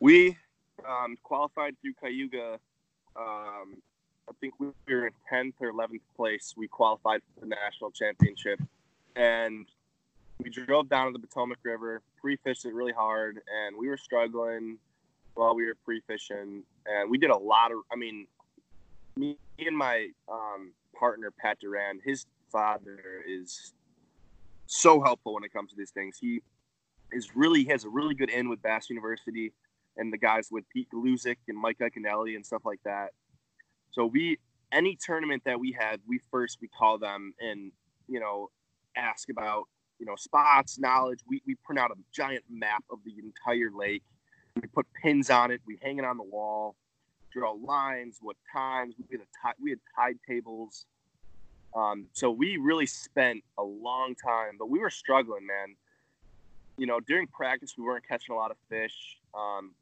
we 0.00 0.36
um, 0.86 1.16
qualified 1.22 1.76
through 1.80 1.94
Cayuga. 2.02 2.58
Um, 3.16 3.76
I 4.28 4.32
think 4.40 4.54
we 4.58 4.68
were 4.88 5.06
in 5.06 5.12
tenth 5.28 5.54
or 5.60 5.68
eleventh 5.68 6.02
place. 6.16 6.54
We 6.56 6.66
qualified 6.68 7.20
for 7.34 7.40
the 7.40 7.46
national 7.46 7.92
championship 7.92 8.60
and 9.16 9.66
we 10.42 10.50
drove 10.50 10.88
down 10.88 11.12
to 11.12 11.18
the 11.18 11.26
Potomac 11.26 11.58
River, 11.62 12.02
pre-fished 12.20 12.64
it 12.64 12.74
really 12.74 12.92
hard, 12.92 13.40
and 13.48 13.76
we 13.76 13.88
were 13.88 13.96
struggling 13.96 14.78
while 15.34 15.54
we 15.54 15.66
were 15.66 15.76
pre-fishing, 15.84 16.62
and 16.86 17.10
we 17.10 17.18
did 17.18 17.30
a 17.30 17.36
lot 17.36 17.72
of. 17.72 17.78
I 17.92 17.96
mean, 17.96 18.26
me 19.16 19.36
and 19.58 19.76
my 19.76 20.08
um, 20.30 20.72
partner 20.96 21.30
Pat 21.30 21.60
Duran, 21.60 22.00
his 22.04 22.26
father 22.50 23.24
is 23.26 23.72
so 24.66 25.02
helpful 25.02 25.34
when 25.34 25.44
it 25.44 25.52
comes 25.52 25.70
to 25.70 25.76
these 25.76 25.90
things. 25.90 26.18
He 26.20 26.42
is 27.12 27.36
really 27.36 27.64
he 27.64 27.70
has 27.70 27.84
a 27.84 27.88
really 27.88 28.14
good 28.14 28.30
in 28.30 28.48
with 28.48 28.62
Bass 28.62 28.90
University 28.90 29.52
and 29.96 30.12
the 30.12 30.18
guys 30.18 30.48
with 30.50 30.68
Pete 30.68 30.88
Gluszek 30.92 31.36
and 31.48 31.56
Mike 31.56 31.78
Iaconelli 31.78 32.34
and 32.34 32.44
stuff 32.44 32.62
like 32.64 32.80
that. 32.84 33.10
So 33.92 34.06
we 34.06 34.38
any 34.72 34.96
tournament 34.96 35.42
that 35.44 35.60
we 35.60 35.72
had, 35.72 36.00
we 36.06 36.20
first 36.30 36.58
we 36.60 36.68
call 36.68 36.98
them 36.98 37.34
and 37.40 37.70
you 38.08 38.20
know 38.20 38.50
ask 38.96 39.28
about 39.30 39.64
you 39.98 40.06
know 40.06 40.16
spots, 40.16 40.78
knowledge. 40.78 41.20
We 41.26 41.42
we 41.46 41.56
print 41.64 41.78
out 41.78 41.90
a 41.90 41.98
giant 42.12 42.44
map 42.50 42.84
of 42.90 42.98
the 43.04 43.14
entire 43.18 43.70
lake. 43.76 44.02
We 44.56 44.68
put 44.68 44.86
pins 45.02 45.30
on 45.30 45.50
it. 45.50 45.60
We 45.66 45.78
hang 45.82 45.98
it 45.98 46.04
on 46.04 46.16
the 46.16 46.24
wall. 46.24 46.76
Draw 47.32 47.52
lines. 47.52 48.18
What 48.20 48.36
times? 48.52 48.94
We 48.98 49.16
had 49.16 49.20
a 49.20 49.24
t- 49.24 49.62
we 49.62 49.70
had 49.70 49.80
tide 49.96 50.18
tables. 50.28 50.86
Um, 51.74 52.06
so 52.12 52.30
we 52.30 52.56
really 52.56 52.86
spent 52.86 53.42
a 53.58 53.62
long 53.62 54.14
time, 54.14 54.56
but 54.58 54.70
we 54.70 54.78
were 54.78 54.90
struggling, 54.90 55.44
man. 55.46 55.74
You 56.76 56.86
know, 56.86 57.00
during 57.00 57.26
practice, 57.26 57.74
we 57.76 57.84
weren't 57.84 58.06
catching 58.06 58.32
a 58.32 58.38
lot 58.38 58.52
of 58.52 58.56
fish. 58.68 59.18
Um, 59.34 59.72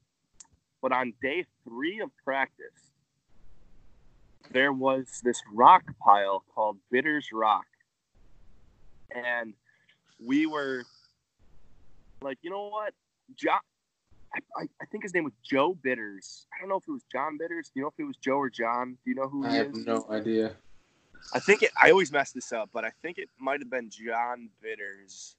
but 0.80 0.92
on 0.92 1.12
day 1.22 1.44
three 1.64 2.00
of 2.00 2.10
practice, 2.24 2.92
there 4.50 4.72
was 4.72 5.20
this 5.22 5.40
rock 5.52 5.84
pile 6.04 6.44
called 6.54 6.78
Bitters 6.90 7.28
Rock. 7.32 7.64
And 9.14 9.54
we 10.24 10.46
were 10.46 10.84
like, 12.20 12.38
you 12.42 12.50
know 12.50 12.68
what? 12.68 12.94
John, 13.36 13.60
I, 14.34 14.62
I, 14.80 14.84
think 14.90 15.02
his 15.02 15.14
name 15.14 15.24
was 15.24 15.32
Joe 15.42 15.74
Bitters. 15.82 16.46
I 16.54 16.60
don't 16.60 16.68
know 16.68 16.76
if 16.76 16.84
it 16.88 16.92
was 16.92 17.04
John 17.10 17.36
Bitters. 17.38 17.68
Do 17.68 17.80
you 17.80 17.82
know 17.82 17.88
if 17.88 17.98
it 17.98 18.04
was 18.04 18.16
Joe 18.16 18.36
or 18.36 18.50
John? 18.50 18.96
Do 19.04 19.10
you 19.10 19.14
know 19.14 19.28
who 19.28 19.44
I 19.46 19.50
have 19.50 19.68
is? 19.68 19.86
no 19.86 20.06
idea. 20.10 20.52
I 21.34 21.38
think 21.38 21.62
it, 21.62 21.70
I 21.80 21.90
always 21.90 22.10
mess 22.12 22.32
this 22.32 22.52
up, 22.52 22.70
but 22.72 22.84
I 22.84 22.90
think 23.02 23.18
it 23.18 23.28
might 23.38 23.60
have 23.60 23.70
been 23.70 23.90
John 23.90 24.48
Bitters. 24.60 25.36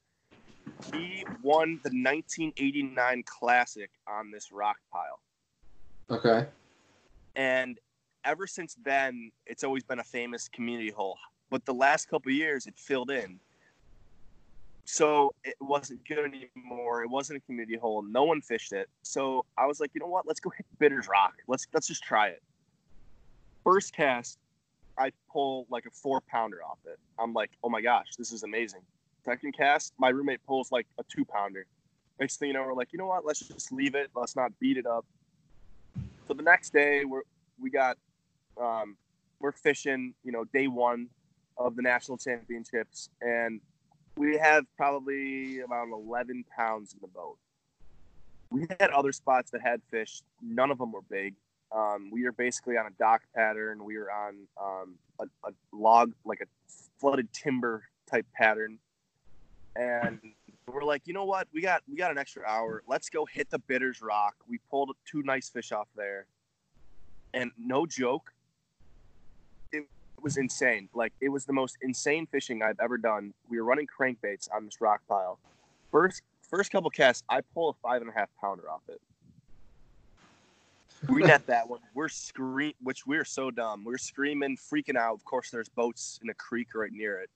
He 0.94 1.26
won 1.42 1.80
the 1.84 1.90
1989 1.90 3.24
Classic 3.26 3.90
on 4.08 4.32
this 4.32 4.52
rock 4.52 4.78
pile. 4.92 5.20
Okay. 6.10 6.48
And 7.36 7.80
ever 8.24 8.48
since 8.48 8.78
then, 8.84 9.32
it's 9.46 9.64
always 9.64 9.84
been 9.84 10.00
a 10.00 10.04
famous 10.04 10.48
community 10.48 10.90
hole. 10.90 11.18
But 11.50 11.66
the 11.66 11.74
last 11.74 12.10
couple 12.10 12.32
years, 12.32 12.66
it 12.66 12.78
filled 12.78 13.12
in. 13.12 13.40
So 14.86 15.34
it 15.44 15.56
wasn't 15.62 16.06
good 16.08 16.20
anymore. 16.20 17.04
It 17.04 17.10
wasn't 17.10 17.38
a 17.38 17.42
community 17.42 17.78
hole. 17.78 18.02
No 18.02 18.24
one 18.24 18.42
fished 18.42 18.74
it. 18.74 18.90
So 19.02 19.46
I 19.58 19.66
was 19.66 19.80
like, 19.80 19.92
you 19.94 20.02
know 20.02 20.08
what? 20.08 20.28
Let's 20.28 20.40
go 20.40 20.50
hit 20.50 20.66
Bitters 20.78 21.08
Rock. 21.08 21.36
Let's 21.48 21.68
let's 21.74 21.88
just 21.88 22.04
try 22.04 22.28
it. 22.28 22.44
First 23.64 23.96
cast, 23.96 24.40
I 24.98 25.12
pull 25.32 25.66
like 25.70 25.86
a 25.86 25.92
four 25.92 26.22
pounder 26.22 26.60
off 26.64 26.80
it. 26.86 27.00
I'm 27.18 27.34
like, 27.34 27.52
oh 27.64 27.70
my 27.70 27.82
gosh, 27.82 28.16
this 28.18 28.32
is 28.32 28.44
amazing. 28.44 28.82
Second 29.24 29.56
cast, 29.56 29.94
my 29.98 30.10
roommate 30.10 30.46
pulls 30.46 30.72
like 30.72 30.86
a 31.00 31.04
two 31.04 31.24
pounder. 31.24 31.66
Next 32.20 32.38
thing 32.38 32.50
you 32.50 32.54
know, 32.54 32.64
we're 32.64 32.74
like, 32.74 32.90
you 32.92 33.00
know 33.00 33.08
what? 33.08 33.26
Let's 33.26 33.40
just 33.40 33.72
leave 33.72 33.96
it. 33.96 34.10
Let's 34.16 34.36
not 34.36 34.52
beat 34.60 34.78
it 34.78 34.86
up. 34.86 35.06
So 36.28 36.34
the 36.34 36.44
next 36.44 36.74
day, 36.74 37.06
we're 37.06 37.22
we 37.60 37.70
got 37.70 37.98
um, 38.60 38.98
we're 39.40 39.54
fishing. 39.54 40.14
You 40.24 40.34
know, 40.34 40.44
day 40.46 40.68
one 40.68 41.08
of 41.58 41.76
the 41.76 41.82
national 41.82 42.18
championships, 42.18 43.10
and 43.22 43.62
we 44.16 44.38
have 44.38 44.66
probably 44.78 45.60
about 45.60 45.88
11 45.90 46.46
pounds 46.56 46.94
in 46.94 47.00
the 47.02 47.08
boat. 47.08 47.38
We 48.50 48.68
had 48.80 48.92
other 48.92 49.12
spots 49.12 49.52
that 49.52 49.62
had 49.62 49.82
fish. 49.90 50.22
None 50.42 50.70
of 50.70 50.78
them 50.78 50.92
were 50.92 51.02
big. 51.02 51.34
Um, 51.72 52.12
we 52.12 52.24
were 52.24 52.32
basically 52.32 52.78
on 52.78 52.86
a 52.86 52.92
dock 53.00 53.24
pattern. 53.36 53.84
We 53.84 53.98
were 53.98 54.12
on 54.12 54.36
um, 54.62 54.96
a, 55.20 55.24
a 55.48 55.52
log, 55.72 56.14
like 56.24 56.42
a 56.42 56.46
flooded 57.00 57.34
timber 57.34 57.84
type 58.10 58.28
pattern. 58.36 58.78
And 59.76 60.20
we're 60.68 60.84
like, 60.84 61.02
you 61.06 61.14
know 61.14 61.26
what? 61.26 61.48
We 61.52 61.62
got 61.62 61.82
we 61.90 61.98
got 61.98 62.12
an 62.12 62.20
extra 62.20 62.44
hour. 62.48 62.84
Let's 62.88 63.10
go 63.10 63.26
hit 63.26 63.50
the 63.50 63.58
Bitters 63.58 64.04
Rock. 64.04 64.36
We 64.48 64.60
pulled 64.70 64.96
two 65.10 65.24
nice 65.24 65.50
fish 65.50 65.72
off 65.72 65.88
there. 65.96 66.28
And 67.34 67.52
no 67.58 67.88
joke, 67.88 68.32
was 70.24 70.38
insane. 70.38 70.90
Like 70.94 71.14
it 71.22 71.30
was 71.30 71.46
the 71.46 71.54
most 71.54 71.78
insane 71.82 72.26
fishing 72.26 72.64
I've 72.64 72.80
ever 72.80 72.98
done. 72.98 73.34
We 73.50 73.60
were 73.60 73.66
running 73.66 73.88
crankbaits 73.88 74.48
on 74.54 74.66
this 74.66 74.82
rock 74.82 75.02
pile. 75.08 75.38
First 75.92 76.24
first 76.42 76.72
couple 76.72 76.90
casts, 76.90 77.24
I 77.30 77.42
pull 77.54 77.70
a 77.70 77.74
five 77.74 78.02
and 78.02 78.10
a 78.10 78.14
half 78.14 78.30
pounder 78.40 78.70
off 78.70 78.82
it. 78.88 79.02
We 81.10 81.22
net 81.22 81.46
that 81.48 81.70
one. 81.70 81.82
We're 81.94 82.08
scream, 82.08 82.74
which 82.82 83.06
we're 83.06 83.26
so 83.26 83.52
dumb. 83.52 83.84
We're 83.84 83.98
screaming, 83.98 84.56
freaking 84.56 84.96
out. 84.96 85.16
Of 85.16 85.26
course, 85.26 85.50
there's 85.50 85.68
boats 85.68 86.20
in 86.24 86.30
a 86.30 86.34
creek 86.34 86.70
right 86.74 86.92
near 86.92 87.20
it, 87.20 87.30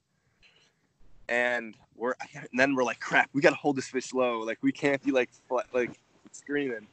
and 1.27 1.75
we're 1.95 2.15
and 2.33 2.47
then 2.53 2.75
we're 2.75 2.85
like, 2.85 2.99
crap, 2.99 3.29
we 3.33 3.41
got 3.41 3.49
to 3.49 3.57
hold 3.57 3.75
this 3.75 3.89
fish 3.89 4.13
low. 4.13 4.39
Like 4.39 4.59
we 4.61 4.71
can't 4.71 5.03
be 5.03 5.11
like 5.11 5.29
like 5.73 5.99
screaming. 6.31 6.88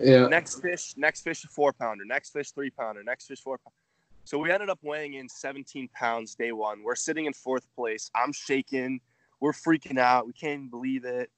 Yeah. 0.00 0.26
Next 0.26 0.60
fish, 0.60 0.94
next 0.96 1.22
fish, 1.22 1.44
a 1.44 1.48
four 1.48 1.72
pounder. 1.72 2.04
Next 2.04 2.30
fish, 2.32 2.50
three 2.50 2.70
pounder. 2.70 3.02
Next 3.02 3.26
fish, 3.26 3.40
four. 3.40 3.58
Pounder. 3.58 3.74
So 4.26 4.38
we 4.38 4.50
ended 4.50 4.68
up 4.68 4.80
weighing 4.82 5.14
in 5.14 5.28
17 5.28 5.88
pounds 5.94 6.34
day 6.34 6.50
one. 6.50 6.82
We're 6.82 6.96
sitting 6.96 7.26
in 7.26 7.32
fourth 7.32 7.64
place. 7.76 8.10
I'm 8.12 8.32
shaking. 8.32 9.00
We're 9.38 9.52
freaking 9.52 10.00
out. 10.00 10.26
We 10.26 10.32
can't 10.32 10.54
even 10.54 10.68
believe 10.68 11.04
it. 11.04 11.30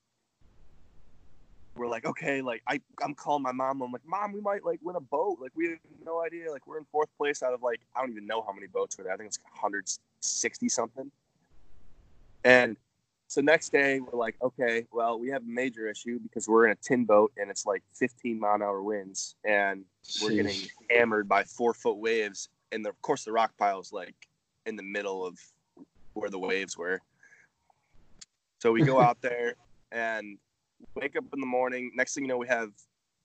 We're 1.76 1.86
like, 1.86 2.06
okay, 2.06 2.40
like 2.40 2.62
I, 2.66 2.80
I'm 3.04 3.14
calling 3.14 3.42
my 3.42 3.52
mom. 3.52 3.82
I'm 3.82 3.92
like, 3.92 4.06
mom, 4.06 4.32
we 4.32 4.40
might 4.40 4.64
like 4.64 4.80
win 4.82 4.96
a 4.96 5.00
boat. 5.00 5.36
Like 5.38 5.52
we 5.54 5.68
have 5.68 5.78
no 6.02 6.22
idea. 6.22 6.50
Like 6.50 6.66
we're 6.66 6.78
in 6.78 6.86
fourth 6.90 7.10
place 7.18 7.42
out 7.42 7.52
of 7.52 7.62
like 7.62 7.80
I 7.94 8.00
don't 8.00 8.10
even 8.10 8.26
know 8.26 8.40
how 8.40 8.54
many 8.54 8.68
boats 8.68 8.96
were 8.96 9.04
there. 9.04 9.12
I 9.12 9.18
think 9.18 9.28
it's 9.28 9.38
160 9.42 10.68
something. 10.70 11.10
And 12.42 12.78
so 13.26 13.42
next 13.42 13.70
day 13.70 14.00
we're 14.00 14.18
like, 14.18 14.36
okay, 14.40 14.86
well 14.90 15.20
we 15.20 15.28
have 15.28 15.42
a 15.42 15.46
major 15.46 15.90
issue 15.90 16.18
because 16.20 16.48
we're 16.48 16.64
in 16.64 16.72
a 16.72 16.76
tin 16.76 17.04
boat 17.04 17.32
and 17.36 17.50
it's 17.50 17.66
like 17.66 17.82
15 17.96 18.40
mile 18.40 18.54
an 18.54 18.62
hour 18.62 18.82
winds 18.82 19.36
and 19.44 19.84
we're 20.22 20.30
getting 20.30 20.56
hammered 20.90 21.28
by 21.28 21.44
four 21.44 21.74
foot 21.74 21.98
waves. 21.98 22.48
And 22.72 22.84
the, 22.84 22.90
of 22.90 23.00
course 23.02 23.24
the 23.24 23.32
rock 23.32 23.52
pile 23.58 23.80
is 23.80 23.92
like 23.92 24.14
in 24.66 24.76
the 24.76 24.82
middle 24.82 25.24
of 25.24 25.38
where 26.14 26.30
the 26.30 26.38
waves 26.38 26.76
were. 26.76 27.00
So 28.60 28.72
we 28.72 28.82
go 28.82 29.00
out 29.00 29.18
there 29.22 29.54
and 29.92 30.38
wake 30.94 31.16
up 31.16 31.24
in 31.32 31.40
the 31.40 31.46
morning. 31.46 31.92
Next 31.94 32.14
thing 32.14 32.24
you 32.24 32.28
know, 32.28 32.36
we 32.36 32.48
have 32.48 32.70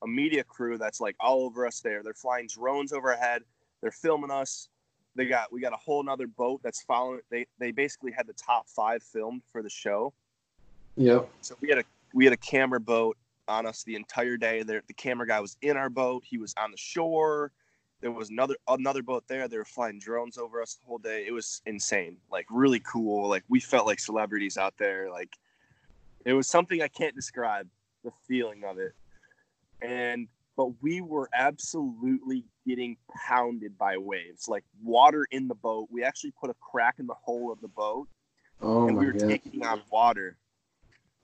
a 0.03 0.07
media 0.07 0.43
crew 0.43 0.77
that's 0.77 0.99
like 1.01 1.15
all 1.19 1.43
over 1.43 1.65
us 1.65 1.79
there. 1.79 2.03
They're 2.03 2.13
flying 2.13 2.47
drones 2.47 2.93
overhead. 2.93 3.43
They're 3.81 3.91
filming 3.91 4.31
us. 4.31 4.69
They 5.15 5.25
got 5.25 5.51
we 5.51 5.61
got 5.61 5.73
a 5.73 5.77
whole 5.77 6.03
nother 6.03 6.27
boat 6.27 6.61
that's 6.63 6.81
following. 6.81 7.19
They 7.29 7.45
they 7.59 7.71
basically 7.71 8.11
had 8.11 8.27
the 8.27 8.33
top 8.33 8.67
five 8.67 9.03
filmed 9.03 9.43
for 9.51 9.61
the 9.61 9.69
show. 9.69 10.13
Yep. 10.95 11.29
So 11.41 11.55
we 11.61 11.69
had 11.69 11.79
a 11.79 11.83
we 12.13 12.23
had 12.23 12.33
a 12.33 12.37
camera 12.37 12.79
boat 12.79 13.17
on 13.47 13.65
us 13.65 13.83
the 13.83 13.95
entire 13.95 14.37
day. 14.37 14.63
There, 14.63 14.81
the 14.87 14.93
camera 14.93 15.27
guy 15.27 15.39
was 15.39 15.57
in 15.61 15.77
our 15.77 15.89
boat. 15.89 16.23
He 16.25 16.37
was 16.37 16.53
on 16.57 16.71
the 16.71 16.77
shore. 16.77 17.51
There 18.04 18.12
was 18.12 18.30
another 18.30 18.58
another 18.68 19.01
boat 19.01 19.24
there. 19.30 19.47
They 19.47 19.58
were 19.58 19.64
flying 19.64 19.97
drones 19.97 20.38
over 20.38 20.62
us 20.62 20.76
the 20.76 20.86
whole 20.86 20.97
day. 20.97 21.24
It 21.26 21.32
was 21.32 21.62
insane. 21.66 22.18
Like 22.30 22.45
really 22.49 22.82
cool. 22.82 23.30
Like 23.30 23.45
we 23.47 23.62
felt 23.62 23.88
like 23.88 24.01
celebrities 24.01 24.58
out 24.58 24.74
there. 24.78 25.10
Like 25.10 25.30
it 26.26 26.34
was 26.34 26.45
something 26.49 26.82
I 26.82 26.89
can't 26.89 27.16
describe 27.16 27.66
the 28.04 28.12
feeling 28.28 28.66
of 28.66 28.78
it. 28.78 28.91
And 29.82 30.28
but 30.58 30.82
we 30.82 30.99
were 30.99 31.30
absolutely 31.34 32.43
getting 32.68 32.97
pounded 33.26 33.78
by 33.78 33.95
waves, 33.97 34.49
like 34.49 34.66
water 34.84 35.26
in 35.32 35.47
the 35.47 35.56
boat. 35.56 35.88
We 35.89 36.04
actually 36.04 36.34
put 36.38 36.49
a 36.49 36.56
crack 36.56 36.95
in 36.99 37.08
the 37.08 37.16
hull 37.26 37.54
of 37.54 37.62
the 37.62 37.70
boat 37.70 38.10
Oh 38.62 38.89
and 38.89 38.97
we 38.97 39.06
were 39.06 39.14
god. 39.14 39.30
taking 39.30 39.66
on 39.66 39.82
water 39.89 40.36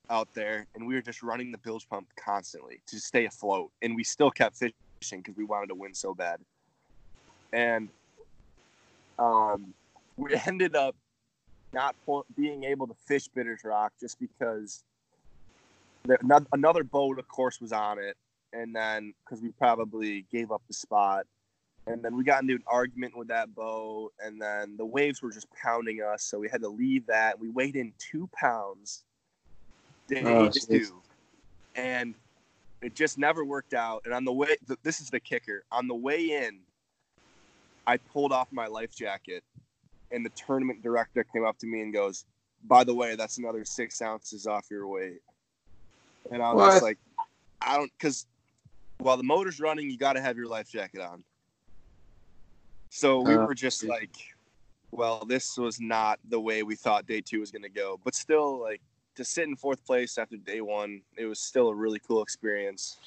out 0.09 0.29
there 0.33 0.65
and 0.75 0.87
we 0.87 0.95
were 0.95 1.01
just 1.01 1.23
running 1.23 1.51
the 1.51 1.57
bilge 1.57 1.89
pump 1.89 2.07
constantly 2.15 2.81
to 2.87 3.01
stay 3.01 3.25
afloat 3.25 3.69
and 3.81 3.97
we 3.97 4.03
still 4.05 4.31
kept 4.31 4.55
fishing 4.55 5.19
because 5.21 5.35
we 5.35 5.43
wanted 5.43 5.67
to 5.67 5.75
win 5.75 5.93
so 5.93 6.15
bad 6.15 6.39
and 7.53 7.89
um, 9.17 9.73
we 10.17 10.35
ended 10.45 10.75
up 10.75 10.95
not 11.73 11.95
being 12.35 12.63
able 12.63 12.87
to 12.87 12.95
fish 13.05 13.27
bitters 13.27 13.63
rock 13.63 13.93
just 13.99 14.19
because 14.19 14.83
another 16.53 16.83
boat 16.83 17.19
of 17.19 17.27
course 17.27 17.61
was 17.61 17.71
on 17.71 17.99
it 17.99 18.17
and 18.53 18.75
then 18.75 19.13
because 19.23 19.41
we 19.41 19.49
probably 19.49 20.25
gave 20.31 20.51
up 20.51 20.61
the 20.67 20.73
spot 20.73 21.25
and 21.87 22.03
then 22.03 22.15
we 22.15 22.23
got 22.23 22.41
into 22.41 22.55
an 22.55 22.63
argument 22.67 23.15
with 23.17 23.27
that 23.27 23.53
boat 23.53 24.11
and 24.23 24.41
then 24.41 24.75
the 24.77 24.85
waves 24.85 25.21
were 25.21 25.31
just 25.31 25.47
pounding 25.53 26.01
us 26.01 26.23
so 26.23 26.39
we 26.39 26.49
had 26.49 26.61
to 26.61 26.69
leave 26.69 27.05
that. 27.07 27.39
We 27.39 27.49
weighed 27.49 27.75
in 27.75 27.93
two 27.97 28.29
pounds 28.33 29.03
day 30.07 30.23
Oh, 30.25 30.49
two 30.49 31.01
and 31.75 32.15
it 32.81 32.95
just 32.95 33.17
never 33.17 33.45
worked 33.45 33.73
out 33.73 34.01
and 34.05 34.13
on 34.13 34.25
the 34.25 34.33
way 34.33 34.55
th- 34.67 34.79
this 34.83 35.01
is 35.01 35.09
the 35.09 35.19
kicker 35.19 35.63
on 35.71 35.87
the 35.87 35.95
way 35.95 36.31
in 36.31 36.59
i 37.89 37.97
pulled 37.97 38.31
off 38.31 38.47
my 38.51 38.67
life 38.67 38.93
jacket 38.95 39.43
and 40.11 40.25
the 40.25 40.29
tournament 40.31 40.81
director 40.83 41.23
came 41.33 41.45
up 41.45 41.57
to 41.57 41.67
me 41.67 41.81
and 41.81 41.93
goes 41.93 42.25
by 42.67 42.83
the 42.83 42.93
way 42.93 43.15
that's 43.15 43.37
another 43.37 43.63
six 43.65 44.01
ounces 44.01 44.45
off 44.45 44.65
your 44.69 44.87
weight 44.87 45.19
and 46.31 46.41
i 46.43 46.53
was 46.53 46.61
What? 46.61 46.71
just 46.71 46.83
like 46.83 46.99
i 47.61 47.75
don't 47.77 47.91
because 47.97 48.27
while 48.99 49.17
the 49.17 49.23
motor's 49.23 49.59
running 49.59 49.89
you 49.89 49.97
got 49.97 50.13
to 50.13 50.21
have 50.21 50.37
your 50.37 50.47
life 50.47 50.69
jacket 50.69 51.01
on 51.01 51.23
so 52.89 53.21
we 53.21 53.33
Uh, 53.35 53.45
were 53.45 53.53
just 53.55 53.83
like 53.83 54.15
well 54.91 55.23
this 55.27 55.57
was 55.57 55.79
not 55.79 56.19
the 56.29 56.39
way 56.39 56.63
we 56.63 56.75
thought 56.75 57.05
day 57.07 57.21
two 57.21 57.39
was 57.39 57.51
going 57.51 57.63
to 57.63 57.69
go 57.69 57.99
but 58.03 58.13
still 58.15 58.61
like 58.61 58.81
to 59.15 59.23
sit 59.23 59.47
in 59.47 59.55
fourth 59.55 59.83
place 59.85 60.17
after 60.17 60.37
day 60.37 60.61
one 60.61 61.01
it 61.17 61.25
was 61.25 61.39
still 61.39 61.67
a 61.69 61.75
really 61.75 61.99
cool 62.07 62.21
experience 62.21 62.97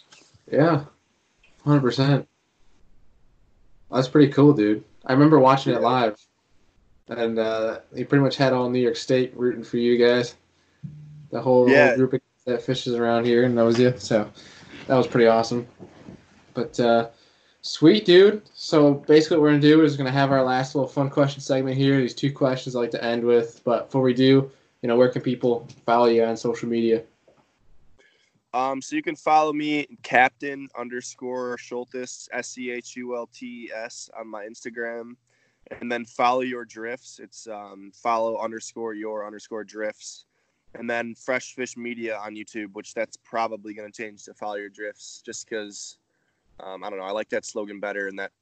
Yeah. 0.51 0.85
Hundred 1.65 1.81
percent. 1.83 2.29
That's 3.93 4.09
pretty 4.09 4.33
cool, 4.33 4.53
dude. 4.53 4.85
I 5.07 5.13
remember 5.13 5.39
watching 5.39 5.75
it 5.75 5.81
live, 5.83 6.17
and 7.09 7.39
uh, 7.39 7.81
he 7.95 8.05
pretty 8.05 8.23
much 8.23 8.37
had 8.37 8.53
all 8.53 8.71
New 8.71 8.81
York 8.81 8.97
State 8.97 9.33
rooting 9.37 9.65
for 9.65 9.77
you 9.77 9.99
guys. 9.99 10.37
The 11.31 11.41
whole, 11.41 11.69
Yeah. 11.69 11.97
group 11.97 12.15
of 12.15 12.21
that 12.47 12.63
fishes 12.63 12.95
around 12.95 13.25
here 13.25 13.45
and 13.45 13.55
knows 13.55 13.79
you, 13.79 13.95
so 13.99 14.29
that 14.87 14.97
was 14.97 15.07
pretty 15.07 15.27
awesome. 15.29 15.67
But 16.55 16.79
uh, 16.81 17.09
Sweet, 17.65 18.05
dude. 18.05 18.43
So 18.55 18.95
basically, 18.95 19.37
what 19.37 19.43
we're 19.45 19.51
gonna 19.51 19.61
do 19.61 19.85
is 19.85 19.93
we're 19.93 19.99
gonna 19.99 20.11
have 20.11 20.33
our 20.33 20.43
last 20.43 20.75
little 20.75 20.89
fun 20.89 21.09
question 21.09 21.41
segment 21.41 21.77
here. 21.77 21.97
These 22.01 22.15
two 22.15 22.33
questions 22.33 22.75
I 22.75 22.81
like 22.81 22.91
to 22.91 23.05
end 23.05 23.23
with. 23.23 23.61
But 23.65 23.87
before 23.87 24.03
we 24.03 24.15
do, 24.15 24.51
you 24.83 24.89
know, 24.89 24.97
where 24.97 25.09
can 25.09 25.23
people 25.23 25.69
follow 25.87 26.07
you 26.07 26.25
on 26.25 26.37
social 26.37 26.69
media? 26.69 27.05
Um, 28.55 28.83
so 28.83 28.97
you 28.97 29.03
can 29.03 29.17
follow 29.17 29.53
me, 29.53 29.87
Captain 30.03 30.69
underscore 30.79 31.57
Schultes, 31.57 32.29
S 32.33 32.49
C 32.49 32.71
H 32.71 32.97
U 32.97 33.17
L 33.17 33.29
T 33.33 33.71
S, 33.75 34.11
on 34.19 34.29
my 34.29 34.45
Instagram, 34.45 35.17
and 35.81 35.91
then 35.91 36.05
follow 36.05 36.41
your 36.43 36.67
drifts. 36.67 37.19
It's 37.19 37.47
um, 37.49 37.93
follow 37.95 38.39
underscore 38.39 38.93
your 38.93 39.27
underscore 39.27 39.65
drifts, 39.65 40.27
and 40.75 40.89
then 40.89 41.15
Fresh 41.15 41.55
Fish 41.55 41.79
Media 41.79 42.19
on 42.19 42.35
YouTube, 42.35 42.75
which 42.75 42.93
that's 42.93 43.17
probably 43.17 43.73
going 43.73 43.91
to 43.91 44.03
change 44.03 44.25
to 44.25 44.35
follow 44.35 44.57
your 44.57 44.69
drifts, 44.69 45.23
just 45.25 45.49
because 45.49 45.97
um, 46.61 46.85
I 46.85 46.91
don't 46.91 46.99
know. 46.99 47.07
I 47.07 47.13
like 47.13 47.31
that 47.31 47.47
slogan 47.47 47.81
better, 47.81 48.09
and 48.09 48.19
that 48.19 48.33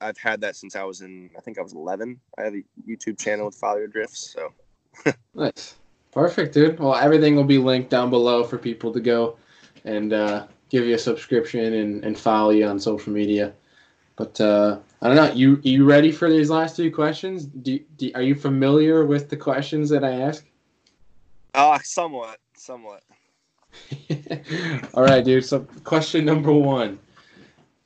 I've 0.00 0.16
had 0.16 0.40
that 0.40 0.56
since 0.56 0.76
I 0.76 0.84
was 0.84 1.02
in. 1.02 1.28
I 1.36 1.42
think 1.42 1.58
I 1.58 1.62
was 1.62 1.74
11. 1.74 2.18
I 2.38 2.42
have 2.42 2.54
a 2.54 2.62
YouTube 2.88 3.18
channel 3.18 3.44
with 3.44 3.56
follow 3.56 3.76
your 3.76 3.86
drifts. 3.86 4.34
So 4.34 5.12
nice, 5.34 5.74
perfect, 6.10 6.54
dude. 6.54 6.80
Well, 6.80 6.94
everything 6.94 7.36
will 7.36 7.44
be 7.44 7.58
linked 7.58 7.90
down 7.90 8.08
below 8.08 8.44
for 8.44 8.56
people 8.56 8.94
to 8.94 9.00
go 9.00 9.36
and 9.88 10.12
uh, 10.12 10.46
give 10.68 10.84
you 10.84 10.94
a 10.94 10.98
subscription 10.98 11.72
and, 11.74 12.04
and 12.04 12.18
follow 12.18 12.50
you 12.50 12.66
on 12.66 12.78
social 12.78 13.12
media. 13.12 13.52
But 14.16 14.40
uh, 14.40 14.78
I 15.00 15.06
don't 15.08 15.16
know. 15.16 15.32
You 15.32 15.60
you 15.62 15.84
ready 15.84 16.10
for 16.10 16.28
these 16.28 16.50
last 16.50 16.76
two 16.76 16.90
questions? 16.90 17.46
Do, 17.46 17.78
do 17.96 18.10
are 18.14 18.22
you 18.22 18.34
familiar 18.34 19.06
with 19.06 19.28
the 19.28 19.36
questions 19.36 19.88
that 19.90 20.04
I 20.04 20.12
ask? 20.12 20.44
Uh, 21.54 21.78
somewhat, 21.82 22.38
somewhat. 22.54 23.02
All 24.94 25.04
right, 25.04 25.24
dude. 25.24 25.44
So 25.44 25.60
question 25.84 26.24
number 26.24 26.52
one: 26.52 26.98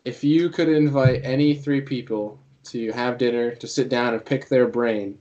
If 0.04 0.24
you 0.24 0.48
could 0.48 0.68
invite 0.68 1.20
any 1.24 1.54
three 1.54 1.82
people 1.82 2.38
to 2.64 2.92
have 2.92 3.18
dinner, 3.18 3.54
to 3.56 3.66
sit 3.66 3.88
down 3.90 4.14
and 4.14 4.24
pick 4.24 4.48
their 4.48 4.66
brain, 4.66 5.18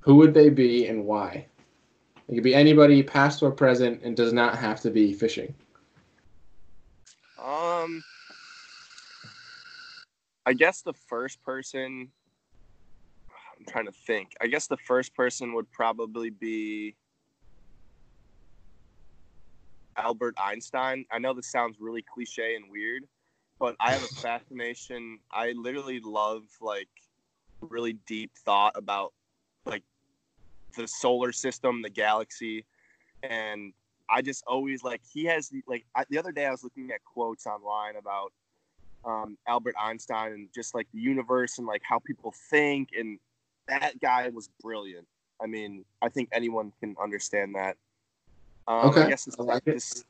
who 0.00 0.14
would 0.16 0.32
they 0.32 0.48
be 0.48 0.86
and 0.86 1.04
why? 1.04 1.46
It 2.28 2.34
could 2.34 2.44
be 2.44 2.54
anybody, 2.54 3.02
past 3.02 3.42
or 3.42 3.50
present, 3.50 4.02
and 4.02 4.16
does 4.16 4.32
not 4.32 4.56
have 4.56 4.80
to 4.80 4.90
be 4.90 5.12
fishing. 5.12 5.54
Um, 7.42 8.02
I 10.44 10.52
guess 10.54 10.82
the 10.82 10.92
first 10.92 11.42
person. 11.42 12.10
I'm 13.58 13.66
trying 13.66 13.86
to 13.86 13.92
think. 13.92 14.32
I 14.40 14.46
guess 14.46 14.66
the 14.66 14.76
first 14.76 15.14
person 15.14 15.52
would 15.54 15.70
probably 15.70 16.30
be 16.30 16.96
Albert 19.96 20.34
Einstein. 20.38 21.04
I 21.10 21.18
know 21.18 21.34
this 21.34 21.50
sounds 21.50 21.76
really 21.80 22.02
cliche 22.02 22.54
and 22.54 22.70
weird, 22.70 23.04
but 23.58 23.74
I 23.80 23.92
have 23.92 24.02
a 24.02 24.06
fascination. 24.22 25.18
I 25.32 25.52
literally 25.52 26.00
love 26.00 26.42
like 26.60 26.88
really 27.60 27.94
deep 28.06 28.30
thought 28.44 28.72
about 28.76 29.12
like 29.66 29.82
the 30.76 30.86
solar 30.86 31.32
system, 31.32 31.82
the 31.82 31.90
galaxy, 31.90 32.64
and 33.22 33.72
I 34.10 34.22
just 34.22 34.44
always 34.46 34.82
like 34.82 35.00
he 35.12 35.24
has 35.26 35.52
like 35.66 35.84
I, 35.94 36.04
the 36.08 36.18
other 36.18 36.32
day 36.32 36.46
I 36.46 36.50
was 36.50 36.64
looking 36.64 36.90
at 36.90 37.04
quotes 37.04 37.46
online 37.46 37.96
about 37.96 38.32
um, 39.04 39.38
Albert 39.46 39.74
Einstein 39.80 40.32
and 40.32 40.48
just 40.54 40.74
like 40.74 40.86
the 40.92 41.00
universe 41.00 41.58
and 41.58 41.66
like 41.66 41.82
how 41.84 41.98
people 41.98 42.34
think 42.50 42.90
and 42.98 43.18
that 43.68 44.00
guy 44.00 44.28
was 44.30 44.48
brilliant. 44.62 45.06
I 45.40 45.46
mean, 45.46 45.84
I 46.02 46.08
think 46.08 46.30
anyone 46.32 46.72
can 46.80 46.96
understand 47.00 47.54
that. 47.54 47.76
Um, 48.66 48.90
okay. 48.90 49.02
I 49.02 49.08
guess 49.08 49.28
I 49.38 49.42
like 49.42 49.64
this, 49.64 50.04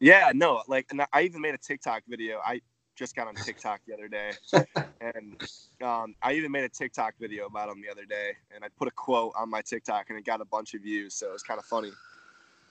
yeah, 0.00 0.32
no, 0.34 0.62
like, 0.66 0.86
and 0.90 1.02
I 1.12 1.22
even 1.22 1.42
made 1.42 1.54
a 1.54 1.58
TikTok 1.58 2.02
video. 2.08 2.40
I 2.44 2.62
just 2.96 3.14
got 3.14 3.28
on 3.28 3.34
TikTok 3.34 3.80
the 3.86 3.92
other 3.92 4.08
day, 4.08 4.32
and 5.00 5.40
um, 5.82 6.14
I 6.22 6.32
even 6.32 6.50
made 6.50 6.64
a 6.64 6.68
TikTok 6.70 7.14
video 7.20 7.46
about 7.46 7.68
him 7.68 7.82
the 7.82 7.90
other 7.90 8.06
day, 8.06 8.32
and 8.54 8.64
I 8.64 8.68
put 8.78 8.88
a 8.88 8.90
quote 8.92 9.34
on 9.38 9.50
my 9.50 9.60
TikTok, 9.60 10.06
and 10.08 10.18
it 10.18 10.24
got 10.24 10.40
a 10.40 10.46
bunch 10.46 10.72
of 10.72 10.80
views, 10.80 11.14
so 11.14 11.28
it 11.28 11.32
was 11.32 11.42
kind 11.42 11.58
of 11.58 11.66
funny. 11.66 11.92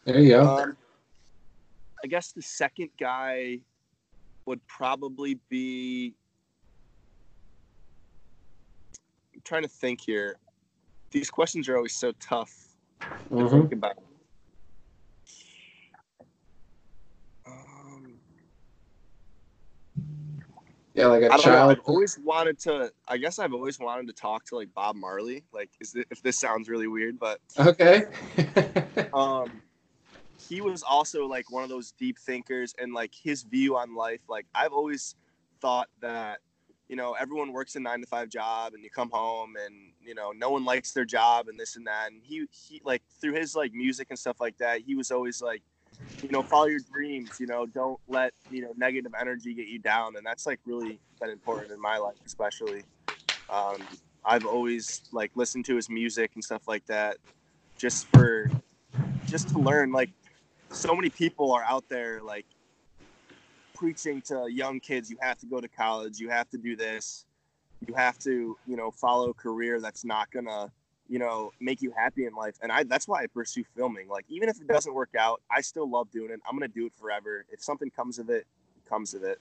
There 0.05 0.19
you 0.19 0.29
go. 0.29 0.57
Um, 0.57 0.77
I 2.03 2.07
guess 2.07 2.31
the 2.31 2.41
second 2.41 2.89
guy 2.99 3.59
would 4.45 4.65
probably 4.67 5.39
be. 5.49 6.13
I'm 9.33 9.41
trying 9.43 9.63
to 9.63 9.67
think 9.67 10.01
here. 10.01 10.37
These 11.11 11.29
questions 11.29 11.67
are 11.69 11.75
always 11.75 11.95
so 11.95 12.11
tough 12.19 12.53
mm-hmm. 13.01 13.39
to 13.39 13.49
think 13.49 13.73
about. 13.73 13.97
Um, 17.45 18.13
yeah, 20.93 21.07
like 21.07 21.23
a 21.23 21.29
child. 21.37 21.71
I've 21.71 21.79
always 21.85 22.17
wanted 22.19 22.59
to. 22.59 22.91
I 23.07 23.17
guess 23.17 23.39
I've 23.39 23.53
always 23.53 23.79
wanted 23.79 24.07
to 24.07 24.13
talk 24.13 24.45
to 24.45 24.55
like 24.55 24.73
Bob 24.73 24.95
Marley. 24.95 25.43
Like, 25.51 25.69
is 25.79 25.91
this, 25.91 26.05
if 26.09 26.21
this 26.21 26.37
sounds 26.37 26.69
really 26.69 26.87
weird, 26.87 27.19
but 27.19 27.39
okay. 27.57 28.05
um, 29.13 29.61
he 30.49 30.61
was 30.61 30.81
also 30.81 31.27
like 31.27 31.51
one 31.51 31.63
of 31.63 31.69
those 31.69 31.91
deep 31.91 32.17
thinkers 32.17 32.73
and 32.79 32.93
like 32.93 33.13
his 33.13 33.43
view 33.43 33.77
on 33.77 33.95
life 33.95 34.21
like 34.27 34.47
i've 34.55 34.73
always 34.73 35.15
thought 35.61 35.87
that 36.01 36.39
you 36.87 36.95
know 36.95 37.15
everyone 37.19 37.53
works 37.53 37.75
a 37.75 37.79
nine 37.79 38.01
to 38.01 38.07
five 38.07 38.29
job 38.29 38.73
and 38.73 38.83
you 38.83 38.89
come 38.89 39.11
home 39.11 39.53
and 39.63 39.75
you 40.03 40.15
know 40.15 40.31
no 40.35 40.49
one 40.49 40.65
likes 40.65 40.91
their 40.91 41.05
job 41.05 41.47
and 41.47 41.59
this 41.59 41.75
and 41.75 41.85
that 41.85 42.11
and 42.11 42.21
he 42.23 42.45
he 42.51 42.81
like 42.83 43.03
through 43.21 43.33
his 43.33 43.55
like 43.55 43.71
music 43.73 44.07
and 44.09 44.17
stuff 44.17 44.41
like 44.41 44.57
that 44.57 44.81
he 44.81 44.95
was 44.95 45.11
always 45.11 45.41
like 45.41 45.61
you 46.23 46.29
know 46.31 46.41
follow 46.41 46.65
your 46.65 46.79
dreams 46.91 47.29
you 47.39 47.45
know 47.45 47.65
don't 47.67 47.99
let 48.07 48.33
you 48.49 48.61
know 48.61 48.73
negative 48.75 49.13
energy 49.19 49.53
get 49.53 49.67
you 49.67 49.77
down 49.77 50.15
and 50.15 50.25
that's 50.25 50.47
like 50.47 50.59
really 50.65 50.99
been 51.21 51.29
important 51.29 51.71
in 51.71 51.79
my 51.79 51.97
life 51.97 52.17
especially. 52.25 52.83
Um, 53.49 53.87
i've 54.25 54.45
always 54.45 55.01
like 55.11 55.31
listened 55.35 55.65
to 55.65 55.75
his 55.75 55.89
music 55.89 56.31
and 56.35 56.43
stuff 56.43 56.67
like 56.67 56.85
that 56.87 57.17
just 57.77 58.07
for 58.07 58.51
just 59.25 59.49
to 59.49 59.59
learn 59.59 59.91
like 59.91 60.09
so 60.71 60.95
many 60.95 61.09
people 61.09 61.51
are 61.51 61.63
out 61.63 61.87
there 61.89 62.21
like 62.21 62.45
preaching 63.73 64.21
to 64.21 64.47
young 64.49 64.79
kids 64.79 65.09
you 65.09 65.17
have 65.21 65.37
to 65.37 65.45
go 65.45 65.61
to 65.61 65.67
college 65.67 66.19
you 66.19 66.29
have 66.29 66.49
to 66.49 66.57
do 66.57 66.75
this 66.75 67.25
you 67.87 67.93
have 67.93 68.17
to 68.19 68.57
you 68.67 68.75
know 68.75 68.91
follow 68.91 69.29
a 69.29 69.33
career 69.33 69.79
that's 69.79 70.03
not 70.03 70.29
gonna 70.31 70.71
you 71.07 71.19
know 71.19 71.51
make 71.59 71.81
you 71.81 71.91
happy 71.91 72.25
in 72.25 72.33
life. 72.33 72.55
And 72.61 72.71
i 72.71 72.83
that's 72.83 73.07
why 73.07 73.23
i 73.23 73.27
pursue 73.27 73.63
filming. 73.75 74.07
Like 74.07 74.25
even 74.29 74.49
if 74.49 74.61
it 74.61 74.67
doesn't 74.67 74.93
work 74.93 75.15
out 75.17 75.41
i 75.51 75.61
still 75.61 75.89
love 75.89 76.09
doing 76.11 76.31
it. 76.31 76.39
I'm 76.47 76.55
gonna 76.55 76.67
do 76.67 76.85
it 76.85 76.93
forever. 76.95 77.45
If 77.51 77.61
something 77.61 77.89
comes 77.89 78.19
of 78.19 78.29
it, 78.29 78.45
it 78.77 78.89
comes 78.89 79.13
of 79.13 79.23
it. 79.23 79.39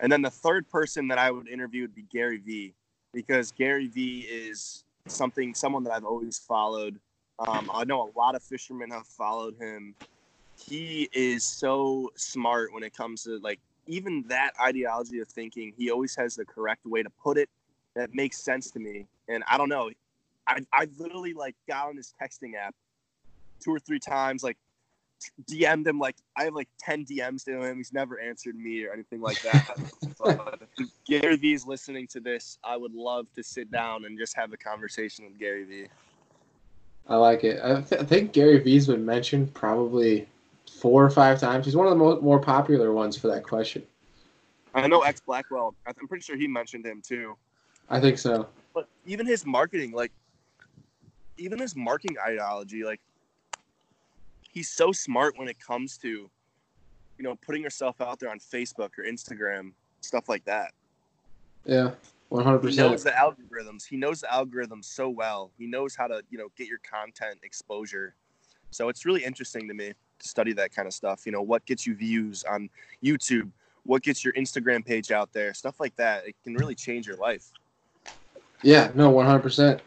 And 0.00 0.10
then 0.10 0.22
the 0.22 0.30
third 0.30 0.68
person 0.68 1.08
that 1.08 1.18
i 1.18 1.30
would 1.30 1.48
interview 1.48 1.82
would 1.82 1.94
be 1.94 2.04
gary 2.12 2.38
vee 2.38 2.74
because 3.12 3.52
gary 3.52 3.88
vee 3.88 4.20
is 4.20 4.84
something 5.06 5.54
someone 5.54 5.84
that 5.84 5.92
i've 5.92 6.04
always 6.04 6.38
followed. 6.38 6.98
Um, 7.38 7.70
i 7.74 7.84
know 7.84 8.10
a 8.14 8.18
lot 8.18 8.34
of 8.34 8.42
fishermen 8.42 8.90
have 8.90 9.06
followed 9.06 9.56
him 9.58 9.94
he 10.68 11.08
is 11.12 11.44
so 11.44 12.10
smart 12.16 12.72
when 12.72 12.82
it 12.82 12.96
comes 12.96 13.24
to 13.24 13.38
like 13.38 13.60
even 13.86 14.24
that 14.28 14.52
ideology 14.60 15.20
of 15.20 15.28
thinking. 15.28 15.72
He 15.76 15.90
always 15.90 16.14
has 16.16 16.36
the 16.36 16.44
correct 16.44 16.86
way 16.86 17.02
to 17.02 17.10
put 17.10 17.36
it 17.36 17.48
that 17.96 18.14
makes 18.14 18.38
sense 18.38 18.70
to 18.72 18.78
me. 18.78 19.06
And 19.28 19.42
I 19.48 19.58
don't 19.58 19.68
know, 19.68 19.90
I 20.46 20.60
I 20.72 20.88
literally 20.98 21.34
like 21.34 21.54
got 21.68 21.88
on 21.88 21.96
his 21.96 22.14
texting 22.20 22.54
app 22.54 22.74
two 23.62 23.74
or 23.74 23.78
three 23.78 23.98
times, 23.98 24.42
like 24.42 24.56
DM'd 25.50 25.86
him 25.86 25.98
like 25.98 26.16
I 26.36 26.44
have 26.44 26.54
like 26.54 26.68
ten 26.78 27.04
DMs 27.04 27.44
to 27.44 27.62
him. 27.62 27.76
He's 27.76 27.92
never 27.92 28.20
answered 28.20 28.56
me 28.56 28.84
or 28.84 28.92
anything 28.92 29.20
like 29.20 29.40
that. 29.42 29.78
but 30.18 30.62
Gary 31.06 31.36
Vee's 31.36 31.66
listening 31.66 32.06
to 32.08 32.20
this, 32.20 32.58
I 32.64 32.76
would 32.76 32.94
love 32.94 33.26
to 33.34 33.42
sit 33.42 33.70
down 33.70 34.04
and 34.04 34.18
just 34.18 34.36
have 34.36 34.52
a 34.52 34.56
conversation 34.56 35.24
with 35.24 35.38
Gary 35.38 35.64
Vee. 35.64 35.86
I 37.08 37.16
like 37.16 37.42
it. 37.44 37.60
I, 37.62 37.80
th- 37.80 38.00
I 38.00 38.04
think 38.04 38.32
Gary 38.32 38.58
Vee's 38.58 38.86
been 38.86 39.04
mentioned 39.04 39.52
probably 39.54 40.28
four 40.70 41.04
or 41.04 41.10
five 41.10 41.40
times. 41.40 41.64
He's 41.64 41.76
one 41.76 41.86
of 41.86 41.90
the 41.90 41.96
mo- 41.96 42.20
more 42.20 42.40
popular 42.40 42.92
ones 42.92 43.16
for 43.16 43.28
that 43.28 43.44
question. 43.44 43.82
I 44.74 44.86
know 44.86 45.00
X 45.02 45.20
Blackwell. 45.20 45.74
I'm 45.86 46.08
pretty 46.08 46.22
sure 46.22 46.36
he 46.36 46.48
mentioned 46.48 46.86
him 46.86 47.02
too. 47.06 47.36
I 47.90 48.00
think 48.00 48.18
so. 48.18 48.48
But 48.74 48.88
even 49.04 49.26
his 49.26 49.44
marketing, 49.44 49.92
like, 49.92 50.12
even 51.36 51.58
his 51.58 51.76
marketing 51.76 52.16
ideology, 52.24 52.84
like, 52.84 53.00
he's 54.50 54.70
so 54.70 54.92
smart 54.92 55.36
when 55.36 55.48
it 55.48 55.58
comes 55.58 55.98
to, 55.98 56.08
you 56.08 56.30
know, 57.18 57.36
putting 57.44 57.62
yourself 57.62 58.00
out 58.00 58.18
there 58.18 58.30
on 58.30 58.38
Facebook 58.38 58.90
or 58.98 59.04
Instagram, 59.04 59.72
stuff 60.00 60.28
like 60.28 60.44
that. 60.44 60.72
Yeah, 61.66 61.90
one 62.28 62.44
hundred 62.44 62.60
percent. 62.60 62.86
He 62.86 62.90
knows 62.92 63.04
the 63.04 63.10
algorithms. 63.10 63.86
He 63.86 63.96
knows 63.96 64.20
the 64.22 64.28
algorithms 64.28 64.86
so 64.86 65.08
well. 65.08 65.50
He 65.58 65.66
knows 65.66 65.94
how 65.94 66.06
to, 66.06 66.22
you 66.30 66.38
know, 66.38 66.48
get 66.56 66.66
your 66.66 66.80
content 66.88 67.38
exposure. 67.42 68.14
So 68.70 68.88
it's 68.88 69.04
really 69.04 69.22
interesting 69.22 69.68
to 69.68 69.74
me 69.74 69.92
study 70.22 70.52
that 70.54 70.74
kind 70.74 70.86
of 70.86 70.94
stuff. 70.94 71.26
You 71.26 71.32
know, 71.32 71.42
what 71.42 71.64
gets 71.66 71.86
you 71.86 71.94
views 71.94 72.44
on 72.44 72.68
YouTube, 73.02 73.50
what 73.84 74.02
gets 74.02 74.24
your 74.24 74.32
Instagram 74.34 74.84
page 74.84 75.10
out 75.10 75.32
there, 75.32 75.54
stuff 75.54 75.80
like 75.80 75.94
that. 75.96 76.26
It 76.26 76.36
can 76.44 76.54
really 76.54 76.74
change 76.74 77.06
your 77.06 77.16
life. 77.16 77.50
Yeah, 78.62 78.90
no, 78.94 79.10
one 79.10 79.26
hundred 79.26 79.42
percent. 79.42 79.80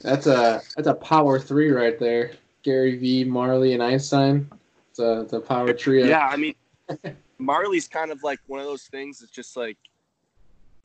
That's 0.00 0.26
a 0.26 0.62
that's 0.74 0.88
a 0.88 0.94
power 0.94 1.38
three 1.38 1.70
right 1.70 1.98
there. 1.98 2.32
Gary 2.62 2.96
Vee, 2.96 3.24
Marley, 3.24 3.74
and 3.74 3.82
Einstein. 3.82 4.50
It's 4.90 4.98
a, 4.98 5.20
it's 5.20 5.32
a 5.32 5.40
power 5.40 5.72
trio. 5.72 6.06
Yeah, 6.06 6.26
I 6.26 6.36
mean, 6.36 6.54
Marley's 7.38 7.86
kind 7.86 8.10
of 8.10 8.22
like 8.22 8.40
one 8.46 8.60
of 8.60 8.66
those 8.66 8.84
things 8.84 9.20
that's 9.20 9.30
just 9.30 9.56
like 9.56 9.76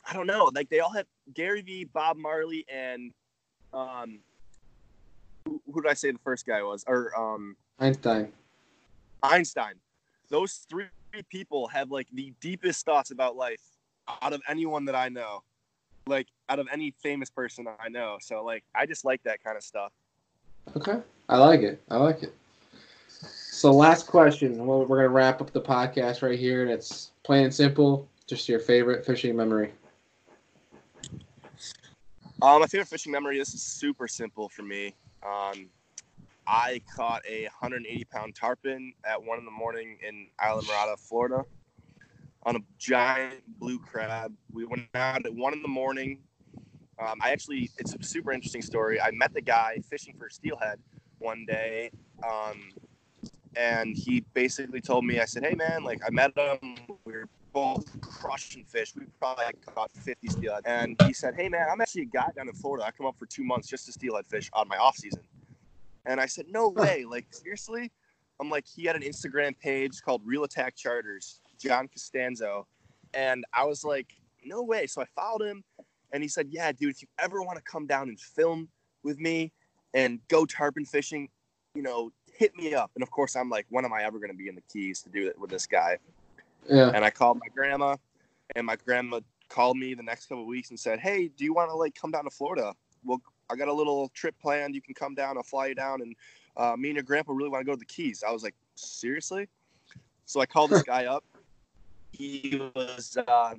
I 0.09 0.13
don't 0.13 0.27
know. 0.27 0.51
Like 0.53 0.69
they 0.69 0.79
all 0.79 0.91
have 0.91 1.05
Gary 1.33 1.61
Vee, 1.61 1.85
Bob 1.85 2.17
Marley, 2.17 2.65
and 2.69 3.11
um, 3.73 4.19
who, 5.45 5.61
who 5.71 5.81
did 5.81 5.89
I 5.89 5.93
say 5.93 6.11
the 6.11 6.19
first 6.19 6.45
guy 6.45 6.61
was? 6.63 6.83
Or 6.87 7.17
um, 7.17 7.55
Einstein. 7.79 8.31
Einstein. 9.23 9.73
Those 10.29 10.65
three 10.69 10.85
people 11.29 11.67
have 11.67 11.91
like 11.91 12.07
the 12.13 12.33
deepest 12.39 12.85
thoughts 12.85 13.11
about 13.11 13.35
life 13.35 13.61
out 14.21 14.33
of 14.33 14.41
anyone 14.47 14.85
that 14.85 14.95
I 14.95 15.09
know. 15.09 15.43
Like 16.07 16.27
out 16.49 16.59
of 16.59 16.67
any 16.71 16.91
famous 17.03 17.29
person 17.29 17.67
I 17.79 17.89
know. 17.89 18.17
So 18.21 18.43
like 18.43 18.63
I 18.75 18.85
just 18.85 19.05
like 19.05 19.21
that 19.23 19.43
kind 19.43 19.57
of 19.57 19.63
stuff. 19.63 19.91
Okay. 20.75 20.99
I 21.29 21.37
like 21.37 21.61
it. 21.61 21.81
I 21.89 21.97
like 21.97 22.23
it. 22.23 22.33
So 23.07 23.71
last 23.71 24.07
question. 24.07 24.65
Well, 24.65 24.85
we're 24.85 24.97
gonna 24.97 25.09
wrap 25.09 25.41
up 25.41 25.51
the 25.51 25.61
podcast 25.61 26.21
right 26.21 26.39
here, 26.39 26.63
and 26.63 26.71
it's 26.71 27.11
plain 27.23 27.45
and 27.45 27.53
simple. 27.53 28.07
Just 28.25 28.49
your 28.49 28.59
favorite 28.59 29.05
fishing 29.05 29.35
memory. 29.35 29.71
Um, 32.41 32.61
my 32.61 32.67
favorite 32.67 32.87
fishing 32.87 33.11
memory. 33.11 33.37
This 33.37 33.53
is 33.53 33.61
super 33.61 34.07
simple 34.07 34.49
for 34.49 34.63
me. 34.63 34.95
Um, 35.23 35.69
I 36.47 36.81
caught 36.95 37.21
a 37.27 37.43
180 37.43 38.03
pound 38.05 38.35
tarpon 38.35 38.93
at 39.05 39.21
one 39.23 39.39
in 39.39 39.45
the 39.45 39.51
morning 39.51 39.97
in 40.07 40.27
Islamorada, 40.39 40.99
Florida, 40.99 41.45
on 42.43 42.55
a 42.55 42.59
giant 42.77 43.43
blue 43.59 43.79
crab. 43.79 44.33
We 44.51 44.65
went 44.65 44.89
out 44.95 45.25
at 45.25 45.33
one 45.33 45.53
in 45.53 45.61
the 45.61 45.67
morning. 45.67 46.19
Um, 46.99 47.19
I 47.21 47.31
actually, 47.31 47.71
it's 47.77 47.95
a 47.95 48.03
super 48.03 48.31
interesting 48.31 48.61
story. 48.61 48.99
I 49.01 49.11
met 49.11 49.33
the 49.33 49.41
guy 49.41 49.79
fishing 49.89 50.15
for 50.17 50.29
steelhead 50.29 50.79
one 51.19 51.45
day, 51.47 51.91
um, 52.23 52.73
and 53.55 53.95
he 53.95 54.21
basically 54.33 54.81
told 54.81 55.05
me, 55.05 55.19
I 55.19 55.25
said, 55.25 55.45
"Hey 55.45 55.55
man, 55.55 55.83
like 55.83 56.01
I 56.05 56.09
met 56.11 56.37
him. 56.37 56.75
We 57.05 57.13
were 57.13 57.29
both 57.53 57.85
crushing 58.01 58.65
fish. 58.65 58.93
We 58.95 59.05
probably 59.19 59.45
caught 59.75 59.91
50 59.91 60.27
steelhead." 60.29 60.63
And 60.65 60.99
he 61.05 61.13
said, 61.13 61.35
"Hey 61.35 61.49
man, 61.49 61.67
I'm 61.71 61.81
actually 61.81 62.03
a 62.03 62.05
guy 62.05 62.29
down 62.35 62.47
in 62.49 62.55
Florida. 62.55 62.85
I 62.85 62.91
come 62.91 63.05
up 63.07 63.17
for 63.17 63.25
two 63.25 63.43
months 63.43 63.67
just 63.67 63.85
to 63.87 63.91
steelhead 63.91 64.27
fish 64.27 64.49
on 64.53 64.67
my 64.67 64.77
off 64.77 64.97
season." 64.97 65.21
And 66.05 66.19
I 66.19 66.25
said, 66.25 66.45
"No 66.49 66.69
way! 66.69 67.05
Like 67.05 67.27
seriously?" 67.31 67.91
I'm 68.39 68.49
like, 68.49 68.65
he 68.67 68.85
had 68.85 68.95
an 68.95 69.03
Instagram 69.03 69.57
page 69.59 70.01
called 70.03 70.21
Real 70.25 70.43
Attack 70.43 70.75
Charters, 70.75 71.41
John 71.59 71.87
Costanzo, 71.87 72.65
and 73.13 73.45
I 73.53 73.65
was 73.65 73.83
like, 73.83 74.07
"No 74.43 74.63
way!" 74.63 74.87
So 74.87 75.01
I 75.01 75.05
followed 75.15 75.43
him, 75.43 75.63
and 76.11 76.23
he 76.23 76.29
said, 76.29 76.47
"Yeah, 76.49 76.71
dude, 76.71 76.89
if 76.89 77.01
you 77.01 77.07
ever 77.19 77.41
want 77.43 77.57
to 77.57 77.63
come 77.63 77.85
down 77.85 78.09
and 78.09 78.19
film 78.19 78.67
with 79.03 79.19
me 79.19 79.51
and 79.93 80.19
go 80.27 80.45
tarpon 80.45 80.85
fishing, 80.85 81.29
you 81.75 81.83
know, 81.83 82.11
hit 82.33 82.55
me 82.55 82.73
up." 82.73 82.89
And 82.95 83.03
of 83.03 83.11
course, 83.11 83.35
I'm 83.35 83.49
like, 83.49 83.67
"When 83.69 83.85
am 83.85 83.93
I 83.93 84.03
ever 84.03 84.17
going 84.17 84.31
to 84.31 84.37
be 84.37 84.47
in 84.47 84.55
the 84.55 84.63
Keys 84.73 85.01
to 85.03 85.09
do 85.09 85.27
it 85.27 85.37
with 85.39 85.51
this 85.51 85.67
guy?" 85.67 85.99
Yeah. 86.67 86.91
And 86.93 87.05
I 87.05 87.11
called 87.11 87.39
my 87.39 87.47
grandma, 87.53 87.97
and 88.55 88.65
my 88.65 88.75
grandma 88.75 89.19
called 89.49 89.77
me 89.77 89.93
the 89.93 90.03
next 90.03 90.27
couple 90.27 90.43
of 90.43 90.47
weeks 90.47 90.71
and 90.71 90.79
said, 90.79 90.99
"Hey, 90.99 91.27
do 91.27 91.43
you 91.43 91.53
want 91.53 91.69
to 91.69 91.75
like 91.75 91.93
come 91.93 92.09
down 92.09 92.23
to 92.23 92.31
Florida? 92.31 92.73
Well, 93.03 93.21
I 93.51 93.55
got 93.55 93.67
a 93.67 93.73
little 93.73 94.09
trip 94.09 94.35
planned. 94.41 94.75
You 94.75 94.81
can 94.81 94.93
come 94.93 95.13
down. 95.13 95.37
I'll 95.37 95.43
fly 95.43 95.67
you 95.67 95.75
down, 95.75 96.01
and 96.01 96.15
uh, 96.57 96.75
me 96.77 96.89
and 96.89 96.95
your 96.95 97.03
grandpa 97.03 97.33
really 97.33 97.49
want 97.49 97.61
to 97.61 97.65
go 97.65 97.73
to 97.73 97.79
the 97.79 97.85
Keys." 97.85 98.23
I 98.27 98.31
was 98.31 98.43
like, 98.43 98.55
"Seriously?" 98.75 99.47
So 100.25 100.39
I 100.39 100.45
called 100.45 100.71
this 100.71 100.83
guy 100.93 101.05
up. 101.05 101.23
He 102.11 102.61
was. 102.75 103.17
Uh, 103.27 103.55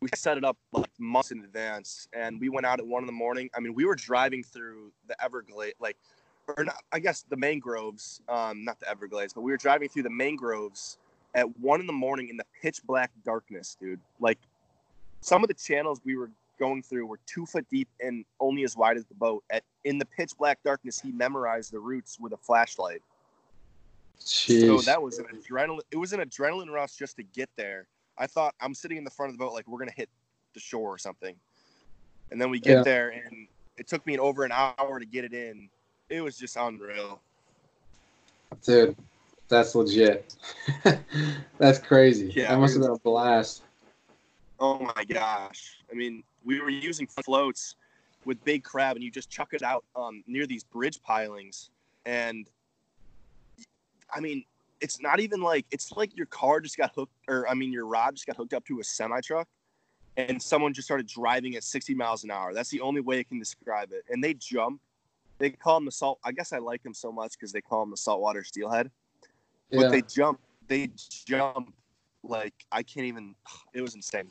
we 0.00 0.08
set 0.14 0.36
it 0.36 0.44
up 0.44 0.56
like 0.72 0.90
months 0.98 1.30
in 1.30 1.40
advance, 1.40 2.08
and 2.12 2.40
we 2.40 2.48
went 2.48 2.66
out 2.66 2.80
at 2.80 2.86
one 2.86 3.02
in 3.02 3.06
the 3.06 3.12
morning. 3.12 3.48
I 3.54 3.60
mean, 3.60 3.74
we 3.74 3.84
were 3.84 3.94
driving 3.94 4.42
through 4.42 4.92
the 5.08 5.22
Everglades, 5.22 5.76
like, 5.80 5.96
or 6.56 6.64
not, 6.64 6.82
I 6.92 6.98
guess 6.98 7.24
the 7.28 7.36
mangroves, 7.36 8.20
um, 8.28 8.64
not 8.64 8.78
the 8.78 8.88
Everglades, 8.88 9.32
but 9.32 9.40
we 9.40 9.50
were 9.50 9.56
driving 9.56 9.88
through 9.88 10.02
the 10.02 10.10
mangroves 10.10 10.98
at 11.34 11.58
one 11.58 11.80
in 11.80 11.86
the 11.86 11.92
morning 11.92 12.28
in 12.28 12.36
the 12.36 12.44
pitch 12.60 12.80
black 12.84 13.10
darkness, 13.24 13.76
dude. 13.80 14.00
Like 14.20 14.38
some 15.20 15.42
of 15.42 15.48
the 15.48 15.54
channels 15.54 16.00
we 16.04 16.16
were 16.16 16.30
going 16.58 16.82
through 16.82 17.06
were 17.06 17.20
two 17.26 17.46
foot 17.46 17.66
deep 17.70 17.88
and 18.00 18.24
only 18.40 18.64
as 18.64 18.76
wide 18.76 18.96
as 18.96 19.04
the 19.06 19.14
boat. 19.14 19.44
At 19.50 19.62
in 19.84 19.98
the 19.98 20.04
pitch 20.04 20.32
black 20.38 20.62
darkness, 20.64 21.00
he 21.00 21.12
memorized 21.12 21.72
the 21.72 21.78
routes 21.78 22.18
with 22.18 22.32
a 22.32 22.36
flashlight. 22.36 23.02
Jeez. 24.20 24.66
So 24.66 24.80
that 24.82 25.00
was 25.00 25.18
an 25.18 25.26
adrenaline. 25.26 25.80
It 25.90 25.96
was 25.96 26.12
an 26.12 26.20
adrenaline 26.20 26.70
rush 26.70 26.94
just 26.96 27.16
to 27.16 27.22
get 27.22 27.50
there. 27.56 27.86
I 28.18 28.26
thought 28.26 28.54
I'm 28.60 28.74
sitting 28.74 28.96
in 28.96 29.04
the 29.04 29.10
front 29.10 29.30
of 29.30 29.38
the 29.38 29.44
boat 29.44 29.52
like 29.52 29.68
we're 29.68 29.78
gonna 29.78 29.92
hit 29.94 30.08
the 30.54 30.60
shore 30.60 30.92
or 30.94 30.98
something, 30.98 31.34
and 32.30 32.40
then 32.40 32.50
we 32.50 32.58
get 32.58 32.78
Yeah. 32.78 32.82
there 32.82 33.08
and 33.10 33.46
it 33.76 33.86
took 33.86 34.06
me 34.06 34.18
over 34.18 34.44
an 34.44 34.52
hour 34.52 34.98
to 34.98 35.04
get 35.06 35.24
it 35.24 35.34
in. 35.34 35.68
It 36.08 36.22
was 36.22 36.38
just 36.38 36.56
unreal. 36.56 37.20
Dude, 38.62 38.96
that's 39.48 39.74
legit. 39.74 40.34
that's 41.58 41.78
crazy. 41.78 42.32
Yeah, 42.34 42.52
that 42.52 42.58
must 42.58 42.74
have 42.74 42.82
been 42.82 42.92
a 42.92 42.98
blast. 42.98 43.62
Oh 44.58 44.78
my 44.78 45.04
gosh! 45.04 45.76
I 45.90 45.94
mean, 45.94 46.22
we 46.46 46.60
were 46.60 46.70
using 46.70 47.06
floats 47.06 47.74
with 48.24 48.42
big 48.44 48.64
crab, 48.64 48.96
and 48.96 49.04
you 49.04 49.10
just 49.10 49.28
chuck 49.28 49.52
it 49.52 49.62
out 49.62 49.84
um, 49.94 50.22
near 50.26 50.46
these 50.46 50.64
bridge 50.64 51.02
pilings, 51.02 51.70
and 52.06 52.48
I 54.14 54.20
mean, 54.20 54.44
it's 54.80 55.00
not 55.00 55.20
even 55.20 55.42
like 55.42 55.66
it's 55.70 55.92
like 55.92 56.16
your 56.16 56.26
car 56.26 56.60
just 56.60 56.76
got 56.76 56.92
hooked, 56.94 57.12
or 57.28 57.48
I 57.48 57.54
mean, 57.54 57.72
your 57.72 57.86
rod 57.86 58.14
just 58.14 58.26
got 58.26 58.36
hooked 58.36 58.54
up 58.54 58.64
to 58.66 58.80
a 58.80 58.84
semi 58.84 59.20
truck, 59.20 59.48
and 60.16 60.40
someone 60.40 60.72
just 60.72 60.86
started 60.86 61.06
driving 61.06 61.56
at 61.56 61.64
60 61.64 61.94
miles 61.94 62.24
an 62.24 62.30
hour. 62.30 62.54
That's 62.54 62.70
the 62.70 62.80
only 62.80 63.00
way 63.00 63.18
I 63.18 63.22
can 63.24 63.38
describe 63.38 63.92
it. 63.92 64.04
And 64.08 64.22
they 64.22 64.34
jump. 64.34 64.80
They 65.38 65.50
call 65.50 65.76
them 65.76 65.84
the 65.84 65.92
salt. 65.92 66.18
I 66.24 66.32
guess 66.32 66.52
I 66.52 66.58
like 66.58 66.82
them 66.82 66.94
so 66.94 67.12
much 67.12 67.32
because 67.32 67.52
they 67.52 67.60
call 67.60 67.80
them 67.80 67.90
the 67.90 67.96
saltwater 67.96 68.42
steelhead. 68.42 68.90
But 69.70 69.90
they 69.90 70.02
jump. 70.02 70.40
They 70.68 70.90
jump 71.26 71.74
like 72.22 72.54
I 72.72 72.82
can't 72.82 73.06
even. 73.06 73.34
It 73.74 73.82
was 73.82 73.94
insane. 73.94 74.30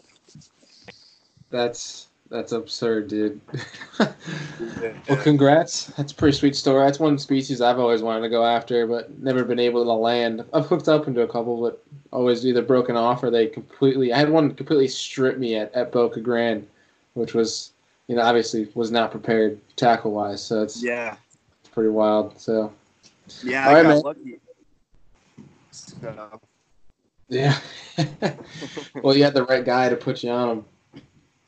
That's 1.49 2.07
that's 2.31 2.53
absurd, 2.53 3.07
dude. 3.07 3.39
well, 3.99 5.21
congrats. 5.21 5.87
That's 5.97 6.11
a 6.11 6.15
pretty 6.15 6.35
sweet 6.35 6.55
story. 6.55 6.83
That's 6.83 6.99
one 6.99 7.19
species 7.19 7.61
I've 7.61 7.77
always 7.79 8.01
wanted 8.01 8.21
to 8.21 8.29
go 8.29 8.43
after, 8.43 8.87
but 8.87 9.19
never 9.19 9.43
been 9.43 9.59
able 9.59 9.83
to 9.83 9.91
land. 9.93 10.43
I've 10.51 10.65
hooked 10.65 10.87
up 10.87 11.07
into 11.07 11.21
a 11.21 11.27
couple, 11.27 11.61
but 11.61 11.83
always 12.11 12.45
either 12.45 12.63
broken 12.63 12.95
off 12.95 13.23
or 13.23 13.29
they 13.29 13.45
completely. 13.47 14.11
I 14.11 14.17
had 14.17 14.29
one 14.29 14.53
completely 14.55 14.87
strip 14.87 15.37
me 15.37 15.55
at, 15.55 15.73
at 15.75 15.91
Boca 15.91 16.19
Grande, 16.19 16.67
which 17.13 17.35
was, 17.35 17.73
you 18.07 18.15
know, 18.15 18.23
obviously 18.23 18.67
was 18.73 18.89
not 18.89 19.11
prepared 19.11 19.59
tackle 19.75 20.11
wise. 20.11 20.43
So 20.43 20.63
it's, 20.63 20.81
Yeah, 20.81 21.15
it's 21.61 21.69
pretty 21.69 21.91
wild. 21.91 22.39
So 22.39 22.73
yeah, 23.43 23.65
All 23.65 23.69
I 23.69 23.73
right, 23.75 23.83
got 23.83 23.89
man. 23.89 24.01
lucky. 24.01 24.39
So, 25.69 26.39
yeah. 27.29 27.57
well, 29.03 29.15
you 29.15 29.23
had 29.23 29.33
the 29.35 29.45
right 29.45 29.63
guy 29.63 29.89
to 29.89 29.95
put 29.95 30.23
you 30.23 30.31
on 30.31 30.47
them. 30.49 30.65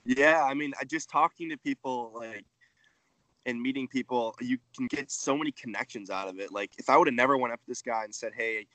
Yeah, 0.08 0.44
I 0.44 0.54
mean, 0.54 0.74
I 0.80 0.86
just 0.86 1.10
talking 1.10 1.50
to 1.50 1.58
people 1.58 2.12
like 2.16 2.46
and 3.46 3.62
meeting 3.62 3.88
people, 3.88 4.36
you 4.42 4.58
can 4.76 4.88
get 4.88 5.10
so 5.10 5.38
many 5.38 5.52
connections 5.52 6.10
out 6.10 6.28
of 6.28 6.40
it. 6.40 6.52
Like 6.52 6.72
if 6.78 6.90
I 6.90 6.98
would 6.98 7.08
have 7.08 7.16
never 7.16 7.38
went 7.38 7.54
up 7.54 7.60
to 7.62 7.68
this 7.68 7.82
guy 7.82 8.04
and 8.04 8.14
said, 8.14 8.34
"Hey, 8.36 8.68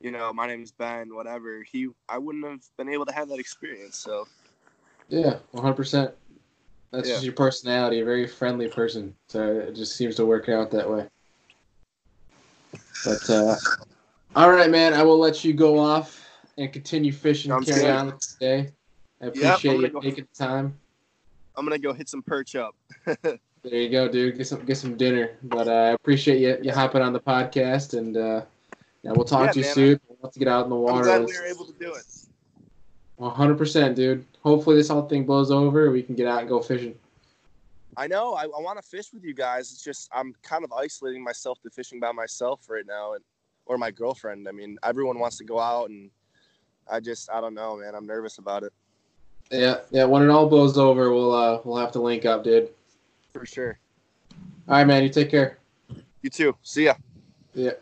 you 0.00 0.10
know, 0.10 0.32
my 0.32 0.46
name 0.46 0.62
is 0.62 0.72
Ben," 0.72 1.14
whatever, 1.14 1.62
he, 1.62 1.88
I 2.08 2.18
wouldn't 2.18 2.44
have 2.44 2.62
been 2.76 2.88
able 2.88 3.06
to 3.06 3.12
have 3.12 3.28
that 3.28 3.38
experience. 3.38 3.96
So 3.96 4.26
Yeah, 5.08 5.38
one 5.52 5.62
hundred 5.62 5.76
percent. 5.76 6.12
That's 6.92 7.08
Yeah. 7.08 7.14
just 7.14 7.24
your 7.24 7.34
personality, 7.34 8.00
a 8.00 8.04
very 8.04 8.26
friendly 8.26 8.68
person. 8.68 9.14
So 9.28 9.60
it 9.60 9.74
just 9.76 9.94
seems 9.96 10.16
to 10.16 10.26
work 10.26 10.48
out 10.48 10.72
that 10.72 10.90
way. 10.90 11.06
But 13.04 13.30
uh, 13.30 13.56
all 14.34 14.50
right, 14.50 14.70
man, 14.70 14.94
I 14.94 15.02
will 15.02 15.18
let 15.18 15.44
you 15.44 15.52
go 15.52 15.78
off 15.78 16.28
and 16.58 16.72
continue 16.72 17.12
fishing 17.12 17.52
and 17.52 17.64
Sounds 17.64 17.68
carry 17.68 17.82
good. 17.82 17.90
on 17.90 18.18
today. 18.18 18.72
I 19.20 19.26
appreciate 19.26 19.76
I'm 19.76 19.80
you 19.82 19.88
go- 19.88 20.00
taking 20.00 20.26
the 20.32 20.44
time. 20.44 20.79
I'm 21.56 21.64
gonna 21.64 21.78
go 21.78 21.92
hit 21.92 22.08
some 22.08 22.22
perch 22.22 22.56
up. 22.56 22.74
There 23.62 23.74
you 23.74 23.90
go, 23.90 24.08
dude. 24.08 24.38
Get 24.38 24.46
some 24.46 24.64
get 24.64 24.78
some 24.78 24.96
dinner. 24.96 25.36
But 25.42 25.68
uh, 25.68 25.72
I 25.72 25.88
appreciate 25.90 26.40
you 26.40 26.58
you 26.62 26.72
hopping 26.72 27.02
on 27.02 27.12
the 27.12 27.20
podcast, 27.20 27.96
and 27.98 28.16
uh, 28.16 28.42
yeah, 29.02 29.12
we'll 29.12 29.26
talk 29.26 29.46
Yeah, 29.46 29.52
to 29.52 29.58
you 29.58 29.64
man, 29.66 29.74
soon. 29.74 30.00
We'll 30.08 30.18
have 30.22 30.32
to 30.32 30.38
get 30.38 30.48
out 30.48 30.64
in 30.64 30.70
the 30.70 30.76
I'm 30.76 30.82
water. 30.82 31.04
glad 31.04 31.26
we 31.26 31.36
were 31.38 31.44
able 31.44 31.66
to 31.66 31.72
do 31.74 31.92
it. 31.92 32.04
One 33.16 33.34
hundred 33.34 33.58
percent, 33.58 33.96
dude. 33.96 34.24
Hopefully 34.42 34.76
this 34.76 34.88
whole 34.88 35.06
thing 35.06 35.24
blows 35.26 35.50
over. 35.50 35.90
We 35.90 36.02
can 36.02 36.14
get 36.14 36.26
out 36.26 36.40
and 36.40 36.48
go 36.48 36.62
fishing. 36.62 36.98
I 37.98 38.06
know. 38.06 38.32
I, 38.32 38.44
I 38.44 38.60
want 38.60 38.78
to 38.78 38.82
fish 38.82 39.12
with 39.12 39.24
you 39.24 39.34
guys. 39.34 39.70
It's 39.72 39.84
just 39.84 40.08
I'm 40.10 40.34
kind 40.42 40.64
of 40.64 40.72
isolating 40.72 41.22
myself 41.22 41.60
to 41.62 41.68
fishing 41.70 42.00
by 42.00 42.12
myself 42.12 42.62
right 42.70 42.86
now, 42.86 43.12
and 43.12 43.22
or 43.66 43.76
my 43.76 43.90
girlfriend. 43.90 44.48
I 44.48 44.52
mean, 44.52 44.78
everyone 44.82 45.18
wants 45.18 45.36
to 45.36 45.44
go 45.44 45.60
out, 45.60 45.90
and 45.90 46.10
I 46.90 47.00
just 47.00 47.30
I 47.30 47.42
don't 47.42 47.52
know, 47.52 47.76
man. 47.76 47.94
I'm 47.94 48.06
nervous 48.06 48.38
about 48.38 48.62
it 48.62 48.72
Yeah, 49.50 49.78
yeah. 49.90 50.04
When 50.04 50.22
it 50.22 50.28
all 50.28 50.48
blows 50.48 50.78
over, 50.78 51.12
we'll 51.12 51.34
uh, 51.34 51.60
we'll 51.64 51.76
have 51.76 51.92
to 51.92 52.00
link 52.00 52.24
up, 52.24 52.44
dude. 52.44 52.68
for 53.32 53.44
sure. 53.44 53.78
All 54.68 54.76
right, 54.76 54.86
man. 54.86 55.02
You 55.02 55.08
take 55.08 55.30
care. 55.30 55.58
You 56.22 56.30
too. 56.30 56.56
See 56.62 56.84
ya. 56.84 56.94
Yeah. 57.54 57.72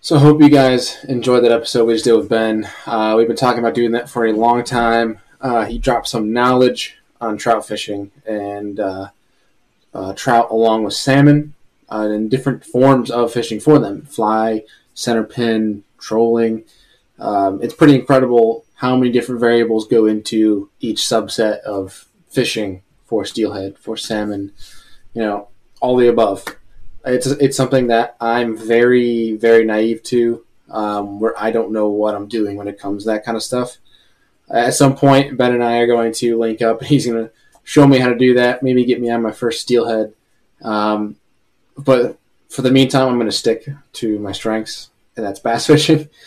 So 0.00 0.16
I 0.16 0.20
hope 0.20 0.40
you 0.40 0.48
guys 0.48 1.04
enjoyed 1.04 1.44
that 1.44 1.52
episode 1.52 1.84
we 1.84 1.94
just 1.94 2.04
did 2.04 2.14
with 2.14 2.28
Ben. 2.28 2.68
Uh, 2.86 3.14
we've 3.16 3.26
been 3.26 3.36
talking 3.36 3.60
about 3.60 3.74
doing 3.74 3.92
that 3.92 4.10
for 4.10 4.26
a 4.26 4.32
long 4.32 4.64
time. 4.64 5.20
Uh, 5.40 5.64
he 5.64 5.78
dropped 5.78 6.08
some 6.08 6.32
knowledge 6.32 6.98
on 7.20 7.36
trout 7.36 7.66
fishing 7.66 8.10
and 8.26 8.78
uh, 8.80 9.08
uh, 9.94 10.12
trout 10.14 10.50
along 10.50 10.84
with 10.84 10.94
salmon 10.94 11.54
uh, 11.90 12.08
and 12.10 12.30
different 12.30 12.64
forms 12.64 13.10
of 13.10 13.32
fishing 13.32 13.60
for 13.60 13.78
them: 13.78 14.02
fly, 14.02 14.64
center 14.94 15.24
pin, 15.24 15.84
trolling. 15.98 16.64
Um, 17.18 17.60
it's 17.62 17.74
pretty 17.74 17.94
incredible 17.94 18.64
how 18.82 18.96
many 18.96 19.12
different 19.12 19.40
variables 19.40 19.86
go 19.86 20.06
into 20.06 20.68
each 20.80 20.98
subset 20.98 21.60
of 21.60 22.06
fishing 22.28 22.82
for 23.04 23.24
steelhead, 23.24 23.78
for 23.78 23.96
salmon, 23.96 24.50
you 25.14 25.22
know, 25.22 25.48
all 25.80 25.96
the 25.96 26.08
above. 26.08 26.44
It's 27.04 27.28
it's 27.28 27.56
something 27.56 27.86
that 27.86 28.16
I'm 28.20 28.56
very 28.56 29.36
very 29.36 29.64
naive 29.64 30.02
to, 30.04 30.44
um, 30.68 31.20
where 31.20 31.40
I 31.40 31.52
don't 31.52 31.70
know 31.70 31.90
what 31.90 32.16
I'm 32.16 32.26
doing 32.26 32.56
when 32.56 32.66
it 32.66 32.78
comes 32.78 33.04
to 33.04 33.10
that 33.10 33.24
kind 33.24 33.36
of 33.36 33.44
stuff. 33.44 33.76
At 34.50 34.74
some 34.74 34.96
point, 34.96 35.36
Ben 35.36 35.54
and 35.54 35.62
I 35.62 35.78
are 35.78 35.86
going 35.86 36.12
to 36.14 36.36
link 36.36 36.60
up. 36.60 36.82
He's 36.92 37.06
going 37.06 37.24
to 37.24 37.30
show 37.62 37.86
me 37.86 37.98
how 37.98 38.08
to 38.08 38.18
do 38.18 38.34
that. 38.34 38.64
Maybe 38.64 38.84
get 38.84 39.00
me 39.00 39.10
on 39.10 39.22
my 39.22 39.32
first 39.32 39.60
steelhead. 39.60 40.12
Um, 40.60 41.16
but 41.78 42.18
for 42.48 42.62
the 42.62 42.72
meantime, 42.72 43.06
I'm 43.06 43.14
going 43.14 43.30
to 43.30 43.32
stick 43.32 43.68
to 43.92 44.18
my 44.18 44.32
strengths, 44.32 44.90
and 45.16 45.24
that's 45.24 45.38
bass 45.38 45.68
fishing. 45.68 46.08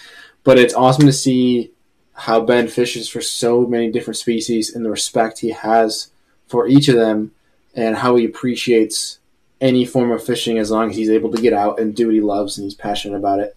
But 0.46 0.60
it's 0.60 0.76
awesome 0.76 1.08
to 1.08 1.12
see 1.12 1.72
how 2.16 2.42
Ben 2.42 2.68
fishes 2.68 3.10
for 3.10 3.22
so 3.22 3.68
many 3.68 3.92
different 3.92 4.18
species 4.18 4.74
and 4.74 4.86
the 4.86 4.90
respect 4.90 5.40
he 5.40 5.50
has 5.52 6.10
for 6.48 6.68
each 6.68 6.88
of 6.88 6.96
them, 6.96 7.32
and 7.76 7.98
how 7.98 8.16
he 8.16 8.24
appreciates 8.24 9.20
any 9.60 9.86
form 9.86 10.12
of 10.12 10.24
fishing 10.24 10.58
as 10.58 10.72
long 10.72 10.90
as 10.90 10.96
he's 10.96 11.10
able 11.10 11.32
to 11.32 11.42
get 11.42 11.54
out 11.54 11.80
and 11.80 11.96
do 11.96 12.08
what 12.08 12.16
he 12.16 12.22
loves 12.22 12.58
and 12.58 12.66
he's 12.66 12.76
passionate 12.76 13.18
about 13.18 13.40
it, 13.40 13.56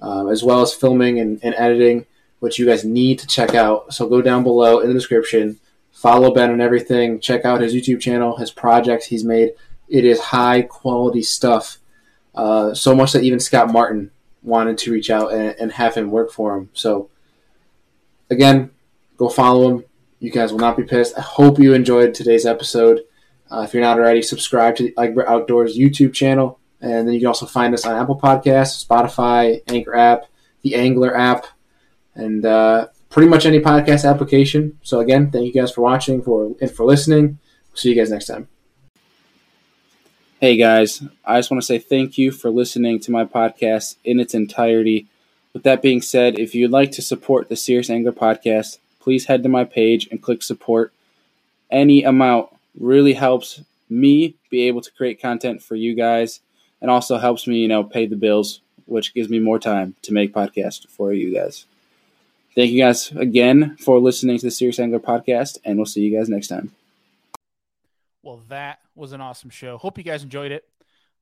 um, 0.00 0.28
as 0.28 0.42
well 0.42 0.60
as 0.60 0.74
filming 0.74 1.18
and, 1.18 1.40
and, 1.42 1.54
editing, 1.56 2.06
which 2.40 2.58
you 2.58 2.66
guys 2.66 2.84
need 2.84 3.18
to 3.18 3.26
check 3.26 3.54
out. 3.54 3.92
So 3.94 4.08
go 4.08 4.20
down 4.20 4.42
below 4.42 4.80
in 4.80 4.88
the 4.88 4.94
description, 4.94 5.58
follow 5.92 6.34
Ben 6.34 6.50
and 6.50 6.60
everything, 6.60 7.20
check 7.20 7.44
out 7.44 7.60
his 7.60 7.74
YouTube 7.74 8.00
channel, 8.00 8.36
his 8.36 8.50
projects 8.50 9.06
he's 9.06 9.24
made. 9.24 9.52
It 9.88 10.04
is 10.04 10.18
high 10.18 10.62
quality 10.62 11.22
stuff, 11.22 11.78
uh, 12.34 12.74
so 12.74 12.94
much 12.94 13.12
that 13.12 13.22
even 13.22 13.40
Scott 13.40 13.70
Martin 13.70 14.10
wanted 14.42 14.76
to 14.78 14.92
reach 14.92 15.08
out 15.10 15.32
and, 15.32 15.54
and 15.58 15.72
have 15.72 15.94
him 15.94 16.10
work 16.10 16.32
for 16.32 16.56
him. 16.56 16.70
So 16.74 17.10
again, 18.30 18.70
go 19.16 19.28
follow 19.28 19.68
him. 19.68 19.84
You 20.20 20.30
guys 20.30 20.52
will 20.52 20.60
not 20.60 20.76
be 20.76 20.84
pissed. 20.84 21.18
I 21.18 21.20
hope 21.20 21.58
you 21.58 21.74
enjoyed 21.74 22.14
today's 22.14 22.46
episode. 22.46 23.00
Uh, 23.50 23.60
if 23.60 23.74
you're 23.74 23.82
not 23.82 23.98
already, 23.98 24.22
subscribe 24.22 24.76
to 24.76 24.84
the 24.84 24.94
Egbert 24.98 25.28
Outdoors 25.28 25.76
YouTube 25.76 26.14
channel. 26.14 26.58
And 26.80 27.06
then 27.06 27.14
you 27.14 27.20
can 27.20 27.28
also 27.28 27.46
find 27.46 27.74
us 27.74 27.86
on 27.86 27.94
Apple 27.94 28.18
Podcasts, 28.18 28.84
Spotify, 28.84 29.60
Anchor 29.68 29.94
app, 29.94 30.24
the 30.62 30.74
Angler 30.74 31.16
app, 31.16 31.46
and 32.14 32.44
uh, 32.44 32.88
pretty 33.10 33.28
much 33.28 33.46
any 33.46 33.60
podcast 33.60 34.08
application. 34.08 34.78
So 34.82 35.00
again, 35.00 35.30
thank 35.30 35.46
you 35.46 35.52
guys 35.52 35.70
for 35.70 35.82
watching 35.82 36.22
for 36.22 36.54
and 36.60 36.70
for 36.70 36.84
listening. 36.84 37.38
see 37.74 37.90
you 37.90 37.94
guys 37.94 38.10
next 38.10 38.26
time. 38.26 38.48
Hey 40.40 40.56
guys, 40.56 41.02
I 41.24 41.38
just 41.38 41.50
want 41.50 41.62
to 41.62 41.66
say 41.66 41.78
thank 41.78 42.18
you 42.18 42.30
for 42.30 42.50
listening 42.50 43.00
to 43.00 43.10
my 43.10 43.24
podcast 43.24 43.96
in 44.04 44.20
its 44.20 44.34
entirety. 44.34 45.06
With 45.54 45.62
that 45.62 45.82
being 45.82 46.02
said, 46.02 46.38
if 46.38 46.54
you'd 46.54 46.72
like 46.72 46.90
to 46.92 47.02
support 47.02 47.48
the 47.48 47.56
Serious 47.56 47.88
Angler 47.88 48.12
podcast, 48.12 48.78
please 49.00 49.26
head 49.26 49.44
to 49.44 49.48
my 49.48 49.64
page 49.64 50.08
and 50.10 50.20
click 50.20 50.42
support. 50.42 50.92
Any 51.70 52.02
amount 52.02 52.48
really 52.78 53.14
helps 53.14 53.62
me 53.88 54.34
be 54.50 54.62
able 54.62 54.80
to 54.80 54.90
create 54.92 55.22
content 55.22 55.62
for 55.62 55.76
you 55.76 55.94
guys 55.94 56.40
and 56.80 56.90
also 56.90 57.18
helps 57.18 57.46
me, 57.46 57.58
you 57.58 57.68
know, 57.68 57.84
pay 57.84 58.04
the 58.04 58.16
bills, 58.16 58.60
which 58.86 59.14
gives 59.14 59.28
me 59.28 59.38
more 59.38 59.60
time 59.60 59.94
to 60.02 60.12
make 60.12 60.34
podcasts 60.34 60.88
for 60.88 61.12
you 61.12 61.32
guys. 61.32 61.66
Thank 62.54 62.72
you 62.72 62.82
guys 62.82 63.12
again 63.12 63.76
for 63.78 64.00
listening 64.00 64.38
to 64.38 64.46
the 64.46 64.50
Serious 64.50 64.78
Angler 64.78 65.00
podcast, 65.00 65.58
and 65.64 65.76
we'll 65.76 65.86
see 65.86 66.02
you 66.02 66.16
guys 66.16 66.28
next 66.28 66.48
time. 66.48 66.72
Well, 68.22 68.42
that 68.48 68.80
was 68.94 69.12
an 69.12 69.20
awesome 69.20 69.50
show. 69.50 69.78
Hope 69.78 69.98
you 69.98 70.04
guys 70.04 70.22
enjoyed 70.22 70.50
it. 70.50 70.64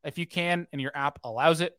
If 0.05 0.19
you 0.19 0.27
can 0.27 0.67
and 0.73 0.81
your 0.81 0.93
app 0.95 1.19
allows 1.25 1.61
it, 1.61 1.79